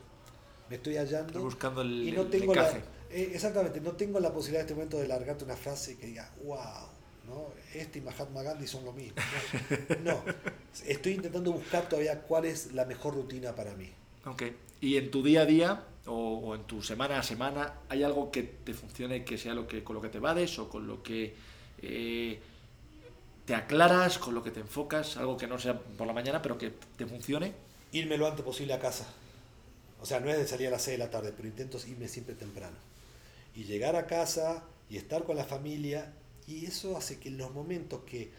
Me 0.69 0.75
estoy 0.75 0.97
hallando. 0.97 1.27
Estás 1.27 1.43
buscando 1.43 1.81
el, 1.81 2.07
y 2.07 2.11
no 2.11 2.23
el 2.23 2.29
tengo 2.29 2.53
la. 2.53 2.69
Eh, 3.11 3.31
exactamente, 3.33 3.81
no 3.81 3.93
tengo 3.93 4.19
la 4.19 4.33
posibilidad 4.33 4.61
en 4.61 4.65
este 4.65 4.73
momento 4.75 4.97
de 4.97 5.07
largarte 5.07 5.43
una 5.43 5.55
frase 5.55 5.97
que 5.97 6.07
diga, 6.07 6.31
wow, 6.43 6.87
¿no? 7.27 7.53
este 7.73 7.99
y 7.99 8.01
Mahatma 8.01 8.43
Gandhi 8.43 8.67
son 8.67 8.85
lo 8.85 8.93
mismo. 8.93 9.15
No, 10.03 10.23
estoy 10.85 11.13
intentando 11.13 11.51
buscar 11.51 11.87
todavía 11.89 12.21
cuál 12.21 12.45
es 12.45 12.73
la 12.73 12.85
mejor 12.85 13.15
rutina 13.15 13.55
para 13.55 13.73
mí. 13.75 13.91
Ok. 14.25 14.43
Y 14.81 14.97
en 14.97 15.09
tu 15.11 15.23
día 15.23 15.41
a 15.41 15.45
día 15.45 15.83
o, 16.05 16.37
o 16.37 16.55
en 16.55 16.63
tu 16.63 16.81
semana 16.81 17.19
a 17.19 17.23
semana, 17.23 17.73
¿hay 17.89 18.03
algo 18.03 18.31
que 18.31 18.43
te 18.43 18.73
funcione 18.73 19.23
que 19.25 19.37
sea 19.37 19.53
lo 19.53 19.67
que, 19.67 19.83
con 19.83 19.95
lo 19.95 20.01
que 20.01 20.09
te 20.09 20.19
vades 20.19 20.59
o 20.59 20.69
con 20.69 20.87
lo 20.87 21.01
que 21.03 21.35
eh, 21.81 22.39
te 23.45 23.55
aclaras, 23.55 24.17
con 24.17 24.33
lo 24.35 24.43
que 24.43 24.51
te 24.51 24.59
enfocas? 24.59 25.17
Algo 25.17 25.37
que 25.37 25.47
no 25.47 25.57
sea 25.59 25.79
por 25.79 26.07
la 26.07 26.13
mañana, 26.13 26.41
pero 26.41 26.57
que 26.57 26.73
te 26.97 27.05
funcione. 27.05 27.53
irme 27.91 28.17
lo 28.17 28.27
antes 28.27 28.43
posible 28.45 28.73
a 28.73 28.79
casa. 28.79 29.07
O 29.99 30.05
sea, 30.05 30.19
no 30.19 30.29
es 30.29 30.37
de 30.37 30.47
salir 30.47 30.67
a 30.67 30.71
las 30.71 30.83
6 30.83 30.97
de 30.97 31.03
la 31.03 31.09
tarde, 31.09 31.33
pero 31.35 31.47
intento 31.47 31.79
irme 31.87 32.07
siempre 32.07 32.35
temprano. 32.35 32.75
Y 33.57 33.63
llegar 33.63 33.95
a 33.95 34.05
casa 34.05 34.63
y 34.87 34.97
estar 34.97 35.23
con 35.23 35.35
la 35.35 35.43
familia. 35.43 36.13
Y 36.45 36.67
eso 36.67 36.95
hace 36.95 37.17
que 37.17 37.29
en 37.29 37.39
los 37.39 37.51
momentos 37.51 38.03
que 38.05 38.31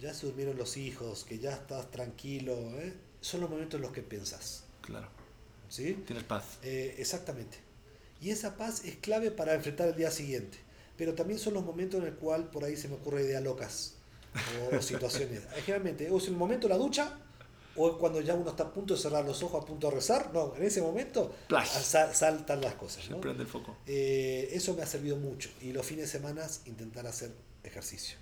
ya 0.00 0.12
se 0.12 0.26
durmieron 0.26 0.58
los 0.58 0.76
hijos, 0.76 1.24
que 1.24 1.38
ya 1.38 1.52
estás 1.52 1.88
tranquilo, 1.92 2.52
¿eh? 2.80 2.92
son 3.20 3.42
los 3.42 3.48
momentos 3.48 3.78
en 3.78 3.82
los 3.82 3.92
que 3.92 4.02
pensás. 4.02 4.64
Claro. 4.82 5.06
¿Sí? 5.68 5.94
Tienes 6.04 6.24
paz. 6.24 6.58
Eh, 6.64 6.96
exactamente. 6.98 7.58
Y 8.20 8.30
esa 8.30 8.56
paz 8.56 8.84
es 8.84 8.96
clave 8.96 9.30
para 9.30 9.54
enfrentar 9.54 9.88
el 9.88 9.94
día 9.94 10.10
siguiente. 10.10 10.58
Pero 10.96 11.14
también 11.14 11.38
son 11.38 11.54
los 11.54 11.64
momentos 11.64 12.00
en 12.00 12.08
el 12.08 12.14
cual 12.14 12.50
por 12.50 12.64
ahí 12.64 12.76
se 12.76 12.88
me 12.88 12.94
ocurren 12.94 13.24
ideas 13.24 13.44
locas 13.44 13.94
o 14.72 14.82
situaciones. 14.82 15.42
Generalmente, 15.64 16.14
es 16.14 16.26
el 16.26 16.34
momento 16.34 16.66
de 16.66 16.74
la 16.74 16.78
ducha 16.78 17.20
o 17.76 17.90
es 17.90 17.96
cuando 17.96 18.20
ya 18.20 18.34
uno 18.34 18.50
está 18.50 18.64
a 18.64 18.72
punto 18.72 18.94
de 18.94 19.00
cerrar 19.00 19.24
los 19.24 19.42
ojos, 19.42 19.62
a 19.62 19.66
punto 19.66 19.88
de 19.88 19.94
rezar. 19.96 20.30
No, 20.32 20.54
en 20.56 20.62
ese 20.62 20.80
momento 20.82 21.34
sal- 21.64 22.14
saltan 22.14 22.60
las 22.60 22.74
cosas. 22.74 23.04
Se 23.04 23.10
¿no? 23.10 23.20
prende 23.20 23.42
el 23.42 23.48
foco. 23.48 23.76
Eh, 23.86 24.48
eso 24.52 24.74
me 24.74 24.82
ha 24.82 24.86
servido 24.86 25.16
mucho. 25.16 25.50
Y 25.60 25.72
los 25.72 25.84
fines 25.84 26.10
de 26.10 26.18
semana 26.18 26.46
intentar 26.66 27.06
hacer 27.06 27.32
ejercicio. 27.64 28.16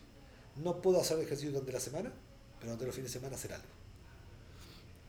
No 0.57 0.81
puedo 0.81 1.01
hacer 1.01 1.19
ejercicio 1.19 1.51
durante 1.51 1.73
la 1.73 1.81
semana, 1.81 2.13
pero 2.59 2.67
durante 2.73 2.87
los 2.87 2.95
fines 2.95 3.13
de 3.13 3.19
semana 3.19 3.37
hacer 3.37 3.53
algo. 3.53 3.67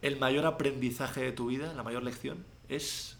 El 0.01 0.17
mayor 0.19 0.45
aprendizaje 0.45 1.21
de 1.21 1.31
tu 1.31 1.47
vida, 1.47 1.73
la 1.73 1.83
mayor 1.83 2.03
lección, 2.03 2.45
es 2.69 3.17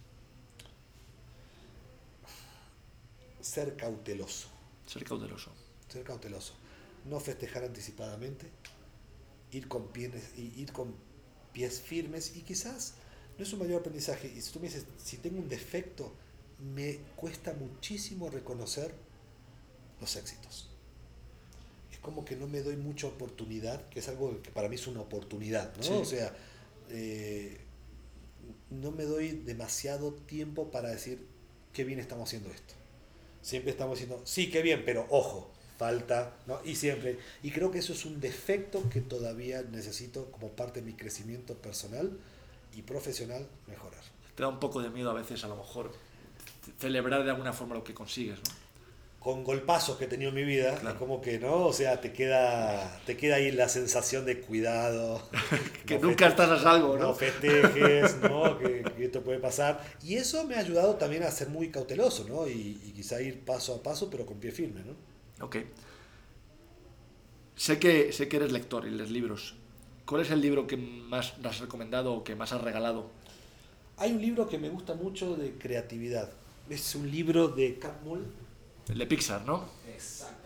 Ser 3.42 3.76
cauteloso. 3.76 4.48
ser 4.88 5.04
cauteloso. 5.04 5.52
ser 5.88 6.04
cauteloso, 6.04 6.54
no 7.06 7.20
festejar 7.20 7.64
anticipadamente, 7.64 8.50
ir 9.52 9.68
con 9.68 9.88
pies, 9.90 10.12
ir 10.38 10.72
con 10.74 10.96
pies 11.56 11.80
firmes 11.80 12.36
y 12.36 12.41
quizás 12.41 12.96
no 13.38 13.44
es 13.44 13.54
un 13.54 13.60
mayor 13.60 13.80
aprendizaje. 13.80 14.28
Y 14.36 14.41
si 14.41 14.52
tú 14.52 14.60
me 14.60 14.68
dices, 14.68 14.86
si 15.04 15.18
tengo 15.18 15.39
un 15.39 15.48
defecto, 15.48 16.13
me 16.60 16.98
cuesta 17.15 17.54
muchísimo 17.54 18.30
reconocer 18.30 18.94
los 20.02 20.15
éxitos. 20.18 20.70
Es 21.91 21.98
como 22.00 22.26
que 22.26 22.36
no 22.36 22.48
me 22.48 22.62
doy 22.62 22.76
mucha 22.76 23.08
oportunidad, 23.08 23.88
que 23.89 24.00
es 24.00 24.10
algo 24.10 24.41
que 24.41 24.52
para 24.52 24.68
mí 24.68 24.76
es 24.76 24.86
una 24.88 25.00
oportunidad, 25.00 25.76
¿no? 25.78 25.84
Sí. 25.84 25.94
O 25.94 26.06
sea, 26.06 26.36
eh, 26.89 27.58
no 28.70 28.91
me 28.91 29.04
doy 29.04 29.30
demasiado 29.30 30.13
tiempo 30.13 30.72
para 30.72 30.89
decir 30.89 31.26
qué 31.72 31.86
bien 31.86 32.00
estamos 32.00 32.30
haciendo 32.30 32.50
esto. 32.50 32.74
Siempre 33.41 33.72
estamos 33.72 33.98
diciendo, 33.98 34.22
sí, 34.26 34.50
qué 34.50 34.62
bien, 34.62 34.84
pero 34.86 35.08
ojo, 35.10 35.52
falta, 35.78 36.34
¿no? 36.48 36.60
Y 36.64 36.76
siempre. 36.76 37.18
Y 37.44 37.52
creo 37.52 37.72
que 37.72 37.80
eso 37.80 37.94
es 37.94 38.06
un 38.06 38.20
defecto 38.22 38.90
que 38.90 39.02
todavía 39.02 39.62
necesito 39.72 40.32
como 40.32 40.50
parte 40.50 40.82
de 40.82 40.86
mi 40.86 40.94
crecimiento 40.94 41.56
personal 41.56 42.18
y 42.76 42.82
profesional 42.82 43.48
mejorar. 43.68 44.02
Te 44.36 44.44
da 44.44 44.50
un 44.50 44.60
poco 44.60 44.82
de 44.82 44.90
miedo 44.90 45.10
a 45.10 45.14
veces, 45.14 45.44
a 45.44 45.48
lo 45.48 45.56
mejor, 45.56 45.92
ce- 46.66 46.72
celebrar 46.80 47.24
de 47.24 47.30
alguna 47.32 47.54
forma 47.54 47.76
lo 47.76 47.84
que 47.84 47.94
consigues, 47.94 48.38
¿no? 48.40 48.66
Con 49.20 49.44
golpazos 49.44 49.98
que 49.98 50.06
he 50.06 50.08
tenido 50.08 50.30
en 50.30 50.36
mi 50.36 50.44
vida, 50.44 50.78
Claro. 50.78 51.00
como 51.00 51.20
que, 51.20 51.40
¿no? 51.40 51.66
O 51.66 51.74
sea, 51.74 52.00
te 52.00 52.14
queda, 52.14 53.02
te 53.08 53.18
queda 53.18 53.36
ahí 53.38 53.52
la 53.52 53.68
sensación 53.70 54.24
de 54.26 54.40
cuidado. 54.42 55.28
Que 55.88 55.98
No 56.00 56.08
nunca 56.10 56.28
estás 56.28 56.50
a 56.50 56.60
salvo, 56.62 56.96
no 56.98 57.08
¿no? 57.08 57.14
festejes, 57.16 58.18
¿no? 58.22 58.58
Que, 58.60 58.84
que 58.96 59.06
esto 59.06 59.22
puede 59.24 59.40
pasar. 59.40 59.84
Y 60.04 60.16
eso 60.16 60.44
me 60.46 60.56
ha 60.56 60.60
ayudado 60.60 60.96
también 60.96 61.24
a 61.24 61.32
ser 61.32 61.50
muy 61.50 61.70
cauteloso, 61.72 62.26
¿no? 62.30 62.48
Y, 62.48 62.80
y 62.86 62.92
quizá 62.96 63.20
ir 63.22 63.40
paso 63.44 63.74
a 63.76 63.82
paso, 63.84 64.10
pero 64.12 64.26
con 64.28 64.38
pie 64.40 64.52
firme, 64.52 64.82
¿no? 64.84 64.94
Ok. 65.41 65.58
Sé 67.56 67.80
que, 67.80 68.12
sé 68.12 68.28
que 68.28 68.38
eres 68.38 68.52
lector 68.52 68.86
y 68.86 68.91
lees 68.91 69.12
libros. 69.12 69.56
¿Cuál 70.06 70.21
es 70.21 70.32
el 70.32 70.41
libro 70.41 70.67
que 70.67 70.78
más 70.78 71.34
has 71.43 71.60
recomendado 71.60 72.13
o 72.13 72.24
que 72.24 72.36
más 72.36 72.52
has 72.54 72.62
regalado? 72.62 73.10
Hay 73.98 74.12
un 74.12 74.21
libro 74.21 74.48
que 74.48 74.58
me 74.58 74.69
gusta 74.69 74.93
mucho 74.93 75.36
de 75.36 75.54
creatividad. 75.54 76.30
Es 76.69 76.95
un 76.95 77.10
libro 77.10 77.48
de 77.48 77.80
Catmull. 77.80 78.26
El 78.89 78.98
de 78.98 79.08
Pixar, 79.08 79.45
¿no? 79.45 79.63
Exactamente. 79.93 80.45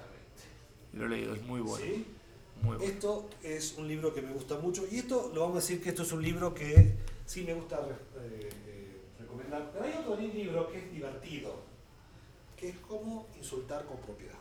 Lo 0.94 1.06
he 1.06 1.10
leído, 1.10 1.34
es 1.34 1.42
muy 1.44 1.62
bueno. 1.62 1.86
¿Sí? 1.86 2.06
Muy 2.62 2.78
bueno. 2.78 2.92
Esto 2.94 3.30
es 3.44 3.76
un 3.78 3.88
libro 3.88 4.14
que 4.14 4.22
me 4.22 4.32
gusta 4.32 4.58
mucho. 4.60 4.86
Y 4.90 4.98
esto 5.00 5.32
lo 5.34 5.42
vamos 5.42 5.58
a 5.58 5.60
decir 5.62 5.82
que 5.82 5.90
esto 5.90 6.04
es 6.04 6.12
un 6.12 6.22
libro 6.22 6.54
que 6.54 6.96
sí 7.26 7.44
me 7.44 7.54
gusta 7.54 7.78
re- 7.78 7.96
eh, 8.28 8.50
eh, 8.68 8.98
recomendar. 9.20 9.72
Pero 9.74 9.86
hay 9.86 9.94
otro 9.94 10.16
libro 10.18 10.72
que 10.72 10.78
es 10.80 10.92
divertido. 10.92 11.56
Que 12.56 12.70
es 12.70 12.78
cómo 12.88 13.28
insultar 13.38 13.86
con 13.86 13.98
propiedad. 13.98 14.39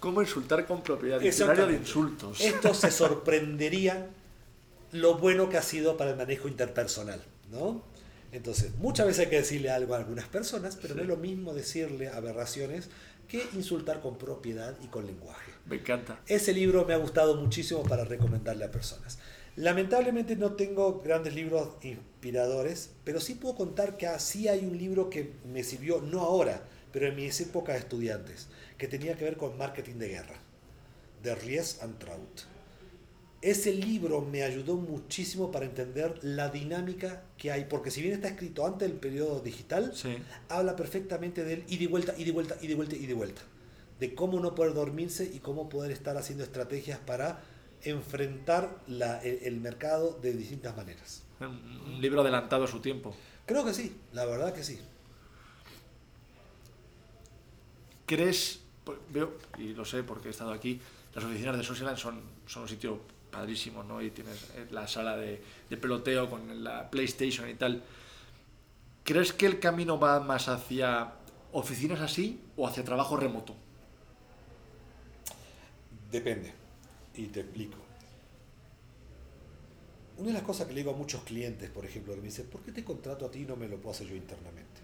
¿Cómo 0.00 0.22
insultar 0.22 0.66
con 0.66 0.82
propiedad? 0.82 1.20
Diccionario 1.20 1.66
de 1.66 1.74
insultos. 1.74 2.40
Estos 2.40 2.78
se 2.78 2.90
sorprenderían 2.92 4.06
lo 4.92 5.18
bueno 5.18 5.48
que 5.48 5.56
ha 5.56 5.62
sido 5.62 5.96
para 5.96 6.10
el 6.10 6.16
manejo 6.16 6.48
interpersonal, 6.48 7.22
¿no? 7.50 7.82
Entonces, 8.30 8.74
muchas 8.76 9.06
veces 9.06 9.24
hay 9.24 9.30
que 9.30 9.36
decirle 9.36 9.70
algo 9.70 9.94
a 9.94 9.98
algunas 9.98 10.26
personas, 10.26 10.78
pero 10.80 10.94
no 10.94 11.02
es 11.02 11.08
lo 11.08 11.16
mismo 11.16 11.54
decirle 11.54 12.08
aberraciones 12.08 12.90
que 13.26 13.46
insultar 13.54 14.00
con 14.00 14.18
propiedad 14.18 14.76
y 14.82 14.88
con 14.88 15.06
lenguaje. 15.06 15.52
Me 15.66 15.76
encanta. 15.76 16.20
Ese 16.26 16.52
libro 16.52 16.84
me 16.84 16.94
ha 16.94 16.98
gustado 16.98 17.36
muchísimo 17.36 17.82
para 17.82 18.04
recomendarle 18.04 18.64
a 18.64 18.70
personas. 18.70 19.18
Lamentablemente 19.56 20.36
no 20.36 20.52
tengo 20.52 21.00
grandes 21.00 21.34
libros 21.34 21.70
inspiradores, 21.82 22.90
pero 23.04 23.20
sí 23.20 23.34
puedo 23.34 23.56
contar 23.56 23.96
que 23.96 24.08
sí 24.18 24.46
hay 24.48 24.64
un 24.64 24.78
libro 24.78 25.10
que 25.10 25.32
me 25.52 25.64
sirvió, 25.64 26.00
no 26.00 26.20
ahora, 26.20 26.62
pero 26.92 27.08
en 27.08 27.16
mis 27.16 27.40
épocas 27.40 27.74
de 27.74 27.80
estudiantes, 27.80 28.48
que 28.78 28.88
tenía 28.88 29.16
que 29.16 29.24
ver 29.24 29.36
con 29.36 29.58
marketing 29.58 29.94
de 29.96 30.08
guerra, 30.08 30.36
de 31.22 31.34
Ries 31.34 31.82
and 31.82 31.98
Traut. 31.98 32.40
Ese 33.40 33.72
libro 33.72 34.20
me 34.20 34.42
ayudó 34.42 34.76
muchísimo 34.76 35.52
para 35.52 35.64
entender 35.64 36.18
la 36.22 36.48
dinámica 36.48 37.22
que 37.36 37.52
hay, 37.52 37.66
porque 37.66 37.90
si 37.92 38.02
bien 38.02 38.14
está 38.14 38.28
escrito 38.28 38.66
antes 38.66 38.88
del 38.88 38.98
periodo 38.98 39.40
digital, 39.40 39.92
Sí. 39.94 40.16
habla 40.48 40.74
perfectamente 40.74 41.44
del 41.44 41.64
ida 41.68 41.84
y 41.84 41.86
vuelta, 41.86 42.14
ida 42.18 42.28
y 42.28 42.32
vuelta, 42.32 42.56
ida 42.60 42.72
y 42.72 42.74
vuelta, 42.74 42.96
ida 42.96 43.10
y 43.10 43.14
vuelta. 43.14 43.42
De 44.00 44.14
cómo 44.14 44.40
no 44.40 44.54
poder 44.54 44.74
dormirse 44.74 45.24
y 45.24 45.38
cómo 45.40 45.68
poder 45.68 45.92
estar 45.92 46.16
haciendo 46.16 46.42
estrategias 46.44 46.98
para 46.98 47.40
enfrentar 47.82 48.76
la- 48.88 49.20
el, 49.22 49.38
el 49.44 49.60
mercado 49.60 50.18
de 50.20 50.32
distintas 50.32 50.76
maneras. 50.76 51.22
Un 51.40 52.00
libro 52.00 52.20
adelantado 52.22 52.64
a 52.64 52.66
su 52.68 52.80
tiempo. 52.80 53.14
Creo 53.46 53.64
que 53.64 53.72
sí, 53.72 53.96
la 54.12 54.24
verdad 54.24 54.52
que 54.52 54.64
sí. 54.64 54.80
¿Crees, 58.06 58.60
veo, 59.10 59.38
y 59.58 59.74
lo 59.74 59.84
sé 59.84 60.02
porque 60.02 60.28
he 60.28 60.30
estado 60.30 60.52
aquí, 60.52 60.80
las 61.14 61.24
oficinas 61.24 61.56
de 61.56 61.64
Socialand 61.64 61.96
son, 61.98 62.20
son 62.46 62.62
un 62.62 62.68
sitio 62.68 63.00
padrísimo, 63.30 63.82
¿no? 63.82 64.00
Y 64.00 64.10
tienes 64.10 64.50
eh, 64.56 64.66
la 64.70 64.86
sala 64.88 65.16
de, 65.16 65.42
de 65.68 65.76
peloteo 65.76 66.28
con 66.30 66.62
la 66.64 66.90
PlayStation 66.90 67.48
y 67.48 67.54
tal. 67.54 67.82
¿Crees 69.04 69.32
que 69.32 69.46
el 69.46 69.58
camino 69.58 69.98
va 69.98 70.20
más 70.20 70.48
hacia 70.48 71.12
oficinas 71.52 72.00
así 72.00 72.40
o 72.56 72.66
hacia 72.66 72.84
trabajo 72.84 73.16
remoto? 73.16 73.54
Depende. 76.10 76.52
Y 77.14 77.26
te 77.26 77.40
explico. 77.40 77.78
una 80.18 80.28
de 80.28 80.32
las 80.34 80.42
cosas 80.42 80.66
que 80.66 80.72
le 80.74 80.80
digo 80.80 80.92
a 80.92 80.96
muchos 80.96 81.22
clientes, 81.22 81.70
por 81.70 81.84
ejemplo, 81.84 82.12
que 82.14 82.20
me 82.20 82.26
dicen, 82.26 82.46
¿por 82.46 82.60
qué 82.62 82.72
te 82.72 82.82
contrato 82.82 83.24
a 83.26 83.30
ti 83.30 83.42
y 83.42 83.44
no 83.44 83.56
me 83.56 83.68
lo 83.68 83.76
puedo 83.76 83.92
hacer 83.92 84.08
yo 84.08 84.16
internamente? 84.16 84.80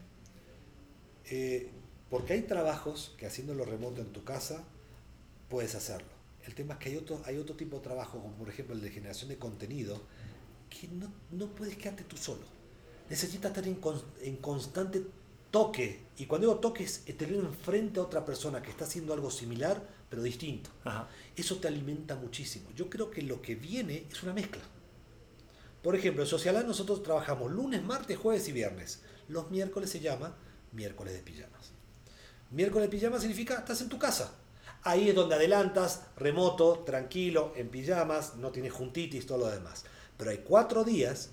Eh, 1.26 1.68
porque 2.14 2.34
hay 2.34 2.42
trabajos 2.42 3.12
que 3.18 3.26
haciéndolo 3.26 3.64
remoto 3.64 4.00
en 4.00 4.12
tu 4.12 4.22
casa 4.22 4.62
puedes 5.48 5.74
hacerlo. 5.74 6.06
El 6.46 6.54
tema 6.54 6.74
es 6.74 6.78
que 6.78 6.90
hay 6.90 6.96
otro, 6.96 7.20
hay 7.24 7.38
otro 7.38 7.56
tipo 7.56 7.78
de 7.78 7.82
trabajo, 7.82 8.20
como 8.20 8.36
por 8.36 8.48
ejemplo 8.48 8.72
el 8.76 8.80
de 8.82 8.90
generación 8.90 9.30
de 9.30 9.36
contenido, 9.36 10.00
que 10.70 10.86
no, 10.86 11.12
no 11.32 11.48
puedes 11.48 11.76
quedarte 11.76 12.04
tú 12.04 12.16
solo. 12.16 12.44
Necesitas 13.10 13.50
estar 13.50 13.66
en, 13.66 13.80
en 14.22 14.36
constante 14.36 15.04
toque. 15.50 16.04
Y 16.16 16.26
cuando 16.26 16.46
digo 16.46 16.60
toque 16.60 16.84
es 16.84 17.04
tener 17.04 17.34
enfrente 17.34 17.98
a 17.98 18.04
otra 18.04 18.24
persona 18.24 18.62
que 18.62 18.70
está 18.70 18.84
haciendo 18.84 19.12
algo 19.12 19.28
similar, 19.32 19.82
pero 20.08 20.22
distinto. 20.22 20.70
Eso 21.34 21.56
te 21.56 21.66
alimenta 21.66 22.14
muchísimo. 22.14 22.70
Yo 22.76 22.88
creo 22.88 23.10
que 23.10 23.22
lo 23.22 23.42
que 23.42 23.56
viene 23.56 24.06
es 24.08 24.22
una 24.22 24.32
mezcla. 24.32 24.62
Por 25.82 25.96
ejemplo, 25.96 26.22
en 26.22 26.28
Socialán 26.28 26.68
nosotros 26.68 27.02
trabajamos 27.02 27.50
lunes, 27.50 27.82
martes, 27.82 28.16
jueves 28.16 28.46
y 28.46 28.52
viernes. 28.52 29.00
Los 29.26 29.50
miércoles 29.50 29.90
se 29.90 29.98
llama 29.98 30.36
miércoles 30.70 31.12
de 31.12 31.18
pijamas. 31.18 31.74
Miércoles 32.54 32.88
de 32.88 32.96
pijamas 32.96 33.20
significa 33.20 33.54
estás 33.54 33.80
en 33.80 33.88
tu 33.88 33.98
casa. 33.98 34.32
Ahí 34.84 35.08
es 35.08 35.14
donde 35.16 35.34
adelantas, 35.34 36.02
remoto, 36.16 36.84
tranquilo, 36.86 37.52
en 37.56 37.68
pijamas, 37.68 38.36
no 38.36 38.52
tienes 38.52 38.72
juntitis, 38.72 39.26
todo 39.26 39.38
lo 39.38 39.50
demás. 39.50 39.84
Pero 40.16 40.30
hay 40.30 40.38
cuatro 40.38 40.84
días 40.84 41.30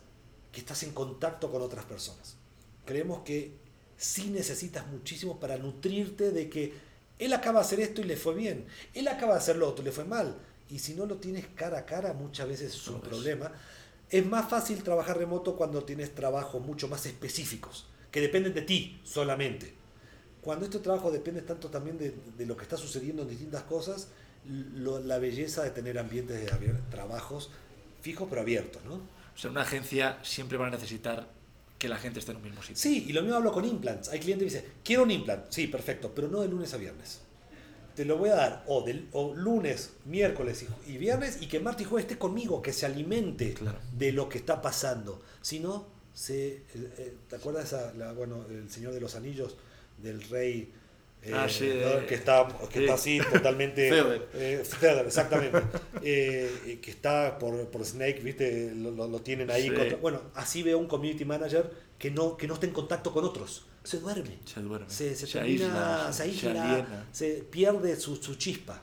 que 0.51 0.61
estás 0.61 0.82
en 0.82 0.93
contacto 0.93 1.51
con 1.51 1.61
otras 1.61 1.86
personas. 1.86 2.38
Creemos 2.86 3.19
que 3.19 3.55
sí 3.97 4.32
necesitas 4.32 4.88
muchísimo 4.88 5.39
para 5.39 5.57
nutrirte 5.57 6.32
de 6.32 6.49
que 6.49 6.74
él 7.19 7.34
acaba 7.34 7.59
de 7.59 7.65
hacer 7.65 7.80
esto 7.82 8.01
y 8.01 8.05
le 8.05 8.17
fue 8.17 8.34
bien, 8.34 8.65
él 8.95 9.07
acaba 9.07 9.34
de 9.34 9.39
hacer 9.41 9.57
lo 9.57 9.69
otro 9.69 9.84
y 9.84 9.86
le 9.86 9.91
fue 9.91 10.05
mal. 10.05 10.36
Y 10.72 10.80
si 10.80 10.95
no 10.95 11.05
lo 11.05 11.17
tienes 11.17 11.45
cara 11.53 11.78
a 11.78 11.86
cara, 11.86 12.13
muchas 12.13 12.47
veces 12.47 12.74
es 12.74 12.88
un 12.88 12.99
problema. 12.99 13.51
Es 14.09 14.26
más 14.26 14.49
fácil 14.49 14.82
trabajar 14.82 15.19
remoto 15.19 15.55
cuando 15.55 15.84
tienes 15.84 16.15
trabajos 16.15 16.65
mucho 16.65 16.88
más 16.88 17.05
específicos, 17.05 17.86
que 18.09 18.22
dependen 18.22 18.55
de 18.55 18.63
ti 18.63 18.99
solamente. 19.03 19.80
Cuando 20.41 20.65
este 20.65 20.79
trabajo 20.79 21.11
depende 21.11 21.41
tanto 21.41 21.69
también 21.69 21.97
de, 21.97 22.45
lo 22.45 22.57
que 22.57 22.63
está 22.63 22.77
sucediendo 22.77 23.21
en 23.21 23.29
distintas 23.29 23.63
cosas, 23.63 24.07
la 24.45 25.19
belleza 25.19 25.63
de 25.63 25.69
tener 25.69 25.99
ambientes 25.99 26.39
de 26.39 26.73
trabajos 26.89 27.51
fijos 28.01 28.27
pero 28.29 28.41
abiertos, 28.41 28.83
¿no? 28.85 28.95
O 28.95 29.37
sea, 29.37 29.51
una 29.51 29.61
agencia 29.61 30.17
siempre 30.23 30.57
va 30.57 30.67
a 30.67 30.71
necesitar 30.71 31.27
que 31.77 31.87
la 31.87 31.97
gente 31.97 32.19
esté 32.19 32.31
en 32.31 32.37
un 32.37 32.43
mismo 32.43 32.61
sitio. 32.61 32.77
Sí, 32.77 33.05
y 33.07 33.13
lo 33.13 33.21
mismo 33.21 33.37
hablo 33.37 33.51
con 33.51 33.65
implants. 33.65 34.09
Hay 34.09 34.19
clientes 34.19 34.51
que 34.51 34.57
dicen, 34.57 34.73
quiero 34.83 35.03
un 35.03 35.11
implant. 35.11 35.45
Sí, 35.49 35.67
perfecto, 35.67 36.11
pero 36.13 36.27
no 36.27 36.41
de 36.41 36.47
lunes 36.47 36.73
a 36.73 36.77
viernes 36.77 37.21
te 37.95 38.05
lo 38.05 38.17
voy 38.17 38.29
a 38.29 38.35
dar 38.35 38.63
o, 38.67 38.81
del, 38.83 39.07
o 39.11 39.33
lunes, 39.33 39.91
miércoles 40.05 40.65
y, 40.87 40.97
viernes 40.97 41.41
y 41.41 41.47
que 41.47 41.59
martes 41.59 41.85
y 41.85 41.89
jueves 41.89 42.05
esté 42.05 42.17
conmigo, 42.17 42.61
que 42.61 42.73
se 42.73 42.85
alimente 42.85 43.55
de 43.97 44.11
lo 44.11 44.29
que 44.29 44.37
está 44.37 44.61
pasando. 44.61 45.21
Si 45.41 45.59
no, 45.59 45.87
se, 46.13 46.47
eh, 46.47 46.63
eh, 46.73 47.13
¿te 47.29 47.35
acuerdas 47.35 47.75
la, 47.97 48.13
bueno, 48.13 48.45
el 48.49 48.69
Señor 48.69 48.93
de 48.93 49.01
los 49.01 49.15
Anillos 49.15 49.55
del 50.01 50.21
rey? 50.23 50.73
Eh, 51.23 51.31
ah, 51.35 51.45
que, 51.47 52.15
está, 52.15 52.47
que 52.71 52.79
está 52.79 52.95
así 52.95 53.19
totalmente 53.31 53.91
exactamente 55.05 55.61
que 56.01 56.81
está 56.87 57.37
por, 57.37 57.67
por 57.67 57.85
Snake 57.85 58.21
viste 58.23 58.73
lo, 58.73 59.07
lo, 59.07 59.21
tienen 59.21 59.51
ahí 59.51 59.71
bueno 60.01 60.19
así 60.33 60.63
veo 60.63 60.79
un 60.79 60.87
community 60.87 61.23
manager 61.23 61.69
que 61.99 62.09
no 62.09 62.35
que 62.37 62.47
no 62.47 62.55
esté 62.55 62.65
en 62.65 62.73
contacto 62.73 63.13
con 63.13 63.23
otros 63.23 63.67
se 63.83 63.99
duerme. 63.99 64.37
Se 64.45 64.61
duerme. 64.61 64.89
Se, 64.89 65.15
se, 65.15 65.27
termina, 65.27 66.13
se 66.13 66.23
aísla, 66.23 67.05
se, 67.11 67.43
pierde 67.49 67.95
su, 67.95 68.15
su 68.17 68.35
chispa. 68.35 68.81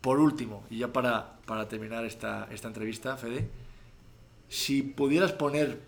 Por 0.00 0.18
último, 0.18 0.64
y 0.70 0.78
ya 0.78 0.92
para, 0.92 1.38
para 1.46 1.68
terminar 1.68 2.04
esta, 2.04 2.48
esta 2.50 2.68
entrevista, 2.68 3.16
Fede, 3.16 3.48
si 4.48 4.82
pudieras 4.82 5.32
poner 5.32 5.80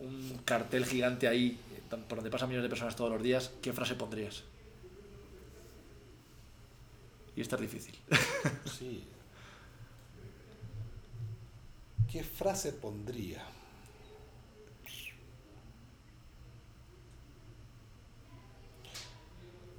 un 0.00 0.40
cartel 0.44 0.84
gigante 0.84 1.28
ahí, 1.28 1.58
por 2.08 2.18
donde 2.18 2.30
pasan 2.30 2.48
millones 2.48 2.64
de 2.64 2.70
personas 2.70 2.96
todos 2.96 3.10
los 3.10 3.22
días, 3.22 3.52
¿qué 3.62 3.72
frase 3.72 3.94
pondrías? 3.94 4.44
Y 7.36 7.40
esta 7.40 7.56
es 7.56 7.62
difícil. 7.62 7.98
Sí. 8.78 9.04
¿Qué 12.10 12.24
frase 12.24 12.72
pondría? 12.72 13.44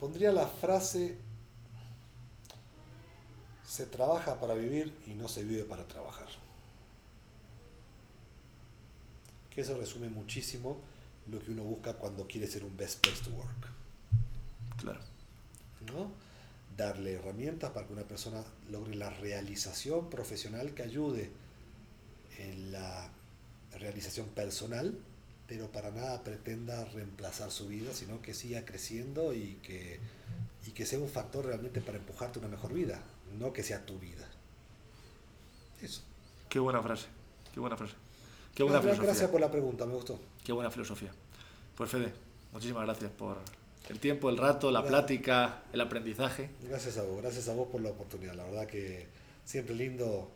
pondría 0.02 0.32
la 0.32 0.48
frase, 0.48 1.16
se 3.64 3.86
trabaja 3.86 4.40
para 4.40 4.56
vivir 4.56 4.92
y 5.06 5.12
no 5.12 5.28
se 5.28 5.44
vive 5.44 5.64
para 5.64 5.88
trabajar. 5.88 6.41
Que 9.54 9.62
eso 9.62 9.78
resume 9.78 10.10
muchísimo 10.10 10.80
lo 11.30 11.40
que 11.40 11.52
uno 11.52 11.64
busca 11.64 11.94
cuando 11.94 12.28
quiere 12.28 12.48
ser 12.48 12.64
un 12.64 12.76
best 12.76 13.00
place 13.02 13.24
to 13.24 13.32
work. 13.32 13.68
Claro. 14.78 15.00
¿No? 15.94 16.12
Darle 16.76 17.14
herramientas 17.14 17.72
para 17.72 17.86
que 17.86 17.94
una 17.94 18.04
persona 18.04 18.44
logre 18.70 18.96
la 18.96 19.10
realización 19.10 20.10
profesional 20.10 20.74
que 20.74 20.84
ayude 20.84 21.30
en 22.38 22.72
la 22.72 23.10
realización 23.78 24.28
personal 24.30 24.98
pero 25.52 25.70
para 25.70 25.92
nada 25.92 26.24
pretenda 26.24 26.86
reemplazar 26.86 27.52
su 27.52 27.68
vida, 27.68 27.94
sino 27.94 28.22
que 28.22 28.34
siga 28.34 28.64
creciendo 28.64 29.34
y 29.34 29.60
que, 29.62 30.00
y 30.66 30.72
que 30.72 30.86
sea 30.86 30.98
un 30.98 31.10
factor 31.10 31.46
realmente 31.46 31.82
para 31.82 31.98
empujarte 31.98 32.40
a 32.40 32.44
una 32.44 32.48
mejor 32.48 32.72
vida, 32.72 33.02
no 33.38 33.52
que 33.52 33.62
sea 33.62 33.86
tu 33.86 34.00
vida. 34.00 34.26
Eso. 35.82 36.04
Qué 36.48 36.58
buena 36.58 36.82
frase, 36.82 37.08
qué 37.54 37.60
buena 37.60 37.76
frase. 37.76 37.96
Qué 38.54 38.64
buena 38.64 38.82
filosofía. 38.82 39.06
Gracias 39.06 39.30
por 39.30 39.42
la 39.42 39.52
pregunta, 39.52 39.86
me 39.86 39.94
gustó. 39.94 40.20
Qué 40.44 40.52
buena 40.52 40.72
filosofía. 40.72 41.12
Pues 41.76 41.90
Fede, 41.90 42.14
muchísimas 42.52 42.84
gracias 42.84 43.12
por 43.12 43.38
el 43.90 44.00
tiempo, 44.00 44.30
el 44.30 44.38
rato, 44.38 44.72
la 44.72 44.86
plática, 44.86 45.64
el 45.74 45.82
aprendizaje. 45.82 46.50
Gracias 46.68 46.98
a 46.98 47.04
vos, 47.04 47.22
gracias 47.22 47.50
a 47.50 47.54
vos 47.54 47.68
por 47.68 47.82
la 47.82 47.90
oportunidad. 47.90 48.34
La 48.36 48.44
verdad 48.44 48.68
que 48.68 49.08
siempre 49.44 49.76
lindo 49.76 50.32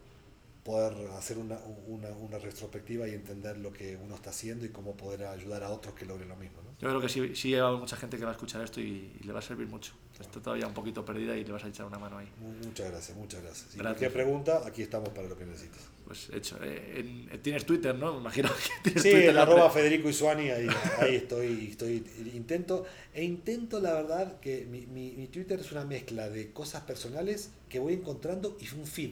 poder 0.66 1.12
hacer 1.12 1.38
una, 1.38 1.60
una, 1.86 2.10
una, 2.10 2.40
retrospectiva 2.40 3.08
y 3.08 3.14
entender 3.14 3.56
lo 3.60 3.72
que 3.72 3.96
uno 3.98 4.16
está 4.16 4.32
haciendo 4.32 4.66
y 4.66 4.70
cómo 4.70 4.98
poder 4.98 5.26
ayudar 5.26 5.64
a 5.64 5.70
otros 5.70 5.94
que 5.94 6.06
logren 6.06 6.28
lo 6.28 6.36
mismo. 6.36 6.58
¿no? 6.64 6.72
Yo 6.80 6.90
creo 6.90 7.00
que 7.00 7.08
sí, 7.08 7.36
sí 7.36 7.54
hay 7.54 7.78
mucha 7.78 7.96
gente 7.96 8.18
que 8.18 8.24
va 8.24 8.32
a 8.32 8.34
escuchar 8.34 8.64
esto 8.64 8.82
y, 8.82 9.14
le 9.24 9.32
va 9.32 9.40
a 9.40 9.44
servir 9.44 9.68
mucho. 9.68 9.94
Está 10.20 10.42
todavía 10.42 10.66
un 10.66 10.74
poquito 10.74 11.06
perdida 11.06 11.38
y 11.38 11.46
le 11.46 11.52
vas 11.52 11.64
a 11.64 11.68
echar 11.68 11.86
una 11.86 12.00
mano 12.00 12.18
ahí. 12.18 12.28
Muchas 12.66 12.90
gracias, 12.90 13.16
muchas 13.16 13.44
gracias. 13.44 13.72
Si 13.74 13.78
cualquier 13.78 14.12
pregunta, 14.12 14.64
aquí 14.66 14.82
estamos 14.82 15.10
para 15.10 15.28
lo 15.28 15.38
que 15.38 15.46
necesites. 15.46 15.82
Pues 16.06 16.30
hecho. 16.34 16.58
Eh, 16.62 17.40
tienes 17.42 17.66
Twitter, 17.66 17.96
¿no? 17.96 18.14
Me 18.14 18.20
imagino 18.20 18.50
que 18.50 18.72
tienes 18.84 19.04
sí, 19.04 19.12
Twitter. 19.12 19.32
Sí, 19.34 19.38
arroba 19.38 19.70
Federico 19.70 20.10
Isuani, 20.10 20.50
ahí, 20.50 20.68
ahí 21.00 21.16
estoy, 21.16 21.70
estoy. 21.72 22.04
Intento, 22.34 22.86
e 23.14 23.24
intento, 23.24 23.80
la 23.80 23.94
verdad, 23.94 24.40
que 24.40 24.66
mi, 24.66 24.86
mi, 24.86 25.12
mi 25.14 25.28
Twitter 25.28 25.60
es 25.60 25.72
una 25.72 25.84
mezcla 25.84 26.30
de 26.30 26.52
cosas 26.52 26.84
personales 26.84 27.52
que 27.70 27.80
voy 27.80 27.94
encontrando 27.94 28.58
y 28.60 28.74
un 28.76 28.86
feed 28.86 29.12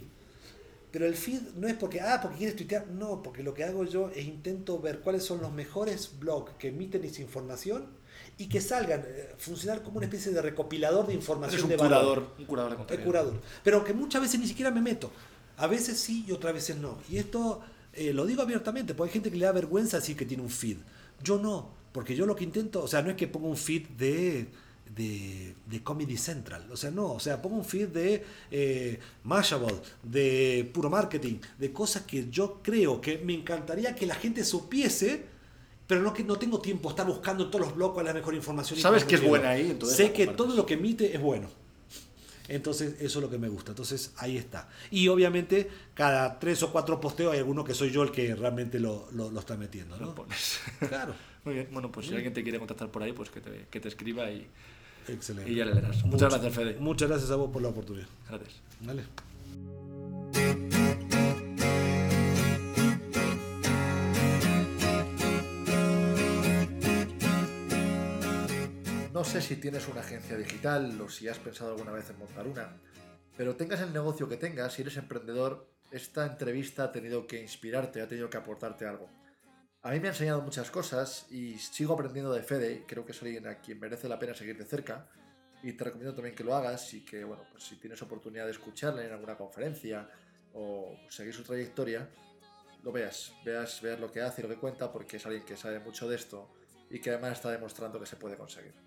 pero 0.93 1.07
el 1.07 1.15
feed 1.15 1.41
no 1.55 1.67
es 1.67 1.73
porque, 1.73 2.01
ah, 2.01 2.19
porque 2.21 2.37
quieres 2.37 2.55
tuitear, 2.55 2.85
no, 2.85 3.23
porque 3.23 3.41
lo 3.41 3.55
que 3.55 3.63
hago 3.63 3.83
yo 3.83 4.11
es 4.15 4.25
intento 4.25 4.79
ver 4.79 4.99
cuáles 4.99 5.23
son 5.23 5.41
los 5.41 5.51
mejores 5.51 6.19
blogs 6.19 6.51
que 6.59 6.67
emiten 6.67 7.03
esa 7.03 7.19
información 7.19 7.87
y 8.37 8.47
que 8.47 8.61
salgan, 8.61 9.03
eh, 9.03 9.33
funcionar 9.39 9.81
como 9.81 9.97
una 9.97 10.05
especie 10.05 10.31
de 10.31 10.39
recopilador 10.39 11.07
de 11.07 11.15
información 11.15 11.63
un 11.63 11.69
de 11.69 11.77
curador, 11.77 12.19
valor. 12.19 12.35
Un 12.37 12.45
curador 12.45 12.71
de 12.71 12.77
contenido. 12.77 13.05
curador. 13.07 13.41
Pero 13.63 13.83
que 13.83 13.93
muchas 13.93 14.21
veces 14.21 14.39
ni 14.39 14.45
siquiera 14.45 14.69
me 14.69 14.81
meto. 14.81 15.11
A 15.63 15.67
veces 15.67 15.99
sí 15.99 16.25
y 16.27 16.31
otras 16.31 16.53
veces 16.53 16.77
no. 16.77 16.97
Y 17.09 17.17
esto 17.17 17.61
eh, 17.93 18.11
lo 18.13 18.25
digo 18.25 18.41
abiertamente, 18.41 18.93
porque 18.93 19.09
hay 19.09 19.13
gente 19.13 19.31
que 19.31 19.37
le 19.37 19.45
da 19.45 19.51
vergüenza 19.51 19.97
decir 19.97 20.17
que 20.17 20.25
tiene 20.25 20.43
un 20.43 20.49
feed. 20.49 20.77
Yo 21.23 21.39
no, 21.39 21.69
porque 21.91 22.15
yo 22.15 22.25
lo 22.25 22.35
que 22.35 22.43
intento, 22.43 22.83
o 22.83 22.87
sea, 22.87 23.01
no 23.01 23.09
es 23.09 23.15
que 23.15 23.27
ponga 23.27 23.47
un 23.47 23.57
feed 23.57 23.87
de 23.97 24.47
de, 24.95 25.81
Comedy 25.83 26.17
Central. 26.17 26.65
O 26.71 26.77
sea, 26.77 26.91
no, 26.91 27.13
o 27.13 27.19
sea, 27.19 27.41
pongo 27.41 27.55
un 27.55 27.65
feed 27.65 27.87
de 27.87 28.23
eh, 28.51 28.99
Mashable, 29.23 29.75
de 30.03 30.69
puro 30.73 30.89
marketing, 30.89 31.39
de 31.57 31.71
cosas 31.71 32.03
que 32.03 32.29
yo 32.29 32.59
creo 32.61 33.01
que 33.01 33.17
me 33.19 33.33
encantaría 33.33 33.95
que 33.95 34.05
la 34.05 34.15
gente 34.15 34.43
supiese, 34.43 35.23
pero 35.87 36.01
no 36.01 36.13
que 36.13 36.23
no 36.23 36.37
tengo 36.37 36.59
tiempo 36.59 36.89
estar 36.89 37.05
buscando 37.05 37.45
en 37.45 37.51
todos 37.51 37.65
los 37.65 37.75
blogs 37.75 38.03
la 38.03 38.13
mejor 38.13 38.35
información. 38.35 38.79
¿Sabes 38.79 39.03
que 39.03 39.15
es 39.15 39.23
buena 39.23 39.51
ahí? 39.51 39.71
Entonces 39.71 39.97
sé 39.97 40.13
que 40.13 40.27
todo 40.27 40.55
lo 40.55 40.65
que 40.65 40.75
emite 40.75 41.15
es 41.15 41.21
bueno. 41.21 41.49
Entonces, 42.47 42.95
eso 42.99 43.19
es 43.19 43.23
lo 43.23 43.29
que 43.29 43.37
me 43.37 43.47
gusta. 43.47 43.71
Entonces, 43.71 44.13
ahí 44.17 44.37
está. 44.37 44.69
Y 44.91 45.07
obviamente, 45.07 45.69
cada 45.93 46.39
tres 46.39 46.61
o 46.63 46.71
cuatro 46.71 46.99
posteos 46.99 47.33
hay 47.33 47.39
alguno 47.39 47.63
que 47.63 47.73
soy 47.73 47.91
yo 47.91 48.03
el 48.03 48.11
que 48.11 48.35
realmente 48.35 48.79
lo, 48.79 49.07
lo, 49.13 49.39
está 49.39 49.55
metiendo. 49.55 49.97
¿no? 49.97 50.13
Claro. 50.87 51.15
Muy 51.45 51.55
bien. 51.55 51.67
Bueno, 51.71 51.91
pues 51.91 52.07
si 52.07 52.15
alguien 52.15 52.33
te 52.33 52.43
quiere 52.43 52.59
contactar 52.59 52.89
por 52.89 53.03
ahí, 53.03 53.13
pues 53.13 53.29
que 53.29 53.41
te, 53.41 53.65
que 53.69 53.79
te 53.79 53.87
escriba 53.87 54.29
y, 54.31 54.47
Excelente. 55.07 55.51
Y 55.51 55.55
ya 55.55 55.65
le 55.65 55.73
darás. 55.73 56.03
Muchas, 56.05 56.31
gracias, 56.31 56.53
Fede. 56.53 56.77
Muchas 56.79 57.09
gracias 57.09 57.31
a 57.31 57.35
vos 57.35 57.49
por 57.51 57.61
la 57.61 57.69
oportunidad. 57.69 58.07
Gracias. 58.29 58.61
Dale. 58.81 59.03
No 69.23 69.29
sé 69.29 69.41
si 69.41 69.55
tienes 69.55 69.87
una 69.87 70.01
agencia 70.01 70.35
digital 70.35 70.99
o 70.99 71.07
si 71.07 71.29
has 71.29 71.39
pensado 71.39 71.71
alguna 71.71 71.93
vez 71.93 72.09
en 72.09 72.19
montar 72.19 72.45
una, 72.45 72.77
pero 73.37 73.55
tengas 73.55 73.79
el 73.79 73.93
negocio 73.93 74.27
que 74.27 74.35
tengas, 74.35 74.73
si 74.73 74.81
eres 74.81 74.97
emprendedor, 74.97 75.65
esta 75.91 76.25
entrevista 76.25 76.83
ha 76.83 76.91
tenido 76.91 77.25
que 77.25 77.41
inspirarte, 77.41 78.01
ha 78.01 78.07
tenido 78.09 78.29
que 78.29 78.35
aportarte 78.35 78.85
algo. 78.85 79.09
A 79.81 79.91
mí 79.91 80.01
me 80.01 80.09
ha 80.09 80.11
enseñado 80.11 80.41
muchas 80.41 80.69
cosas 80.69 81.25
y 81.31 81.57
sigo 81.57 81.93
aprendiendo 81.93 82.33
de 82.33 82.43
Fede, 82.43 82.83
creo 82.85 83.05
que 83.05 83.13
es 83.13 83.21
alguien 83.21 83.47
a 83.47 83.61
quien 83.61 83.79
merece 83.79 84.09
la 84.09 84.19
pena 84.19 84.33
seguir 84.33 84.57
de 84.57 84.65
cerca 84.65 85.07
y 85.63 85.71
te 85.71 85.85
recomiendo 85.85 86.13
también 86.13 86.35
que 86.35 86.43
lo 86.43 86.53
hagas 86.53 86.93
y 86.93 87.05
que, 87.05 87.23
bueno, 87.23 87.45
pues 87.49 87.63
si 87.63 87.77
tienes 87.77 88.01
oportunidad 88.01 88.43
de 88.43 88.51
escucharle 88.51 89.05
en 89.05 89.13
alguna 89.13 89.37
conferencia 89.37 90.09
o 90.51 90.97
seguir 91.07 91.33
su 91.33 91.43
trayectoria, 91.43 92.09
lo 92.83 92.91
veas, 92.91 93.31
veas, 93.45 93.81
veas 93.81 94.01
lo 94.01 94.11
que 94.11 94.19
hace 94.19 94.41
y 94.41 94.43
lo 94.43 94.49
que 94.49 94.57
cuenta 94.57 94.91
porque 94.91 95.15
es 95.15 95.25
alguien 95.25 95.45
que 95.45 95.55
sabe 95.55 95.79
mucho 95.79 96.09
de 96.09 96.17
esto 96.17 96.53
y 96.89 96.99
que 96.99 97.11
además 97.11 97.31
está 97.31 97.51
demostrando 97.51 98.01
que 98.01 98.05
se 98.05 98.17
puede 98.17 98.35
conseguir. 98.35 98.82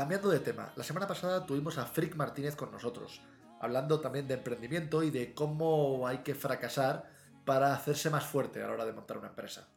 Cambiando 0.00 0.30
de 0.30 0.40
tema, 0.40 0.72
la 0.76 0.82
semana 0.82 1.06
pasada 1.06 1.44
tuvimos 1.44 1.76
a 1.76 1.84
Frick 1.84 2.16
Martínez 2.16 2.56
con 2.56 2.72
nosotros, 2.72 3.20
hablando 3.60 4.00
también 4.00 4.26
de 4.26 4.32
emprendimiento 4.32 5.02
y 5.02 5.10
de 5.10 5.34
cómo 5.34 6.06
hay 6.06 6.20
que 6.20 6.34
fracasar 6.34 7.10
para 7.44 7.74
hacerse 7.74 8.08
más 8.08 8.24
fuerte 8.24 8.62
a 8.62 8.66
la 8.66 8.72
hora 8.72 8.86
de 8.86 8.94
montar 8.94 9.18
una 9.18 9.28
empresa. 9.28 9.68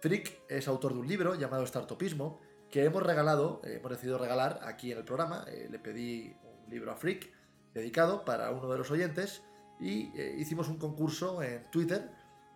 Frick 0.00 0.40
es 0.48 0.68
autor 0.68 0.94
de 0.94 1.00
un 1.00 1.06
libro 1.06 1.34
llamado 1.34 1.66
Startupismo 1.66 2.40
que 2.70 2.86
hemos 2.86 3.02
regalado, 3.02 3.60
eh, 3.62 3.74
hemos 3.76 3.90
decidido 3.90 4.16
regalar 4.16 4.58
aquí 4.62 4.90
en 4.90 4.96
el 4.96 5.04
programa. 5.04 5.44
Eh, 5.46 5.68
le 5.70 5.78
pedí 5.78 6.34
un 6.44 6.70
libro 6.70 6.90
a 6.90 6.96
Frick 6.96 7.30
dedicado 7.74 8.24
para 8.24 8.52
uno 8.52 8.70
de 8.70 8.78
los 8.78 8.90
oyentes 8.90 9.42
y 9.78 10.18
eh, 10.18 10.34
hicimos 10.38 10.68
un 10.68 10.78
concurso 10.78 11.42
en 11.42 11.70
Twitter 11.70 12.10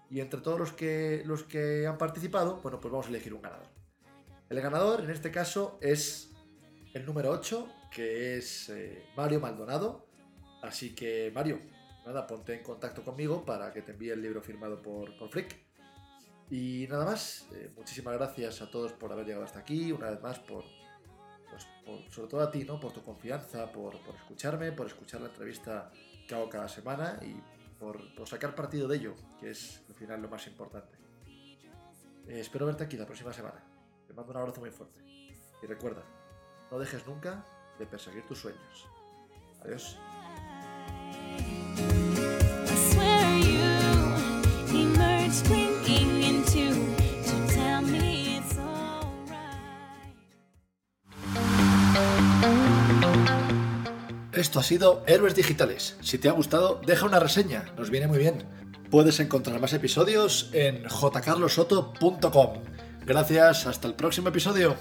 y 0.09 0.21
entre 0.21 0.41
todos 0.41 0.59
los 0.59 0.73
que, 0.73 1.25
los 1.27 1.43
que 1.43 1.87
han 1.87 1.99
participado, 1.99 2.63
bueno, 2.63 2.81
pues 2.81 2.91
vamos 2.91 3.05
a 3.05 3.11
elegir 3.11 3.35
un 3.35 3.43
ganador. 3.43 3.69
El 4.49 4.63
ganador 4.63 5.01
en 5.01 5.11
este 5.11 5.31
caso 5.31 5.79
es 5.83 6.33
el 6.97 7.07
número 7.07 7.31
8, 7.31 7.69
que 7.91 8.39
es 8.39 8.73
Mario 9.17 9.41
Maldonado. 9.41 10.07
Así 10.63 10.95
que 10.95 11.31
Mario, 11.35 11.61
nada, 12.05 12.27
ponte 12.27 12.55
en 12.55 12.63
contacto 12.63 13.05
conmigo 13.05 13.45
para 13.45 13.73
que 13.73 13.83
te 13.83 13.93
envíe 13.93 14.11
el 14.11 14.23
libro 14.23 14.41
firmado 14.41 14.81
por, 14.83 15.17
por 15.17 15.29
Frick 15.29 15.67
y 16.51 16.87
nada 16.89 17.05
más, 17.05 17.49
eh, 17.53 17.73
muchísimas 17.77 18.15
gracias 18.15 18.63
a 18.63 18.71
todos 18.71 18.93
por 18.93 19.11
haber 19.13 19.27
llegado 19.27 19.45
hasta 19.45 19.59
aquí, 19.59 19.91
una 19.91 20.11
vez 20.11 20.23
más 20.23 20.39
por, 20.39 20.65
pues, 21.51 21.67
sobre 22.13 22.29
todo 22.29 22.41
a 22.41 22.51
ti, 22.51 22.65
¿no? 22.65 22.79
Por 22.79 22.93
tu 22.93 23.03
confianza, 23.03 23.73
por, 23.73 23.97
escucharme, 24.15 24.71
por 24.71 24.87
escuchar 24.87 25.23
la 25.23 25.29
entrevista 25.29 25.91
que 26.29 26.35
hago 26.35 26.49
cada 26.49 26.69
semana 26.69 27.19
y 27.23 27.43
por, 27.81 28.01
sacar 28.27 28.55
partido 28.55 28.87
de 28.87 28.97
ello, 28.97 29.17
que 29.41 29.51
es 29.51 29.83
al 29.89 29.95
final 29.97 30.23
lo 30.23 30.29
más 30.29 30.47
importante. 30.47 30.97
Eh, 32.29 32.41
espero 32.41 32.67
verte 32.67 32.85
aquí 32.85 32.97
la 32.97 33.07
próxima 33.07 33.33
semana. 33.33 33.65
Te 34.07 34.15
mando 34.15 34.31
un 34.31 34.39
abrazo 34.39 34.61
muy 34.61 34.71
fuerte. 34.71 35.01
Y 35.63 35.67
recuerda, 35.67 36.05
no 36.71 36.79
dejes 36.79 37.07
nunca 37.07 37.45
de 37.79 37.87
perseguir 37.87 38.25
tus 38.27 38.39
sueños. 38.39 38.87
Adiós. 39.65 39.99
Esto 54.33 54.61
ha 54.61 54.63
sido 54.63 55.03
Héroes 55.07 55.35
Digitales. 55.35 55.97
Si 56.03 56.19
te 56.19 56.29
ha 56.29 56.33
gustado, 56.33 56.81
deja 56.87 57.07
una 57.07 57.19
reseña, 57.19 57.65
nos 57.79 57.89
viene 57.89 58.07
muy 58.07 58.19
bien. 58.19 58.45
Puedes 58.91 59.19
encontrar 59.19 59.61
más 59.61 59.73
episodios 59.73 60.51
en 60.53 60.85
jcarlosoto.com. 60.85 62.63
Gracias, 63.07 63.67
hasta 63.67 63.89
el 63.89 63.95
próximo 63.95 64.29
episodio. 64.29 64.77